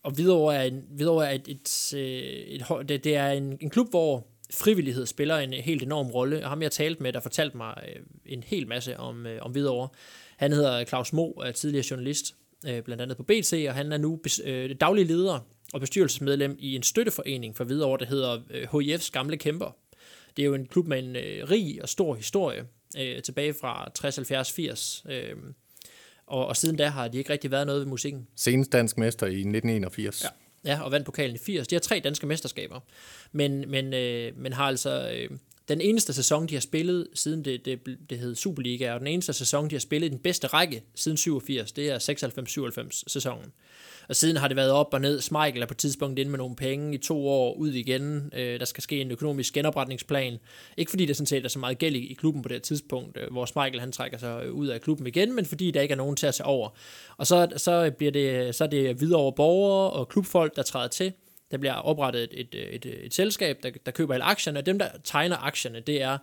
og 0.03 0.11
Hvidovre 0.11 0.55
er, 0.55 0.63
en, 0.63 0.83
Hvidovre 0.89 1.27
er 1.27 1.35
et, 1.35 1.47
et, 1.47 1.93
et, 1.93 2.61
et 2.61 2.89
det, 2.89 3.03
det 3.03 3.15
er 3.15 3.31
en, 3.31 3.57
en 3.61 3.69
klub, 3.69 3.89
hvor 3.89 4.27
frivillighed 4.53 5.05
spiller 5.05 5.37
en 5.37 5.53
helt 5.53 5.83
enorm 5.83 6.07
rolle. 6.07 6.41
Ham 6.41 6.61
jeg 6.61 6.71
talt 6.71 7.01
med, 7.01 7.13
der 7.13 7.19
fortalte 7.19 7.57
mig 7.57 7.73
en 8.25 8.43
hel 8.43 8.67
masse 8.67 8.97
om, 8.97 9.25
om 9.41 9.51
Hvidovre. 9.51 9.87
Han 10.37 10.51
hedder 10.51 10.85
Claus 10.85 11.13
Mo, 11.13 11.29
er 11.31 11.51
tidligere 11.51 11.85
journalist, 11.91 12.35
øh, 12.67 12.81
blandt 12.81 13.01
andet 13.01 13.17
på 13.17 13.23
BT, 13.23 13.53
og 13.53 13.73
han 13.73 13.91
er 13.91 13.97
nu 13.97 14.21
øh, 14.43 14.75
daglig 14.81 15.05
leder 15.05 15.39
og 15.73 15.79
bestyrelsesmedlem 15.79 16.55
i 16.59 16.75
en 16.75 16.83
støtteforening 16.83 17.57
for 17.57 17.63
Hvidovre, 17.63 17.97
der 17.97 18.05
hedder 18.05 18.39
øh, 18.49 18.63
HIF's 18.73 19.09
Gamle 19.11 19.37
Kæmper. 19.37 19.75
Det 20.37 20.43
er 20.43 20.47
jo 20.47 20.53
en 20.53 20.65
klub 20.65 20.87
med 20.87 20.99
en 20.99 21.15
øh, 21.15 21.49
rig 21.49 21.81
og 21.81 21.89
stor 21.89 22.15
historie 22.15 22.65
øh, 22.97 23.21
tilbage 23.21 23.53
fra 23.53 23.91
60, 23.95 24.15
70, 24.15 24.51
80. 24.51 25.05
Øh, 25.09 25.35
og, 26.27 26.47
og 26.47 26.57
siden 26.57 26.75
da 26.75 26.87
har 26.87 27.07
de 27.07 27.17
ikke 27.17 27.33
rigtig 27.33 27.51
været 27.51 27.67
noget 27.67 27.81
ved 27.81 27.87
musikken. 27.87 28.27
Senest 28.35 28.71
dansk 28.71 28.97
mester 28.97 29.25
i 29.25 29.29
1981. 29.29 30.23
Ja. 30.23 30.29
Ja, 30.65 30.81
og 30.81 30.91
vandt 30.91 31.05
pokalen 31.05 31.35
i 31.35 31.39
80. 31.39 31.67
De 31.67 31.75
har 31.75 31.79
tre 31.79 32.01
danske 32.03 32.27
mesterskaber, 32.27 32.79
men, 33.31 33.71
men, 33.71 33.93
øh, 33.93 34.37
men 34.37 34.53
har 34.53 34.67
altså 34.67 35.11
øh, 35.15 35.37
den 35.67 35.81
eneste 35.81 36.13
sæson, 36.13 36.47
de 36.47 36.53
har 36.53 36.61
spillet, 36.61 37.07
siden 37.13 37.45
det, 37.45 37.65
det, 37.65 37.79
det 38.09 38.19
hed 38.19 38.35
Superliga, 38.35 38.93
og 38.93 38.99
den 38.99 39.07
eneste 39.07 39.33
sæson, 39.33 39.69
de 39.69 39.75
har 39.75 39.79
spillet 39.79 40.07
i 40.07 40.11
den 40.11 40.19
bedste 40.19 40.47
række 40.47 40.83
siden 40.95 41.17
87, 41.17 41.71
det 41.71 41.89
er 41.89 41.99
96-97 42.89 43.03
sæsonen. 43.07 43.51
Og 44.09 44.15
siden 44.15 44.37
har 44.37 44.47
det 44.47 44.57
været 44.57 44.71
op 44.71 44.93
og 44.93 45.01
ned. 45.01 45.21
Smeichel 45.21 45.61
er 45.61 45.65
på 45.65 45.73
tidspunkt 45.73 46.19
inde 46.19 46.31
med 46.31 46.37
nogle 46.37 46.55
penge 46.55 46.93
i 46.93 46.97
to 46.97 47.27
år 47.27 47.53
ud 47.53 47.71
igen. 47.71 48.31
Øh, 48.33 48.59
der 48.59 48.65
skal 48.65 48.83
ske 48.83 49.01
en 49.01 49.11
økonomisk 49.11 49.53
genopretningsplan. 49.53 50.37
Ikke 50.77 50.89
fordi 50.89 51.05
der 51.05 51.13
sådan 51.13 51.25
set 51.25 51.45
er 51.45 51.49
så 51.49 51.59
meget 51.59 51.77
gæld 51.77 51.95
i, 51.95 52.07
i 52.07 52.13
klubben 52.13 52.41
på 52.41 52.49
det 52.49 52.63
tidspunkt, 52.63 53.17
øh, 53.17 53.31
hvor 53.31 53.45
Smeichel 53.45 53.79
han 53.79 53.91
trækker 53.91 54.17
sig 54.17 54.43
øh, 54.45 54.53
ud 54.53 54.67
af 54.67 54.81
klubben 54.81 55.07
igen, 55.07 55.35
men 55.35 55.45
fordi 55.45 55.71
der 55.71 55.81
ikke 55.81 55.91
er 55.91 55.97
nogen 55.97 56.15
til 56.15 56.27
at 56.27 56.35
tage 56.35 56.47
over. 56.47 56.69
Og 57.17 57.27
så, 57.27 57.47
så, 57.57 57.91
bliver 57.97 58.11
det, 58.11 58.55
så 58.55 58.63
er 58.63 58.67
det 58.67 59.01
videre 59.01 59.19
over 59.19 59.31
borgere 59.31 59.91
og 59.91 60.07
klubfolk, 60.07 60.55
der 60.55 60.63
træder 60.63 60.87
til. 60.87 61.13
Der 61.51 61.57
bliver 61.57 61.73
oprettet 61.73 62.23
et, 62.23 62.29
et, 62.33 62.75
et, 62.75 62.85
et, 62.85 63.05
et 63.05 63.13
selskab, 63.13 63.63
der, 63.63 63.71
der 63.85 63.91
køber 63.91 64.13
alle 64.13 64.25
aktierne, 64.25 64.59
og 64.59 64.65
dem, 64.65 64.79
der 64.79 64.89
tegner 65.03 65.37
aktierne, 65.37 65.79
det 65.79 66.01
er 66.01 66.17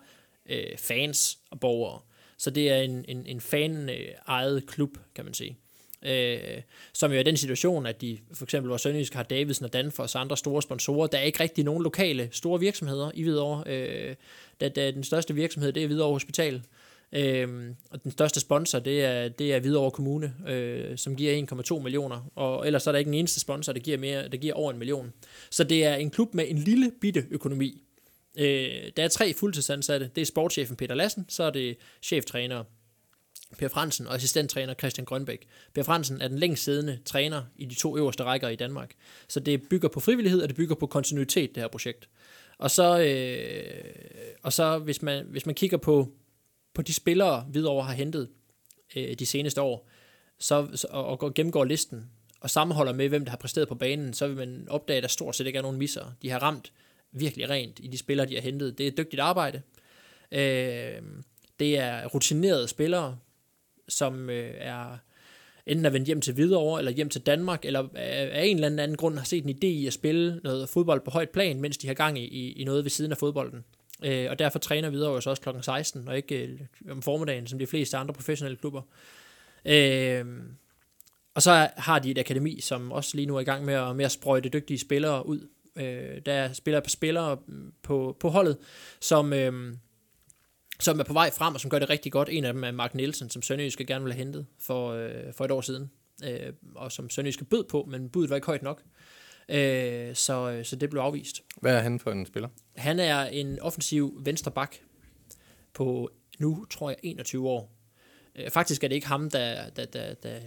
øh, 0.49 0.77
fans 0.77 1.37
og 1.51 1.59
borgere. 1.59 1.99
Så 2.37 2.49
det 2.49 2.71
er 2.71 2.75
en, 2.75 3.05
en, 3.07 3.25
en 3.25 3.41
fan-ejet 3.41 4.67
klub, 4.67 4.97
kan 5.15 5.25
man 5.25 5.33
sige. 5.33 5.57
Øh, 6.05 6.61
som 6.93 7.11
jo 7.11 7.19
er 7.19 7.23
den 7.23 7.37
situation, 7.37 7.85
at 7.85 8.01
de 8.01 8.17
for 8.33 8.43
eksempel, 8.43 8.67
hvor 8.67 8.77
Sønderjysk 8.77 9.13
har 9.13 9.23
Davidsen 9.23 9.65
og 9.65 9.73
Danfoss 9.73 10.15
og 10.15 10.21
andre 10.21 10.37
store 10.37 10.61
sponsorer, 10.61 11.07
der 11.07 11.17
er 11.17 11.21
ikke 11.21 11.39
rigtig 11.39 11.63
nogen 11.63 11.83
lokale 11.83 12.29
store 12.31 12.59
virksomheder 12.59 13.11
i 13.13 13.23
Hvidovre. 13.23 13.63
Øh, 13.67 14.15
da, 14.61 14.69
da 14.69 14.91
den 14.91 15.03
største 15.03 15.35
virksomhed, 15.35 15.73
det 15.73 15.83
er 15.83 15.87
Hvidovre 15.87 16.13
Hospital, 16.13 16.63
Øh, 17.15 17.75
og 17.89 18.03
den 18.03 18.11
største 18.11 18.39
sponsor, 18.39 18.79
det 18.79 19.03
er, 19.03 19.29
det 19.29 19.53
er 19.53 19.59
Hvidovre 19.59 19.91
Kommune, 19.91 20.33
øh, 20.47 20.97
som 20.97 21.15
giver 21.15 21.73
1,2 21.77 21.79
millioner. 21.79 22.31
Og 22.35 22.65
ellers 22.67 22.87
er 22.87 22.91
der 22.91 22.99
ikke 22.99 23.09
en 23.09 23.13
eneste 23.13 23.39
sponsor, 23.39 23.73
der 23.73 23.79
giver, 23.79 23.97
mere, 23.97 24.27
der 24.27 24.37
giver 24.37 24.53
over 24.53 24.71
en 24.71 24.79
million. 24.79 25.13
Så 25.49 25.63
det 25.63 25.85
er 25.85 25.95
en 25.95 26.09
klub 26.09 26.33
med 26.33 26.45
en 26.47 26.57
lille 26.57 26.91
bitte 27.01 27.25
økonomi. 27.31 27.83
Øh, 28.37 28.91
der 28.97 29.03
er 29.03 29.07
tre 29.07 29.33
fuldtidsansatte. 29.33 30.09
Det 30.15 30.21
er 30.21 30.25
sportschefen 30.25 30.75
Peter 30.75 30.95
Lassen, 30.95 31.25
så 31.29 31.43
er 31.43 31.49
det 31.49 31.77
cheftræner 32.01 32.63
Per 33.57 33.67
Fransen 33.67 34.07
og 34.07 34.15
assistenttræner 34.15 34.73
Christian 34.73 35.05
Grønbæk. 35.05 35.47
Per 35.73 35.83
Fransen 35.83 36.21
er 36.21 36.27
den 36.27 36.39
længst 36.39 36.63
siddende 36.63 36.99
træner 37.05 37.43
i 37.55 37.65
de 37.65 37.75
to 37.75 37.97
øverste 37.97 38.23
rækker 38.23 38.49
i 38.49 38.55
Danmark. 38.55 38.91
Så 39.27 39.39
det 39.39 39.61
bygger 39.69 39.89
på 39.89 39.99
frivillighed, 39.99 40.41
og 40.41 40.47
det 40.47 40.55
bygger 40.55 40.75
på 40.75 40.87
kontinuitet, 40.87 41.55
det 41.55 41.63
her 41.63 41.67
projekt. 41.67 42.09
Og 42.57 42.71
så, 42.71 42.99
øh, 42.99 44.35
og 44.43 44.53
så 44.53 44.77
hvis, 44.77 45.01
man, 45.01 45.25
hvis 45.29 45.45
man 45.45 45.55
kigger 45.55 45.77
på 45.77 46.11
på 46.73 46.81
de 46.81 46.93
spillere, 46.93 47.41
Hvidovre 47.41 47.85
har 47.85 47.93
hentet 47.93 48.29
øh, 48.95 49.13
de 49.19 49.25
seneste 49.25 49.61
år, 49.61 49.89
så, 50.39 50.87
og, 50.89 51.21
og 51.21 51.33
gennemgår 51.33 51.63
listen, 51.63 52.09
og 52.39 52.49
sammenholder 52.49 52.93
med, 52.93 53.09
hvem 53.09 53.25
der 53.25 53.29
har 53.29 53.37
præsteret 53.37 53.67
på 53.67 53.75
banen, 53.75 54.13
så 54.13 54.27
vil 54.27 54.37
man 54.37 54.67
opdage, 54.69 54.97
at 54.97 55.03
der 55.03 55.09
stort 55.09 55.35
set 55.35 55.47
ikke 55.47 55.57
er 55.57 55.61
nogen 55.61 55.77
misser. 55.77 56.05
De 56.21 56.29
har 56.29 56.39
ramt 56.39 56.71
virkelig 57.11 57.49
rent 57.49 57.79
i 57.79 57.87
de 57.87 57.97
spillere, 57.97 58.27
de 58.27 58.35
har 58.35 58.41
hentet. 58.41 58.77
Det 58.77 58.87
er 58.87 58.91
dygtigt 58.91 59.19
arbejde. 59.19 59.61
Øh, 60.31 61.01
det 61.59 61.77
er 61.77 62.05
rutinerede 62.07 62.67
spillere, 62.67 63.17
som 63.87 64.29
øh, 64.29 64.53
er 64.57 64.97
enten 65.65 65.85
er 65.85 65.89
vendt 65.89 66.07
hjem 66.07 66.21
til 66.21 66.33
Hvidovre, 66.33 66.79
eller 66.79 66.91
hjem 66.91 67.09
til 67.09 67.21
Danmark, 67.21 67.65
eller 67.65 67.87
af 67.95 68.45
en 68.45 68.63
eller 68.63 68.83
anden 68.83 68.97
grund 68.97 69.17
har 69.17 69.25
set 69.25 69.43
en 69.43 69.49
idé 69.49 69.67
i 69.67 69.87
at 69.87 69.93
spille 69.93 70.39
noget 70.43 70.69
fodbold 70.69 71.01
på 71.01 71.11
højt 71.11 71.29
plan, 71.29 71.61
mens 71.61 71.77
de 71.77 71.87
har 71.87 71.93
gang 71.93 72.19
i, 72.19 72.51
i 72.51 72.63
noget 72.63 72.83
ved 72.85 72.89
siden 72.89 73.11
af 73.11 73.17
fodbolden. 73.17 73.63
Øh, 74.03 74.27
og 74.29 74.39
derfor 74.39 74.59
træner 74.59 74.89
videre 74.89 75.21
så 75.21 75.29
også 75.29 75.41
kl. 75.41 75.49
16, 75.61 76.07
og 76.07 76.17
ikke 76.17 76.35
øh, 76.45 76.59
om 76.91 77.01
formiddagen, 77.01 77.47
som 77.47 77.59
de 77.59 77.67
fleste 77.67 77.97
andre 77.97 78.13
professionelle 78.13 78.57
klubber. 78.57 78.81
Øh, 79.65 80.25
og 81.35 81.41
så 81.41 81.69
har 81.77 81.99
de 81.99 82.11
et 82.11 82.17
akademi, 82.17 82.61
som 82.61 82.91
også 82.91 83.17
lige 83.17 83.25
nu 83.25 83.35
er 83.35 83.39
i 83.39 83.43
gang 83.43 83.65
med 83.65 83.73
at, 83.73 83.95
med 83.95 84.05
at 84.05 84.11
sprøjte 84.11 84.49
dygtige 84.49 84.79
spillere 84.79 85.27
ud. 85.27 85.47
Øh, 85.75 86.21
der 86.25 86.53
spiller 86.53 86.53
spillere 86.53 86.81
på 86.81 86.89
spillere 86.89 87.37
mm, 87.47 87.73
på, 87.83 88.17
på 88.19 88.29
holdet, 88.29 88.57
som, 88.99 89.33
øh, 89.33 89.73
som 90.79 90.99
er 90.99 91.03
på 91.03 91.13
vej 91.13 91.31
frem, 91.31 91.53
og 91.53 91.61
som 91.61 91.69
gør 91.69 91.79
det 91.79 91.89
rigtig 91.89 92.11
godt. 92.11 92.29
En 92.31 92.45
af 92.45 92.53
dem 92.53 92.63
er 92.63 92.71
Mark 92.71 92.95
Nielsen, 92.95 93.29
som 93.29 93.41
Sønderjyske 93.41 93.85
gerne 93.85 94.03
ville 94.03 94.15
have 94.15 94.23
hentet 94.23 94.45
for, 94.59 94.91
øh, 94.91 95.33
for 95.33 95.45
et 95.45 95.51
år 95.51 95.61
siden, 95.61 95.91
øh, 96.23 96.53
og 96.75 96.91
som 96.91 97.09
Sønderjyske 97.09 97.45
bød 97.45 97.63
på, 97.63 97.87
men 97.89 98.09
budet 98.09 98.29
var 98.29 98.35
ikke 98.35 98.47
højt 98.47 98.63
nok. 98.63 98.81
Øh, 98.85 99.22
så, 100.15 100.61
så 100.63 100.75
det 100.75 100.89
blev 100.89 101.01
afvist. 101.01 101.41
Hvad 101.61 101.75
er 101.75 101.79
han 101.79 101.99
for 101.99 102.11
en 102.11 102.25
spiller? 102.25 102.49
Han 102.75 102.99
er 102.99 103.25
en 103.25 103.59
offensiv 103.59 104.21
venstre 104.25 104.51
bak 104.51 104.75
på 105.73 106.09
nu, 106.39 106.65
tror 106.69 106.89
jeg, 106.89 106.97
21 107.03 107.49
år. 107.49 107.71
Øh, 108.35 108.49
faktisk 108.51 108.83
er 108.83 108.87
det 108.87 108.95
ikke 108.95 109.07
ham, 109.07 109.29
der, 109.29 109.69
der, 109.69 109.85
der, 109.85 110.13
der, 110.13 110.39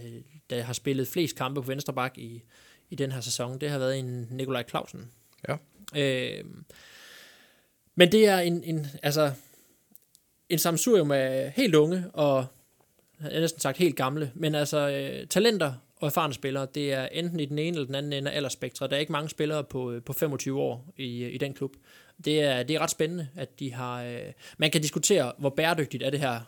der 0.51 0.63
har 0.63 0.73
spillet 0.73 1.09
flest 1.09 1.37
kampe 1.37 1.63
på 1.63 1.67
venstre 1.67 1.93
bak 1.93 2.19
i, 2.19 2.43
i 2.91 2.95
den 2.95 3.13
her 3.13 3.21
sæson. 3.21 3.61
Det 3.61 3.71
har 3.71 3.79
været 3.79 3.99
en 3.99 4.29
Nikolaj 4.31 4.65
Clausen. 4.69 5.11
Ja. 5.49 5.57
Øh, 5.97 6.45
men 7.95 8.13
det 8.13 8.27
er 8.27 8.39
en, 8.39 8.65
en, 8.65 8.87
altså, 9.03 9.33
en 10.49 10.59
samsurium 10.59 11.11
af 11.11 11.53
helt 11.57 11.75
unge 11.75 12.11
og 12.13 12.47
jeg 13.21 13.33
har 13.33 13.41
næsten 13.41 13.61
sagt 13.61 13.79
helt 13.79 13.97
gamle, 13.97 14.33
men 14.35 14.55
altså 14.55 14.89
øh, 14.89 15.27
talenter 15.27 15.73
og 16.01 16.07
erfarne 16.07 16.35
spillere. 16.35 16.67
Det 16.75 16.93
er 16.93 17.07
enten 17.07 17.41
i 17.41 17.45
den 17.45 17.59
ene 17.59 17.77
eller 17.77 17.87
den 17.87 17.95
anden 17.95 18.13
ende 18.13 18.31
af 18.31 18.37
aldersspektret. 18.37 18.91
Der 18.91 18.97
er 18.97 19.01
ikke 19.01 19.13
mange 19.13 19.29
spillere 19.29 19.65
på, 19.65 19.93
øh, 19.93 20.03
på 20.03 20.13
25 20.13 20.61
år 20.61 20.93
i, 20.97 21.25
øh, 21.25 21.35
i 21.35 21.39
den 21.39 21.55
klub. 21.55 21.77
Det 22.25 22.41
er, 22.41 22.63
det 22.63 22.77
er 22.77 22.81
ret 22.81 22.91
spændende, 22.91 23.29
at 23.37 23.61
de 23.61 23.73
har... 23.73 24.03
Øh, 24.03 24.19
man 24.59 24.71
kan 24.71 24.83
diskutere, 24.83 25.33
hvor 25.39 25.51
bæredygtigt 25.51 26.03
er 26.03 26.11
det 26.11 26.21
her 26.21 26.41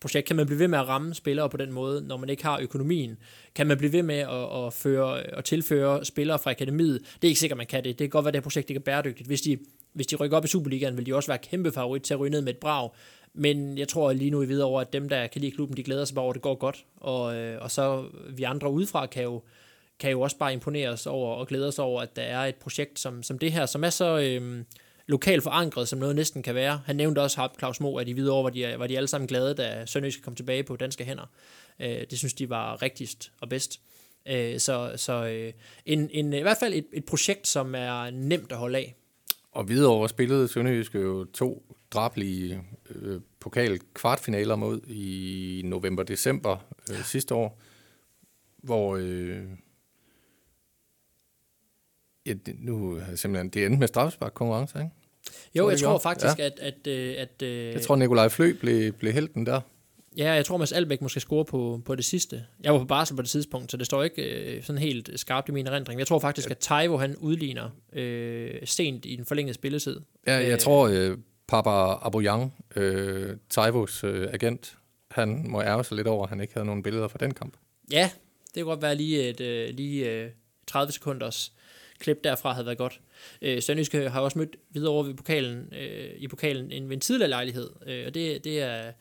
projekt. 0.00 0.26
Kan 0.26 0.36
man 0.36 0.46
blive 0.46 0.58
ved 0.58 0.68
med 0.68 0.78
at 0.78 0.88
ramme 0.88 1.14
spillere 1.14 1.50
på 1.50 1.56
den 1.56 1.72
måde, 1.72 2.06
når 2.06 2.16
man 2.16 2.28
ikke 2.28 2.42
har 2.42 2.58
økonomien? 2.58 3.18
Kan 3.54 3.66
man 3.66 3.78
blive 3.78 3.92
ved 3.92 4.02
med 4.02 4.18
at, 4.18 4.66
at, 4.66 4.72
føre, 4.72 5.20
at 5.22 5.44
tilføre 5.44 6.04
spillere 6.04 6.38
fra 6.38 6.50
akademiet? 6.50 7.00
Det 7.14 7.24
er 7.24 7.28
ikke 7.28 7.40
sikkert, 7.40 7.56
man 7.56 7.66
kan 7.66 7.84
det. 7.84 7.98
Det 7.98 8.04
kan 8.04 8.10
godt 8.10 8.24
være, 8.24 8.30
at 8.30 8.34
det 8.34 8.40
her 8.40 8.42
projekt 8.42 8.70
ikke 8.70 8.78
er 8.78 8.82
bæredygtigt. 8.82 9.26
Hvis 9.26 9.40
de, 9.40 9.58
hvis 9.92 10.06
de 10.06 10.16
rykker 10.16 10.36
op 10.36 10.44
i 10.44 10.48
Superligaen, 10.48 10.96
vil 10.96 11.06
de 11.06 11.14
også 11.14 11.30
være 11.30 11.38
kæmpe 11.38 11.72
favorit 11.72 12.02
til 12.02 12.14
at 12.14 12.20
ryge 12.20 12.30
ned 12.30 12.40
med 12.40 12.52
et 12.52 12.58
brag. 12.58 12.90
Men 13.36 13.78
jeg 13.78 13.88
tror 13.88 14.12
lige 14.12 14.30
nu 14.30 14.42
i 14.42 14.46
videre 14.46 14.66
over, 14.66 14.80
at 14.80 14.92
dem, 14.92 15.08
der 15.08 15.26
kan 15.26 15.40
lide 15.40 15.52
klubben, 15.52 15.76
de 15.76 15.82
glæder 15.82 16.04
sig 16.04 16.14
bare 16.14 16.22
over, 16.22 16.32
at 16.32 16.34
det 16.34 16.42
går 16.42 16.54
godt. 16.54 16.84
Og, 16.96 17.36
øh, 17.36 17.62
og 17.62 17.70
så 17.70 18.04
vi 18.30 18.42
andre 18.42 18.70
udefra 18.70 19.06
kan 19.06 19.22
jo, 19.22 19.42
kan 19.98 20.10
jo 20.10 20.20
også 20.20 20.38
bare 20.38 20.52
imponere 20.52 20.88
os 20.88 21.06
over 21.06 21.34
og 21.34 21.46
glæde 21.48 21.68
os 21.68 21.78
over, 21.78 22.02
at 22.02 22.16
der 22.16 22.22
er 22.22 22.44
et 22.44 22.54
projekt 22.54 22.98
som, 22.98 23.22
som 23.22 23.38
det 23.38 23.52
her, 23.52 23.66
som 23.66 23.84
er 23.84 23.90
så 23.90 24.18
øh, 24.18 24.64
lokalt 25.06 25.42
forankret, 25.42 25.88
som 25.88 25.98
noget 25.98 26.16
næsten 26.16 26.42
kan 26.42 26.54
være. 26.54 26.80
Han 26.86 26.96
nævnte 26.96 27.22
også 27.22 27.42
at 27.42 27.50
Claus 27.58 27.80
Mo, 27.80 27.96
at 27.96 28.08
i 28.08 28.12
videre 28.12 28.34
over 28.34 28.42
var 28.42 28.50
de, 28.50 28.74
var 28.78 28.86
de 28.86 28.96
alle 28.96 29.08
sammen 29.08 29.28
glade, 29.28 29.54
da 29.54 29.86
Sønderjysk 29.86 30.22
kom 30.22 30.34
tilbage 30.34 30.62
på 30.62 30.76
danske 30.76 31.04
hænder. 31.04 31.30
Øh, 31.80 32.04
det 32.10 32.18
synes 32.18 32.34
de 32.34 32.50
var 32.50 32.82
rigtigst 32.82 33.32
og 33.40 33.48
bedst. 33.48 33.80
Øh, 34.28 34.58
så 34.58 34.92
så 34.96 35.12
øh, 35.12 35.52
en, 35.86 36.10
en, 36.12 36.32
i 36.32 36.42
hvert 36.42 36.56
fald 36.60 36.74
et, 36.74 36.86
et 36.92 37.04
projekt, 37.04 37.48
som 37.48 37.74
er 37.74 38.10
nemt 38.10 38.52
at 38.52 38.58
holde 38.58 38.78
af. 38.78 38.94
Og 39.52 39.68
videre 39.68 40.08
spillede 40.08 40.48
Sønderjysk 40.48 40.94
jo 40.94 41.24
to 41.24 41.75
drablige 41.96 42.62
øh, 42.90 43.20
pokal 43.40 43.78
kvartfinaler 43.94 44.56
mod 44.56 44.80
i 44.88 45.62
november-december 45.64 46.56
øh, 46.90 47.04
sidste 47.04 47.34
år, 47.34 47.60
hvor 48.56 48.96
øh, 48.96 49.42
ja, 52.26 52.32
det, 52.46 52.54
nu 52.58 52.92
er 52.96 53.04
det 53.10 53.18
simpelthen, 53.18 53.48
det 53.48 53.64
endte 53.66 53.78
med 53.78 53.88
straffespark 53.88 54.32
konkurrence, 54.34 54.78
ikke? 54.78 54.90
Jo, 55.54 55.62
Tror 55.62 55.70
jeg 55.70 55.78
tror 55.78 55.88
gjorde? 55.90 56.02
faktisk, 56.02 56.38
at... 56.38 56.58
at, 56.60 56.86
øh, 56.86 57.14
at 57.18 57.42
øh, 57.42 57.72
Jeg 57.72 57.82
tror, 57.82 57.96
Nikolaj 57.96 58.28
Flø 58.28 58.52
blev, 58.60 58.92
blev 58.92 59.12
helten 59.12 59.46
der. 59.46 59.60
Ja, 60.16 60.32
jeg 60.32 60.44
tror, 60.44 60.56
Mads 60.56 60.72
Albæk 60.72 61.02
måske 61.02 61.20
score 61.20 61.44
på, 61.44 61.80
på 61.84 61.94
det 61.94 62.04
sidste. 62.04 62.44
Jeg 62.62 62.72
var 62.72 62.78
på 62.78 62.84
barsel 62.84 63.16
på 63.16 63.22
det 63.22 63.30
tidspunkt, 63.30 63.70
så 63.70 63.76
det 63.76 63.86
står 63.86 64.02
ikke 64.02 64.22
øh, 64.56 64.62
sådan 64.62 64.82
helt 64.82 65.10
skarpt 65.16 65.48
i 65.48 65.52
min 65.52 65.66
erindring. 65.66 65.98
Jeg 65.98 66.06
tror 66.06 66.18
faktisk, 66.18 66.50
at 66.50 66.58
Taivo 66.58 66.96
han 66.96 67.16
udligner 67.16 67.70
øh, 67.92 68.54
sent 68.64 69.06
i 69.06 69.16
den 69.16 69.24
forlængede 69.24 69.54
spilletid. 69.54 70.00
Ja, 70.26 70.34
jeg 70.36 70.52
Øh. 70.52 70.58
tror, 70.58 70.88
øh, 70.88 71.18
Papa 71.48 72.06
Aboyang, 72.06 72.64
øh, 72.76 73.36
Taivos 73.50 74.04
øh, 74.04 74.28
agent, 74.32 74.78
han 75.10 75.44
må 75.48 75.62
ærge 75.62 75.84
sig 75.84 75.96
lidt 75.96 76.06
over, 76.06 76.22
at 76.22 76.28
han 76.28 76.40
ikke 76.40 76.54
havde 76.54 76.66
nogen 76.66 76.82
billeder 76.82 77.08
fra 77.08 77.18
den 77.20 77.34
kamp. 77.34 77.56
Ja, 77.90 78.10
det 78.54 78.62
kunne 78.62 78.70
godt 78.70 78.82
være 78.82 78.94
lige 78.94 79.28
et 79.28 79.40
øh, 79.40 79.74
lige, 79.74 80.10
øh, 80.10 80.30
30 80.66 80.92
sekunders 80.92 81.52
klip 81.98 82.24
derfra 82.24 82.52
havde 82.52 82.66
været 82.66 82.78
godt. 82.78 83.00
Øh, 83.42 83.62
Sønderjyske 83.62 84.08
har 84.10 84.20
også 84.20 84.38
mødt 84.38 84.56
videre 84.70 84.90
over 84.90 85.02
ved 85.02 85.14
pokalen, 85.14 85.72
øh, 85.72 86.10
i 86.16 86.28
pokalen 86.28 86.72
en, 86.72 86.88
ved 86.88 86.96
en 86.96 87.00
tidligere 87.00 87.30
lejlighed, 87.30 87.70
øh, 87.86 88.06
og 88.06 88.14
det, 88.14 88.44
det 88.44 88.60
er, 88.62 88.92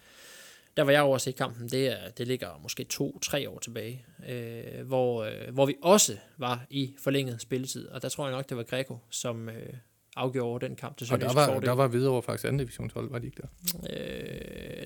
der 0.77 0.83
var 0.83 0.91
jeg 0.91 1.01
over 1.01 1.15
at 1.15 1.21
se 1.21 1.31
kampen, 1.31 1.69
det, 1.69 1.87
er, 1.87 2.09
det 2.09 2.27
ligger 2.27 2.59
måske 2.63 2.83
to-tre 2.83 3.49
år 3.49 3.59
tilbage, 3.59 4.05
øh, 4.29 4.87
hvor, 4.87 5.23
øh, 5.23 5.53
hvor 5.53 5.65
vi 5.65 5.75
også 5.81 6.17
var 6.37 6.65
i 6.69 6.93
forlænget 6.99 7.41
spilletid, 7.41 7.87
og 7.87 8.01
der 8.01 8.09
tror 8.09 8.27
jeg 8.27 8.35
nok, 8.35 8.49
det 8.49 8.57
var 8.57 8.63
Greco, 8.63 8.97
som 9.09 9.49
øh, 9.49 9.73
afgjorde 10.15 10.49
over 10.49 10.59
den 10.59 10.75
kamp 10.75 10.97
til 10.97 11.13
Og 11.13 11.21
der 11.21 11.33
var, 11.33 11.45
fordel. 11.47 11.65
der 11.67 11.75
var 11.75 11.87
videre 11.87 12.21
faktisk 12.21 12.45
anden 12.45 12.59
divisionshold, 12.59 13.09
var 13.11 13.19
de 13.19 13.25
ikke 13.25 13.41
der? 13.41 13.47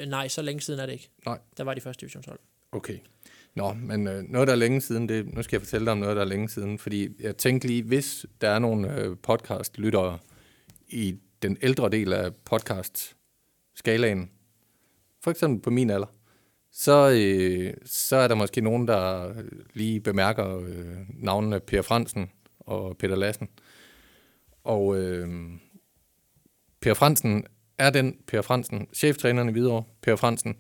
Øh, 0.02 0.06
nej, 0.08 0.28
så 0.28 0.42
længe 0.42 0.62
siden 0.62 0.80
er 0.80 0.86
det 0.86 0.94
ikke. 0.94 1.10
Nej. 1.26 1.40
Der 1.58 1.64
var 1.64 1.74
de 1.74 1.82
første 1.82 2.02
divisionshold. 2.02 2.40
Okay. 2.72 2.98
Nå, 3.56 3.74
men 3.74 4.08
øh, 4.08 4.24
noget, 4.24 4.48
der 4.48 4.54
er 4.54 4.58
længe 4.58 4.82
siden, 4.82 5.10
det, 5.10 5.34
nu 5.34 5.44
skal 5.44 5.58
jeg 5.58 5.62
fortælle 5.62 5.86
dig 5.86 5.92
om 5.92 5.98
noget, 5.98 6.16
der 6.16 6.22
er 6.22 6.26
længe 6.28 6.50
siden, 6.50 6.80
fordi 6.80 7.10
jeg 7.20 7.38
tænkte 7.38 7.68
lige, 7.68 7.84
hvis 7.84 8.26
der 8.42 8.50
er 8.50 8.60
nogle 8.60 8.96
øh, 9.02 9.18
podcast-lyttere 9.24 10.20
i 10.88 11.16
den 11.42 11.58
ældre 11.62 11.90
del 11.90 12.14
af 12.14 12.36
podcast-skalaen, 12.36 14.30
for 15.24 15.32
eksempel 15.32 15.62
på 15.62 15.70
min 15.70 15.90
alder, 15.90 16.08
så, 16.72 17.10
øh, 17.10 17.74
så 17.86 18.16
er 18.16 18.28
der 18.28 18.36
måske 18.36 18.62
nogen, 18.62 18.88
der 18.88 19.34
lige 19.74 20.00
bemærker 20.00 20.58
øh, 20.60 20.98
navnene 21.10 21.60
Per 21.60 21.82
Fransen 21.82 22.32
og 22.60 22.98
Peter 22.98 23.16
Lassen. 23.16 23.48
Og 24.70 24.98
øh, 24.98 25.30
Per 26.82 26.94
Fransen 26.94 27.46
er 27.78 27.90
den 27.90 28.18
Per 28.28 28.42
Fransen, 28.42 28.88
cheftræneren 28.94 29.50
i 29.50 29.52
Hvidovre, 29.52 29.84
Per 30.02 30.16
Fransen, 30.16 30.56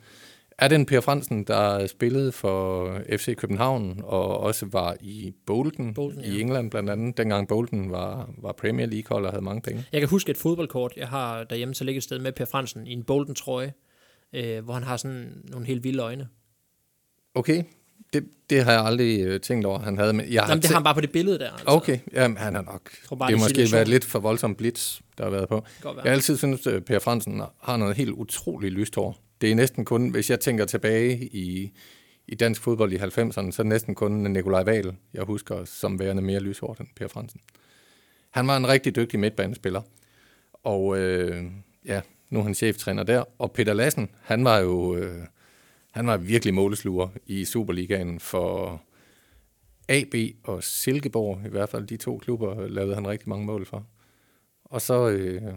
er 0.58 0.68
den 0.68 0.86
Per 0.86 1.02
Fransen, 1.02 1.44
der 1.44 1.88
spillede 1.88 2.32
for 2.32 2.94
FC 3.10 3.36
København 3.36 4.02
og 4.04 4.40
også 4.40 4.66
var 4.72 4.98
i 5.02 5.34
Bolton, 5.46 5.94
Bolton, 5.94 6.24
ja. 6.24 6.30
i 6.30 6.42
England 6.42 6.72
blandt 6.72 6.90
andet, 6.90 7.18
dengang 7.18 7.48
Bolton 7.48 7.92
var, 7.92 8.30
var 8.38 8.52
Premier 8.52 8.86
League-hold 8.86 9.26
og 9.26 9.32
havde 9.32 9.44
mange 9.44 9.62
penge. 9.62 9.86
Jeg 9.92 10.02
kan 10.02 10.10
huske 10.10 10.32
et 10.32 10.38
fodboldkort, 10.38 10.94
jeg 10.98 11.08
har 11.08 11.44
derhjemme, 11.44 11.76
så 11.76 11.84
ligger 11.84 12.00
et 12.00 12.04
sted 12.04 12.20
med 12.20 12.32
Per 12.32 12.46
Fransen 12.46 12.88
i 12.88 12.92
en 12.92 13.04
Bolden 13.04 13.36
trøje, 13.36 13.74
øh, 14.34 14.64
hvor 14.64 14.74
han 14.74 14.84
har 14.84 14.98
sådan 14.98 15.44
nogle 15.52 15.68
helt 15.68 15.84
vilde 15.84 16.04
øjne. 16.04 16.28
Okay, 17.36 17.64
det, 18.14 18.24
det 18.50 18.64
har 18.64 18.72
jeg 18.72 18.86
aldrig 18.86 19.22
øh, 19.26 19.40
tænkt 19.42 19.66
over, 19.66 19.80
han 19.80 19.98
havde. 19.98 20.14
Men 20.14 20.26
jeg 20.26 20.46
Jamen, 20.50 20.62
det 20.62 20.66
har 20.66 20.76
han 20.76 20.84
bare 20.84 20.94
på 20.94 21.02
det 21.02 21.12
billede 21.12 21.40
der. 21.40 21.52
Altså. 21.52 21.66
Okay, 21.68 22.00
jamen, 22.14 22.38
han 22.38 22.56
har 22.56 22.62
nok. 22.62 22.92
tror 23.06 23.16
bare, 23.16 23.28
det 23.32 23.38
har 23.38 23.46
måske 23.46 23.50
situationen. 23.50 23.76
været 23.76 23.88
lidt 23.88 24.06
for 24.06 24.20
voldsom 24.20 24.56
blitz, 24.56 25.00
der 25.18 25.24
har 25.24 25.32
været 25.32 25.50
på. 25.50 25.64
Godt. 25.82 25.96
Jeg 25.96 26.04
har 26.04 26.12
altid 26.12 26.38
syntes, 26.38 26.68
at 26.68 26.86
Per 26.86 27.00
Fransen 27.00 27.42
har 27.64 27.78
noget 27.78 27.98
helt 27.98 28.12
utroligt 28.12 28.74
lyst 28.74 28.96
hår. 28.96 29.18
Det 29.42 29.52
er 29.52 29.56
næsten 29.56 29.86
kun, 29.86 30.10
hvis 30.10 30.30
jeg 30.30 30.40
tænker 30.40 30.66
tilbage 30.66 31.30
i, 31.32 31.72
i 32.28 32.36
dansk 32.36 32.62
fodbold 32.62 32.94
i 32.94 32.98
90'erne, 32.98 33.32
så 33.32 33.42
er 33.42 33.64
det 33.64 33.66
næsten 33.66 33.96
kun 33.96 34.12
Nikolaj 34.12 34.64
Wahl, 34.64 34.96
jeg 35.14 35.24
husker 35.24 35.66
som 35.66 36.00
værende 36.00 36.22
mere 36.22 36.40
lyshåret 36.40 36.80
end 36.80 36.88
Per 36.96 37.08
Fransen. 37.08 37.40
Han 38.30 38.48
var 38.48 38.58
en 38.58 38.68
rigtig 38.68 38.96
dygtig 38.96 39.20
midtbanespiller, 39.20 39.82
og 40.64 40.98
øh, 40.98 41.44
ja, 41.86 42.02
nu 42.30 42.40
er 42.40 42.44
han 42.44 42.56
cheftræner 42.56 43.04
der. 43.04 43.24
Og 43.40 43.52
Peter 43.52 43.74
Lassen, 43.74 44.10
han 44.22 44.46
var 44.46 44.58
jo 44.58 44.96
øh, 44.96 45.24
han 45.92 46.08
var 46.08 46.18
virkelig 46.18 46.54
målesluger 46.54 47.10
i 47.26 47.46
Superligaen 47.46 48.20
for 48.20 48.82
AB 49.90 50.16
og 50.44 50.64
Silkeborg, 50.64 51.46
i 51.46 51.50
hvert 51.50 51.70
fald 51.70 51.88
de 51.88 51.98
to 51.98 52.18
klubber, 52.18 52.68
lavede 52.68 52.96
han 52.96 53.08
rigtig 53.08 53.30
mange 53.30 53.46
mål 53.46 53.66
for. 53.66 53.86
Og 54.64 54.82
så 54.82 55.10
øh, 55.10 55.54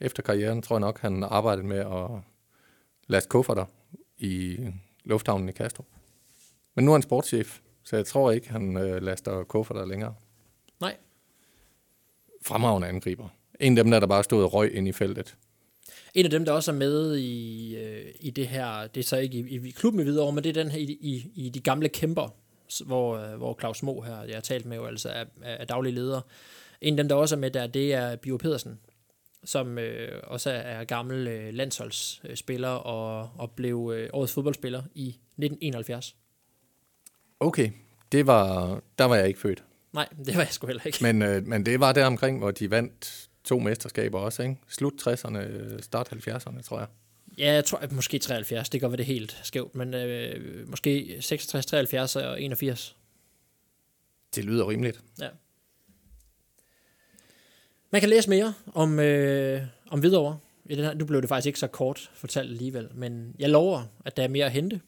efter 0.00 0.22
karrieren 0.22 0.62
tror 0.62 0.76
jeg 0.76 0.80
nok, 0.80 1.00
han 1.00 1.22
arbejdede 1.22 1.66
med 1.66 1.78
at 1.78 2.20
laste 3.06 3.28
kufferter 3.28 3.64
i 4.18 4.58
lufthavnen 5.04 5.48
i 5.48 5.52
Kastrup. 5.52 5.86
Men 6.74 6.84
nu 6.84 6.90
er 6.90 6.94
han 6.94 7.02
sportschef, 7.02 7.60
så 7.84 7.96
jeg 7.96 8.06
tror 8.06 8.30
ikke, 8.30 8.50
han 8.50 8.76
øh, 8.76 9.02
laster 9.02 9.44
kufferter 9.44 9.84
længere. 9.84 10.14
Nej. 10.80 10.96
Fremragende 12.42 12.88
angriber. 12.88 13.28
En 13.60 13.78
af 13.78 13.84
dem, 13.84 13.90
der, 13.90 14.00
der 14.00 14.06
bare 14.06 14.24
stod 14.24 14.44
og 14.44 14.54
røg 14.54 14.74
ind 14.74 14.88
i 14.88 14.92
feltet. 14.92 15.36
En 16.14 16.24
af 16.24 16.30
dem, 16.30 16.44
der 16.44 16.52
også 16.52 16.70
er 16.70 16.74
med 16.74 17.16
i, 17.16 17.76
øh, 17.76 18.14
i 18.20 18.30
det 18.30 18.48
her, 18.48 18.86
det 18.86 19.00
er 19.00 19.04
så 19.04 19.16
ikke 19.16 19.38
i, 19.38 19.68
i 19.68 19.70
klubben 19.70 20.00
i 20.00 20.04
Hvidovre, 20.04 20.32
men 20.32 20.44
det 20.44 20.56
er 20.56 20.62
den 20.62 20.70
her 20.70 20.78
i, 20.78 20.98
i, 21.00 21.30
i 21.34 21.48
de 21.48 21.60
gamle 21.60 21.88
kæmper, 21.88 22.34
hvor, 22.86 23.16
øh, 23.16 23.36
hvor 23.36 23.56
Claus 23.60 23.82
Mo 23.82 24.00
her, 24.00 24.22
jeg 24.22 24.34
har 24.34 24.40
talt 24.40 24.66
med 24.66 24.76
jo 24.76 24.86
altså, 24.86 25.08
er, 25.08 25.24
er 25.42 25.64
daglig 25.64 25.92
leder. 25.92 26.20
En 26.80 26.94
af 26.94 26.96
dem, 26.96 27.08
der 27.08 27.14
også 27.14 27.34
er 27.34 27.38
med 27.38 27.50
der, 27.50 27.66
det 27.66 27.94
er 27.94 28.16
Bio 28.16 28.36
Pedersen, 28.36 28.78
som 29.44 29.78
øh, 29.78 30.22
også 30.24 30.50
er, 30.50 30.54
er 30.54 30.84
gammel 30.84 31.26
øh, 31.26 31.54
landsholdsspiller 31.54 32.68
og, 32.68 33.30
og 33.38 33.50
blev 33.50 33.92
øh, 33.94 34.10
årets 34.12 34.32
fodboldspiller 34.32 34.82
i 34.94 35.08
1971. 35.08 36.16
Okay, 37.40 37.70
det 38.12 38.26
var, 38.26 38.80
der 38.98 39.04
var 39.04 39.16
jeg 39.16 39.28
ikke 39.28 39.40
født. 39.40 39.64
Nej, 39.92 40.08
det 40.26 40.34
var 40.34 40.40
jeg 40.40 40.52
sgu 40.52 40.66
heller 40.66 40.86
ikke. 40.86 40.98
Men, 41.02 41.22
øh, 41.22 41.46
men 41.46 41.66
det 41.66 41.80
var 41.80 41.92
der 41.92 42.06
omkring, 42.06 42.38
hvor 42.38 42.50
de 42.50 42.70
vandt 42.70 43.28
to 43.44 43.58
mesterskaber 43.58 44.18
også, 44.18 44.42
ikke? 44.42 44.56
Slut 44.68 44.92
60'erne, 45.06 45.38
øh, 45.38 45.82
start 45.82 46.08
70'erne, 46.12 46.62
tror 46.62 46.78
jeg. 46.78 46.88
Ja, 47.38 47.52
jeg 47.52 47.64
tror 47.64 47.78
at 47.78 47.92
måske 47.92 48.18
73, 48.18 48.68
det 48.68 48.80
kan 48.80 48.90
være 48.90 48.96
det 48.96 49.06
helt 49.06 49.40
skævt, 49.42 49.74
men 49.74 49.94
øh, 49.94 50.68
måske 50.68 51.16
66, 51.20 51.66
73 51.66 52.16
og 52.16 52.42
81. 52.42 52.96
Det 54.34 54.44
lyder 54.44 54.68
rimeligt. 54.68 55.00
Ja. 55.20 55.28
Man 57.90 58.00
kan 58.00 58.10
læse 58.10 58.30
mere 58.30 58.54
om, 58.74 58.98
øh, 58.98 59.62
om 59.90 60.00
Hvidovre. 60.00 60.38
I 60.64 60.74
den 60.74 60.84
her, 60.84 60.94
nu 60.94 61.04
blev 61.04 61.20
det 61.20 61.28
faktisk 61.28 61.46
ikke 61.46 61.58
så 61.58 61.66
kort 61.66 62.10
fortalt 62.14 62.50
alligevel, 62.50 62.88
men 62.94 63.34
jeg 63.38 63.50
lover, 63.50 63.82
at 64.04 64.16
der 64.16 64.22
er 64.22 64.28
mere 64.28 64.46
at 64.46 64.52
hente. 64.52 64.80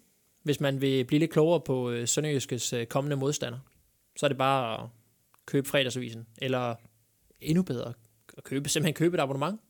Hvis 0.42 0.60
man 0.60 0.80
vil 0.80 1.04
blive 1.04 1.18
lidt 1.18 1.30
klogere 1.30 1.60
på 1.60 1.90
øh, 1.90 2.08
Sønderjyskes 2.08 2.72
øh, 2.72 2.86
kommende 2.86 3.16
modstander, 3.16 3.58
så 4.16 4.26
er 4.26 4.28
det 4.28 4.38
bare 4.38 4.82
at 4.82 4.88
købe 5.46 5.68
fredagsavisen, 5.68 6.26
eller 6.38 6.74
endnu 7.40 7.62
bedre, 7.62 7.92
at 8.36 8.44
købe, 8.44 8.68
simpelthen 8.68 8.94
købe 8.94 9.16
et 9.16 9.20
abonnement. 9.20 9.60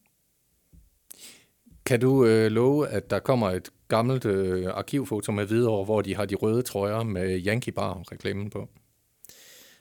Kan 1.84 2.00
du 2.00 2.24
øh, 2.26 2.50
love, 2.50 2.88
at 2.88 3.10
der 3.10 3.18
kommer 3.18 3.50
et 3.50 3.70
gammelt 3.88 4.24
øh, 4.24 4.66
arkivfoto 4.66 5.32
med 5.32 5.44
videre, 5.46 5.84
hvor 5.84 6.02
de 6.02 6.14
har 6.16 6.24
de 6.24 6.34
røde 6.34 6.62
trøjer 6.62 7.02
med 7.02 7.46
Yankee 7.46 7.72
Bar-reklamen 7.72 8.50
på? 8.50 8.68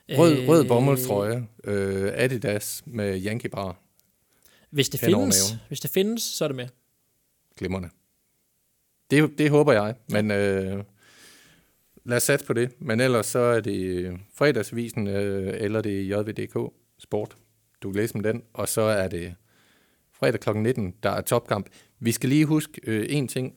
Rød, 0.10 0.38
øh, 0.38 0.48
rød 0.48 0.68
bomuldstrøje, 0.68 1.48
øh, 1.64 2.12
Adidas 2.16 2.84
med 2.86 3.26
Yankee 3.26 3.50
Bar, 3.50 3.76
Hvis 4.70 4.90
det, 4.90 5.00
findes, 5.00 5.56
hvis 5.68 5.80
det 5.80 5.92
findes, 5.92 6.24
så 6.24 6.44
er 6.44 6.48
det 6.48 6.56
med. 6.56 6.68
glimrende. 7.58 7.90
Det, 9.12 9.38
det 9.38 9.50
håber 9.50 9.74
jeg, 9.74 9.96
men 10.10 10.32
øh, 10.32 10.84
lad 12.06 12.18
os 12.18 12.24
satse 12.24 12.46
på 12.46 12.54
det. 12.54 12.82
Men 12.82 13.00
ellers 13.00 13.26
så 13.26 13.40
er 13.40 13.60
det 13.60 14.12
fredagsvisen, 14.34 15.08
øh, 15.08 15.54
eller 15.58 15.82
det 15.82 16.02
er 16.02 16.18
JVDK 16.18 16.74
Sport. 17.00 17.36
Du 17.86 17.92
kan 17.92 18.02
læse 18.02 18.16
om 18.16 18.24
den, 18.24 18.44
og 18.54 18.70
så 18.70 18.82
er 18.82 19.08
det 19.08 19.36
fredag 20.12 20.40
kl. 20.40 20.50
19, 20.58 20.96
der 21.04 21.10
er 21.10 21.22
topkamp. 21.22 21.70
Vi 22.00 22.12
skal 22.12 22.30
lige 22.30 22.46
huske 22.46 22.82
øh, 22.84 23.06
en 23.10 23.28
ting, 23.28 23.56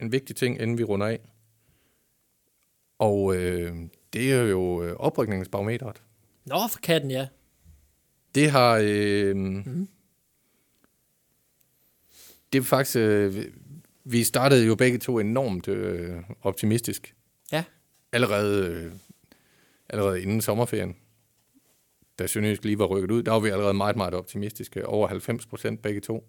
en 0.00 0.12
vigtig 0.12 0.36
ting, 0.36 0.60
inden 0.60 0.78
vi 0.78 0.84
runder 0.84 1.06
af. 1.06 1.20
Og 2.98 3.36
øh, 3.36 3.76
det 4.12 4.32
er 4.32 4.42
jo 4.42 4.82
øh, 4.82 4.96
oprykningsbarometeret. 4.96 6.02
Nå, 6.44 6.56
for 6.70 6.80
katten, 6.80 7.10
ja. 7.10 7.28
Det 8.34 8.50
har... 8.50 8.80
Øh, 8.82 9.36
mm. 9.36 9.88
Det 12.52 12.58
er 12.58 12.62
faktisk... 12.62 12.96
Øh, 12.96 13.44
vi 14.04 14.24
startede 14.24 14.66
jo 14.66 14.74
begge 14.74 14.98
to 14.98 15.18
enormt 15.18 15.68
øh, 15.68 16.22
optimistisk. 16.42 17.14
Ja. 17.52 17.64
Allerede, 18.12 18.66
øh, 18.66 18.92
allerede 19.88 20.22
inden 20.22 20.40
sommerferien, 20.40 20.96
da 22.18 22.26
Sønderjysk 22.26 22.64
lige 22.64 22.78
var 22.78 22.86
rykket 22.86 23.10
ud, 23.10 23.22
der 23.22 23.32
var 23.32 23.38
vi 23.38 23.48
allerede 23.48 23.74
meget, 23.74 23.96
meget 23.96 24.14
optimistiske. 24.14 24.86
Over 24.86 25.08
90 25.08 25.46
procent 25.46 25.82
begge 25.82 26.00
to. 26.00 26.28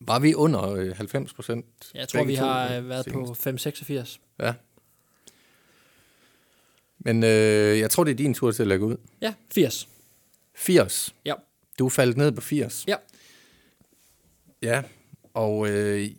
Var 0.00 0.18
vi 0.18 0.34
under 0.34 0.70
øh, 0.72 0.96
90 0.96 1.32
procent? 1.34 1.66
Jeg 1.94 2.08
tror, 2.08 2.24
vi 2.24 2.34
har 2.34 2.76
øh, 2.76 2.88
været 2.88 3.06
på 3.12 3.22
5,86. 3.22 4.18
Ja. 4.38 4.54
Men 6.98 7.22
øh, 7.24 7.78
jeg 7.78 7.90
tror, 7.90 8.04
det 8.04 8.10
er 8.10 8.16
din 8.16 8.34
tur 8.34 8.52
til 8.52 8.62
at 8.62 8.66
lægge 8.68 8.86
ud. 8.86 8.96
Ja, 9.20 9.34
80. 9.54 9.88
80. 10.54 11.14
Ja. 11.24 11.34
Du 11.78 11.86
er 11.86 11.90
faldet 11.90 12.16
ned 12.16 12.32
på 12.32 12.40
80. 12.40 12.84
Ja. 12.88 12.96
Ja, 14.62 14.82
Og 15.34 15.68
øh, 15.68 16.10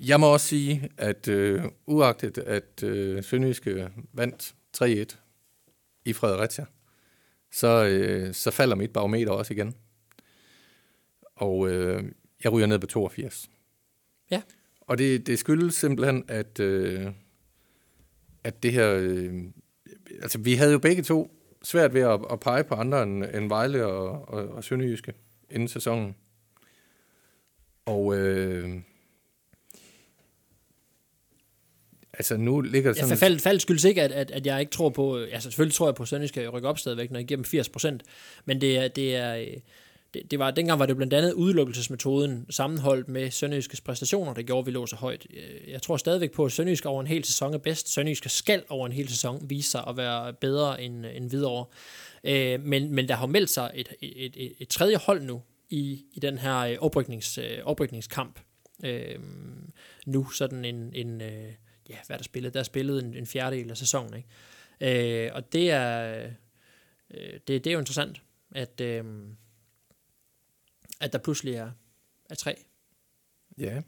jeg 0.00 0.20
må 0.20 0.32
også 0.32 0.46
sige, 0.46 0.90
at 0.96 1.28
øh, 1.28 1.64
uagtet 1.86 2.38
at 2.38 2.82
øh, 2.82 3.24
Sønderjyske 3.24 3.90
vandt 4.12 4.54
3-1 4.76 5.16
i 6.04 6.12
Fredericia, 6.12 6.66
så, 7.56 7.84
øh, 7.84 8.34
så 8.34 8.50
falder 8.50 8.76
mit 8.76 8.92
barometer 8.92 9.32
også 9.32 9.54
igen. 9.54 9.74
Og 11.36 11.68
øh, 11.68 12.04
jeg 12.44 12.52
ryger 12.52 12.66
ned 12.66 12.78
på 12.78 12.86
82. 12.86 13.50
Ja. 14.30 14.42
Og 14.80 14.98
det, 14.98 15.26
det 15.26 15.38
skyldes 15.38 15.74
simpelthen, 15.74 16.24
at, 16.28 16.60
øh, 16.60 17.06
at 18.44 18.62
det 18.62 18.72
her... 18.72 18.94
Øh, 19.00 19.34
altså, 20.22 20.38
vi 20.38 20.54
havde 20.54 20.72
jo 20.72 20.78
begge 20.78 21.02
to 21.02 21.30
svært 21.62 21.94
ved 21.94 22.00
at, 22.00 22.20
at 22.30 22.40
pege 22.40 22.64
på 22.64 22.74
andre 22.74 23.02
end, 23.02 23.24
end 23.24 23.48
Vejle 23.48 23.86
og, 23.86 24.28
og, 24.28 24.48
og 24.48 24.64
Sønderjyske 24.64 25.12
inden 25.50 25.68
sæsonen. 25.68 26.16
Og 27.84 28.16
øh, 28.16 28.80
altså 32.18 32.36
nu 32.36 32.60
ligger 32.60 32.90
det 32.90 32.96
Ja, 32.96 33.02
sådan... 33.02 33.16
for 33.16 33.20
fald, 33.20 33.38
fald 33.38 33.60
skyldes 33.60 33.84
ikke, 33.84 34.02
at, 34.02 34.12
at, 34.12 34.30
at 34.30 34.46
jeg 34.46 34.60
ikke 34.60 34.70
tror 34.72 34.88
på... 34.88 35.18
Altså 35.18 35.50
selvfølgelig 35.50 35.74
tror 35.74 35.86
jeg 35.86 35.94
på, 35.94 36.02
at 36.02 36.08
Sønderjysk 36.08 36.34
skal 36.34 36.48
rykke 36.48 36.68
op 36.68 36.78
stadigvæk, 36.78 37.10
når 37.10 37.18
jeg 37.18 37.26
giver 37.26 37.36
dem 37.36 37.44
80 37.44 37.68
procent. 37.68 38.02
Men 38.44 38.60
det 38.60 38.78
er... 38.78 38.88
Det 38.88 39.16
er 39.16 39.36
øh, 39.36 39.46
det, 40.14 40.30
det 40.30 40.38
var, 40.38 40.50
dengang 40.50 40.78
var 40.78 40.86
det 40.86 40.96
blandt 40.96 41.14
andet 41.14 41.32
udelukkelsesmetoden 41.32 42.46
sammenholdt 42.50 43.08
med 43.08 43.30
Sønderjyskes 43.30 43.80
præstationer, 43.80 44.34
der 44.34 44.42
gjorde, 44.42 44.60
at 44.60 44.66
vi 44.66 44.70
lå 44.70 44.86
så 44.86 44.96
højt. 44.96 45.26
Øh, 45.34 45.70
Jeg 45.72 45.82
tror 45.82 45.96
stadigvæk 45.96 46.32
på, 46.32 46.44
at 46.44 46.52
Sønderjysk 46.52 46.86
over 46.86 47.00
en 47.00 47.06
hel 47.06 47.24
sæson 47.24 47.54
er 47.54 47.58
bedst. 47.58 47.92
Sønderjysk 47.92 48.24
skal 48.28 48.62
over 48.68 48.86
en 48.86 48.92
hel 48.92 49.08
sæson 49.08 49.46
vise 49.50 49.70
sig 49.70 49.84
at 49.88 49.96
være 49.96 50.32
bedre 50.32 50.82
end, 50.82 51.06
end 51.06 51.30
videre. 51.30 51.64
Øh, 52.24 52.60
men, 52.64 52.92
men 52.92 53.08
der 53.08 53.14
har 53.14 53.26
meldt 53.26 53.50
sig 53.50 53.70
et, 53.74 53.88
et, 54.00 54.32
et, 54.36 54.52
et 54.58 54.68
tredje 54.68 54.96
hold 54.96 55.22
nu 55.22 55.42
i, 55.70 56.04
i 56.12 56.20
den 56.20 56.38
her 56.38 56.58
øh, 56.58 56.76
opryknings, 56.80 57.38
oprykningskamp. 57.64 58.40
Øh, 58.84 59.18
nu 60.06 60.30
sådan 60.30 60.64
en, 60.64 60.90
en 60.94 61.20
øh, 61.20 61.52
ja, 61.88 61.96
hvad 62.06 62.14
er 62.14 62.18
der 62.18 62.24
spillet? 62.24 62.54
Der 62.54 62.60
er 62.60 62.64
spillet 62.64 63.04
en, 63.04 63.14
en 63.14 63.26
fjerdedel 63.26 63.70
af 63.70 63.76
sæsonen, 63.76 64.14
ikke? 64.14 65.26
Øh, 65.26 65.30
og 65.34 65.52
det 65.52 65.70
er, 65.70 66.18
øh, 67.10 67.32
det, 67.48 67.48
det 67.48 67.66
er 67.66 67.72
jo 67.72 67.78
interessant, 67.78 68.22
at, 68.54 68.80
øh, 68.80 69.04
at 71.00 71.12
der 71.12 71.18
pludselig 71.18 71.54
er, 71.54 71.70
er 72.30 72.34
tre. 72.34 72.56
Ja, 73.58 73.82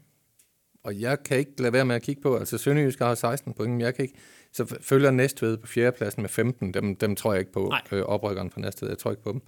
og 0.83 1.01
jeg 1.01 1.23
kan 1.23 1.37
ikke 1.37 1.61
lade 1.61 1.73
være 1.73 1.85
med 1.85 1.95
at 1.95 2.01
kigge 2.01 2.21
på, 2.21 2.37
altså 2.37 2.57
Sønderjysk 2.57 2.99
har 2.99 3.15
16 3.15 3.53
point, 3.53 3.71
men 3.71 3.81
jeg 3.81 3.95
kan 3.95 4.05
ikke, 4.05 4.17
så 4.51 4.77
følger 4.81 5.11
Næstved 5.11 5.57
på 5.57 5.67
fjerdepladsen 5.67 6.21
med 6.21 6.29
15, 6.29 6.73
dem, 6.73 6.95
dem 6.95 7.15
tror 7.15 7.33
jeg 7.33 7.39
ikke 7.39 7.51
på, 7.51 7.67
Nej. 7.69 7.81
øh, 7.91 8.03
oprykkeren 8.03 8.51
fra 8.51 8.61
Næstved, 8.61 8.89
jeg 8.89 8.97
tror 8.97 9.11
ikke 9.11 9.23
på 9.23 9.31
dem. 9.31 9.41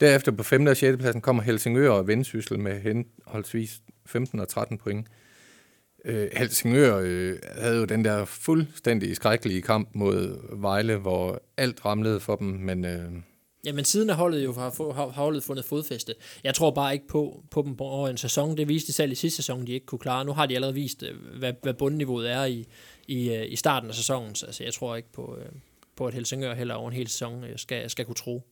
Derefter 0.00 0.32
på 0.32 0.42
5. 0.42 0.66
og 0.66 0.76
6. 0.76 0.98
pladsen 0.98 1.20
kommer 1.20 1.42
Helsingør 1.42 1.90
og 1.90 2.06
Vendsyssel 2.06 2.58
med 2.58 2.80
henholdsvis 2.80 3.82
15 4.06 4.40
og 4.40 4.48
13 4.48 4.78
point. 4.78 5.06
Øh, 5.08 5.25
Helsingør 6.36 7.00
øh, 7.04 7.38
havde 7.52 7.76
jo 7.76 7.84
den 7.84 8.04
der 8.04 8.24
fuldstændig 8.24 9.16
skrækkelige 9.16 9.62
kamp 9.62 9.88
mod 9.94 10.38
Vejle, 10.60 10.96
hvor 10.96 11.42
alt 11.56 11.84
ramlede 11.84 12.20
for 12.20 12.36
dem, 12.36 12.48
men 12.48 12.84
øh, 12.84 13.12
Jamen 13.66 13.84
siden 13.84 14.10
af 14.10 14.16
holdet 14.16 14.44
jo 14.44 14.52
har, 14.52 14.92
har, 14.92 14.92
har 14.92 15.22
holdet 15.22 15.44
fundet 15.44 15.64
fodfæste. 15.64 16.14
Jeg 16.44 16.54
tror 16.54 16.70
bare 16.70 16.92
ikke 16.92 17.08
på, 17.08 17.42
på 17.50 17.62
dem 17.62 17.80
over 17.80 18.08
en 18.08 18.16
sæson. 18.16 18.56
Det 18.56 18.68
viste 18.68 18.86
de 18.86 18.92
selv 18.92 19.12
i 19.12 19.14
sidste 19.14 19.36
sæson, 19.36 19.66
de 19.66 19.72
ikke 19.72 19.86
kunne 19.86 19.98
klare. 19.98 20.24
Nu 20.24 20.32
har 20.32 20.46
de 20.46 20.54
allerede 20.54 20.74
vist, 20.74 21.02
øh, 21.02 21.38
hvad, 21.38 21.52
hvad 21.62 21.74
bundniveauet 21.74 22.30
er 22.30 22.44
i, 22.44 22.66
i, 23.06 23.30
øh, 23.30 23.52
i 23.52 23.56
starten 23.56 23.88
af 23.88 23.94
sæsonen. 23.94 24.34
Så 24.34 24.46
altså, 24.46 24.64
jeg 24.64 24.74
tror 24.74 24.96
ikke 24.96 25.12
på, 25.12 25.36
øh, 25.40 25.46
på 25.96 26.06
at 26.06 26.14
Helsingør 26.14 26.54
heller 26.54 26.74
over 26.74 26.88
en 26.88 26.96
hel 26.96 27.08
sæson 27.08 27.44
øh, 27.44 27.58
skal, 27.58 27.90
skal 27.90 28.04
kunne 28.04 28.14
tro. 28.14 28.42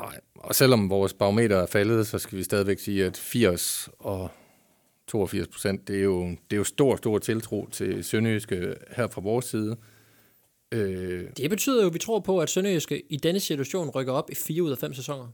Nej, 0.00 0.20
og 0.34 0.54
selvom 0.54 0.90
vores 0.90 1.12
barometer 1.12 1.56
er 1.56 1.66
faldet, 1.66 2.06
så 2.06 2.18
skal 2.18 2.38
vi 2.38 2.42
stadigvæk 2.42 2.78
sige, 2.78 3.04
at 3.04 3.16
80 3.16 3.88
og 3.98 4.30
82 5.08 5.48
procent, 5.48 5.88
det 5.88 5.98
er 5.98 6.02
jo, 6.02 6.28
det 6.28 6.36
er 6.52 6.56
jo 6.56 6.64
stor, 6.64 6.96
stor 6.96 7.18
tiltro 7.18 7.68
til 7.72 8.04
Sønderjyske 8.04 8.74
her 8.96 9.06
fra 9.06 9.20
vores 9.20 9.44
side. 9.44 9.76
Øh, 10.72 11.24
Det 11.36 11.50
betyder 11.50 11.82
jo, 11.82 11.88
at 11.88 11.94
vi 11.94 11.98
tror 11.98 12.20
på, 12.20 12.38
at 12.40 12.50
Sønderjyske 12.50 13.02
i 13.10 13.16
denne 13.16 13.40
situation 13.40 13.88
rykker 13.90 14.12
op 14.12 14.30
i 14.30 14.34
fire 14.34 14.62
ud 14.62 14.70
af 14.70 14.78
fem 14.78 14.94
sæsoner. 14.94 15.26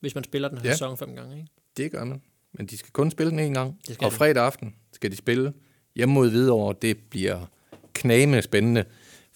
Hvis 0.00 0.14
man 0.14 0.24
spiller 0.24 0.48
den 0.48 0.58
her 0.58 0.64
Ja. 0.66 0.72
sæson 0.72 0.96
fem 0.98 1.14
gange. 1.16 1.36
Ikke? 1.36 1.48
det 1.76 1.92
gør 1.92 2.04
man. 2.04 2.22
Men 2.52 2.66
de 2.66 2.76
skal 2.78 2.90
kun 2.92 3.10
spille 3.10 3.30
den 3.30 3.38
en 3.38 3.54
gang. 3.54 3.78
Det 3.86 3.94
skal 3.94 4.04
Og 4.04 4.12
fredag 4.12 4.44
aften 4.44 4.74
skal 4.92 5.10
de 5.10 5.16
spille 5.16 5.52
hjemme 5.96 6.14
mod 6.14 6.30
Hvidovre. 6.30 6.74
Det 6.82 6.96
bliver 7.10 7.46
knagende 7.92 8.42
spændende. 8.42 8.84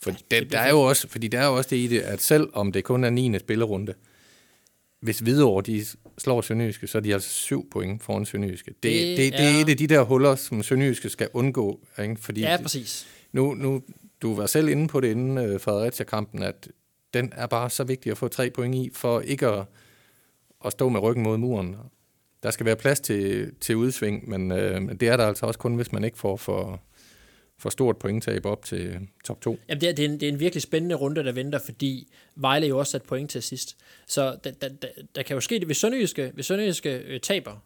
For 0.02 0.10
ja, 0.10 0.16
der, 0.40 0.44
der 0.48 0.58
er 0.58 0.70
jo 0.70 0.80
også, 0.80 1.08
fordi 1.08 1.28
der 1.28 1.40
er 1.40 1.46
jo 1.46 1.56
også 1.56 1.70
det 1.70 1.76
i 1.76 1.86
det, 1.86 2.00
at 2.00 2.20
selv 2.20 2.48
om 2.52 2.72
det 2.72 2.84
kun 2.84 3.04
er 3.04 3.10
9. 3.10 3.38
spillerunde, 3.38 3.94
hvis 5.00 5.18
Hvidovre 5.18 5.62
de 5.62 5.84
slår 6.18 6.40
Sønderjyske, 6.40 6.86
så 6.86 6.98
er 6.98 7.02
de 7.02 7.12
altså 7.14 7.30
syv 7.30 7.70
point 7.70 8.02
foran 8.02 8.26
Sønderjyske. 8.26 8.70
Det, 8.70 8.76
det, 8.82 8.92
Det 9.16 9.32
det, 9.32 9.40
er 9.40 9.48
er- 9.48 9.60
et 9.60 9.68
af 9.68 9.76
de 9.76 9.86
der 9.86 10.02
huller, 10.02 10.34
som 10.34 10.62
Sønderjyske 10.62 11.08
skal 11.08 11.28
undgå. 11.32 11.80
Ikke? 12.02 12.16
Fordi 12.20 12.40
Ja, 12.40 12.58
præcis. 12.62 13.06
Nu, 13.32 13.54
nu, 13.54 13.82
du 14.22 14.34
var 14.34 14.46
selv 14.46 14.68
inde 14.68 14.88
på 14.88 15.00
det 15.00 15.10
inden 15.10 15.38
øh, 15.38 15.60
Fredericia-kampen, 15.60 16.42
at 16.42 16.68
den 17.14 17.32
er 17.36 17.46
bare 17.46 17.70
så 17.70 17.84
vigtig 17.84 18.10
at 18.12 18.18
få 18.18 18.28
tre 18.28 18.50
point 18.50 18.74
i, 18.74 18.90
for 18.94 19.20
ikke 19.20 19.46
at, 19.48 19.64
at 20.64 20.72
stå 20.72 20.88
med 20.88 21.00
ryggen 21.00 21.22
mod 21.22 21.36
muren. 21.38 21.76
Der 22.42 22.50
skal 22.50 22.66
være 22.66 22.76
plads 22.76 23.00
til, 23.00 23.50
til 23.60 23.76
udsving, 23.76 24.28
men 24.28 24.52
øh, 24.52 24.82
men 24.82 24.96
det 24.96 25.08
er 25.08 25.16
der 25.16 25.26
altså 25.26 25.46
også 25.46 25.58
kun, 25.58 25.74
hvis 25.74 25.92
man 25.92 26.04
ikke 26.04 26.18
får 26.18 26.36
for, 26.36 26.80
for 27.58 27.70
stort 27.70 27.96
pointtab 27.96 28.46
op 28.46 28.64
til 28.64 29.08
top 29.24 29.40
2. 29.40 29.58
Jamen, 29.68 29.80
det 29.80 29.88
er, 29.88 29.92
det, 29.92 30.04
er 30.04 30.08
en, 30.08 30.20
det 30.20 30.28
er 30.28 30.32
en 30.32 30.40
virkelig 30.40 30.62
spændende 30.62 30.94
runde, 30.94 31.24
der 31.24 31.32
venter, 31.32 31.58
fordi 31.58 32.12
Vejle 32.34 32.66
jo 32.66 32.78
også 32.78 32.90
sat 32.90 33.02
point 33.02 33.30
til 33.30 33.42
sidst. 33.42 33.76
Så 34.06 34.36
der, 34.44 34.50
der, 34.50 34.68
der, 34.68 34.88
der 35.14 35.22
kan 35.22 35.34
jo 35.34 35.40
ske 35.40 35.58
det, 35.58 35.66
hvis 35.66 35.76
Sønderjyske, 35.76 36.30
hvis 36.34 36.46
Sønderjyske 36.46 36.90
øh, 36.90 37.20
taber, 37.20 37.64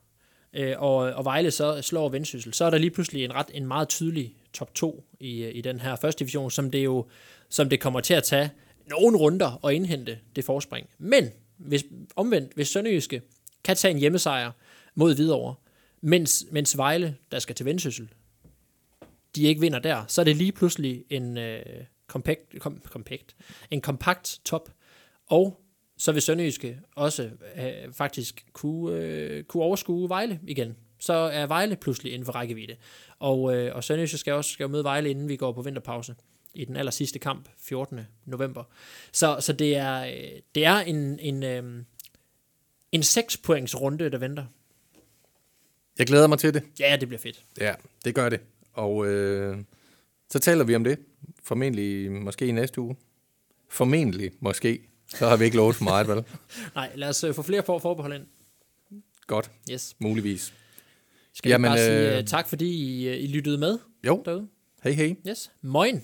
øh, 0.52 0.74
og, 0.78 0.96
og 0.96 1.24
Vejle 1.24 1.50
så 1.50 1.82
slår 1.82 2.08
Vendsyssel, 2.08 2.54
så 2.54 2.64
er 2.64 2.70
der 2.70 2.78
lige 2.78 2.90
pludselig 2.90 3.24
en, 3.24 3.34
ret, 3.34 3.50
en 3.54 3.66
meget 3.66 3.88
tydelig 3.88 4.34
top 4.52 4.74
2 4.74 5.04
i, 5.20 5.42
øh, 5.42 5.54
i 5.54 5.60
den 5.60 5.80
her 5.80 5.96
første 5.96 6.18
division, 6.18 6.50
som 6.50 6.70
det 6.70 6.84
jo 6.84 7.06
som 7.50 7.68
det 7.68 7.80
kommer 7.80 8.00
til 8.00 8.14
at 8.14 8.22
tage 8.22 8.50
nogle 8.86 9.18
runder 9.18 9.64
at 9.66 9.74
indhente 9.74 10.18
det 10.36 10.44
forspring. 10.44 10.88
Men 10.98 11.28
hvis, 11.56 11.84
omvendt, 12.16 12.52
hvis 12.54 12.68
Sønderjyske 12.68 13.22
kan 13.64 13.76
tage 13.76 13.92
en 13.92 13.98
hjemmesejr 13.98 14.50
mod 14.94 15.14
Hvidovre, 15.14 15.54
mens, 16.00 16.46
mens 16.50 16.76
Vejle, 16.76 17.16
der 17.32 17.38
skal 17.38 17.54
til 17.54 17.66
Vendsyssel, 17.66 18.08
de 19.36 19.42
ikke 19.42 19.60
vinder 19.60 19.78
der, 19.78 20.04
så 20.08 20.20
er 20.20 20.24
det 20.24 20.36
lige 20.36 20.52
pludselig 20.52 21.04
en 21.10 21.38
øh, 21.38 21.62
kompakt, 22.06 22.58
kom, 22.58 22.82
kompakt, 22.90 23.36
en 23.70 23.80
kompakt 23.80 24.40
top, 24.44 24.70
og 25.26 25.60
så 25.98 26.12
vil 26.12 26.22
Sønderjyske 26.22 26.80
også 26.96 27.30
øh, 27.56 27.92
faktisk 27.92 28.46
kunne, 28.52 28.96
øh, 28.96 29.44
kunne 29.44 29.62
overskue 29.62 30.08
Vejle 30.08 30.40
igen. 30.46 30.76
Så 30.98 31.12
er 31.12 31.46
Vejle 31.46 31.76
pludselig 31.76 32.12
inden 32.12 32.26
for 32.26 32.32
rækkevidde. 32.32 32.76
Og, 33.18 33.56
øh, 33.56 33.76
og 33.76 33.84
Sønderjyske 33.84 34.18
skal 34.18 34.32
også 34.32 34.50
skal 34.50 34.70
møde 34.70 34.84
Vejle, 34.84 35.10
inden 35.10 35.28
vi 35.28 35.36
går 35.36 35.52
på 35.52 35.62
vinterpause 35.62 36.14
i 36.54 36.64
den 36.64 36.76
aller 36.76 36.92
sidste 36.92 37.18
kamp, 37.18 37.48
14. 37.58 38.00
november. 38.24 38.64
Så, 39.12 39.36
så 39.40 39.52
det 39.52 39.76
er, 39.76 40.00
øh, 40.04 40.40
det 40.54 40.64
er 40.64 40.76
en, 40.76 41.18
en, 41.18 41.42
øh, 41.42 41.84
en 42.92 43.02
6 43.02 43.36
points 43.36 43.80
runde, 43.80 44.10
der 44.10 44.18
venter. 44.18 44.46
Jeg 45.98 46.06
glæder 46.06 46.26
mig 46.26 46.38
til 46.38 46.54
det. 46.54 46.62
Ja, 46.80 46.96
det 47.00 47.08
bliver 47.08 47.20
fedt. 47.20 47.44
Ja, 47.60 47.74
det 48.04 48.14
gør 48.14 48.28
det. 48.28 48.40
Og 48.80 49.06
øh, 49.06 49.58
så 50.30 50.38
taler 50.38 50.64
vi 50.64 50.74
om 50.74 50.84
det. 50.84 50.98
Formentlig 51.42 52.12
måske 52.12 52.46
i 52.46 52.52
næste 52.52 52.80
uge. 52.80 52.96
Formentlig 53.68 54.30
måske. 54.40 54.80
Så 55.08 55.28
har 55.28 55.36
vi 55.36 55.44
ikke 55.44 55.56
lovet 55.56 55.76
for 55.76 55.84
meget, 55.84 56.08
vel? 56.08 56.24
Nej, 56.74 56.90
lad 56.94 57.08
os 57.08 57.24
øh, 57.24 57.34
få 57.34 57.42
flere 57.42 57.62
for 57.62 57.78
forbehold 57.78 58.14
ind. 58.14 58.26
Godt, 59.26 59.50
Yes. 59.70 59.94
muligvis. 59.98 60.54
Skal 61.34 61.50
Jamen, 61.50 61.64
Jamen, 61.64 61.78
bare 61.78 61.86
sige 61.86 62.12
øh, 62.16 62.18
uh, 62.18 62.24
tak, 62.24 62.48
fordi 62.48 62.66
I, 62.66 63.08
uh, 63.08 63.16
I 63.24 63.26
lyttede 63.26 63.58
med 63.58 63.78
Jo, 64.06 64.22
derude. 64.24 64.48
hej 64.82 64.92
hej. 64.92 65.16
Yes. 65.28 65.50
Moin. 65.62 66.02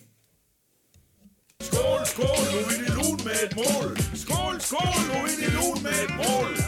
Skål, 1.60 2.06
skål, 2.06 2.24
nu 2.52 2.58
er 2.58 2.68
det 2.86 2.94
lun 2.96 3.18
med 3.24 3.36
et 3.46 3.56
mål. 3.56 3.96
Skål, 4.14 4.60
skål, 4.60 4.94
nu 5.08 5.14
er 5.22 5.36
det 5.40 5.52
lun 5.58 5.82
med 5.82 5.96
et 6.04 6.12
mål. 6.16 6.65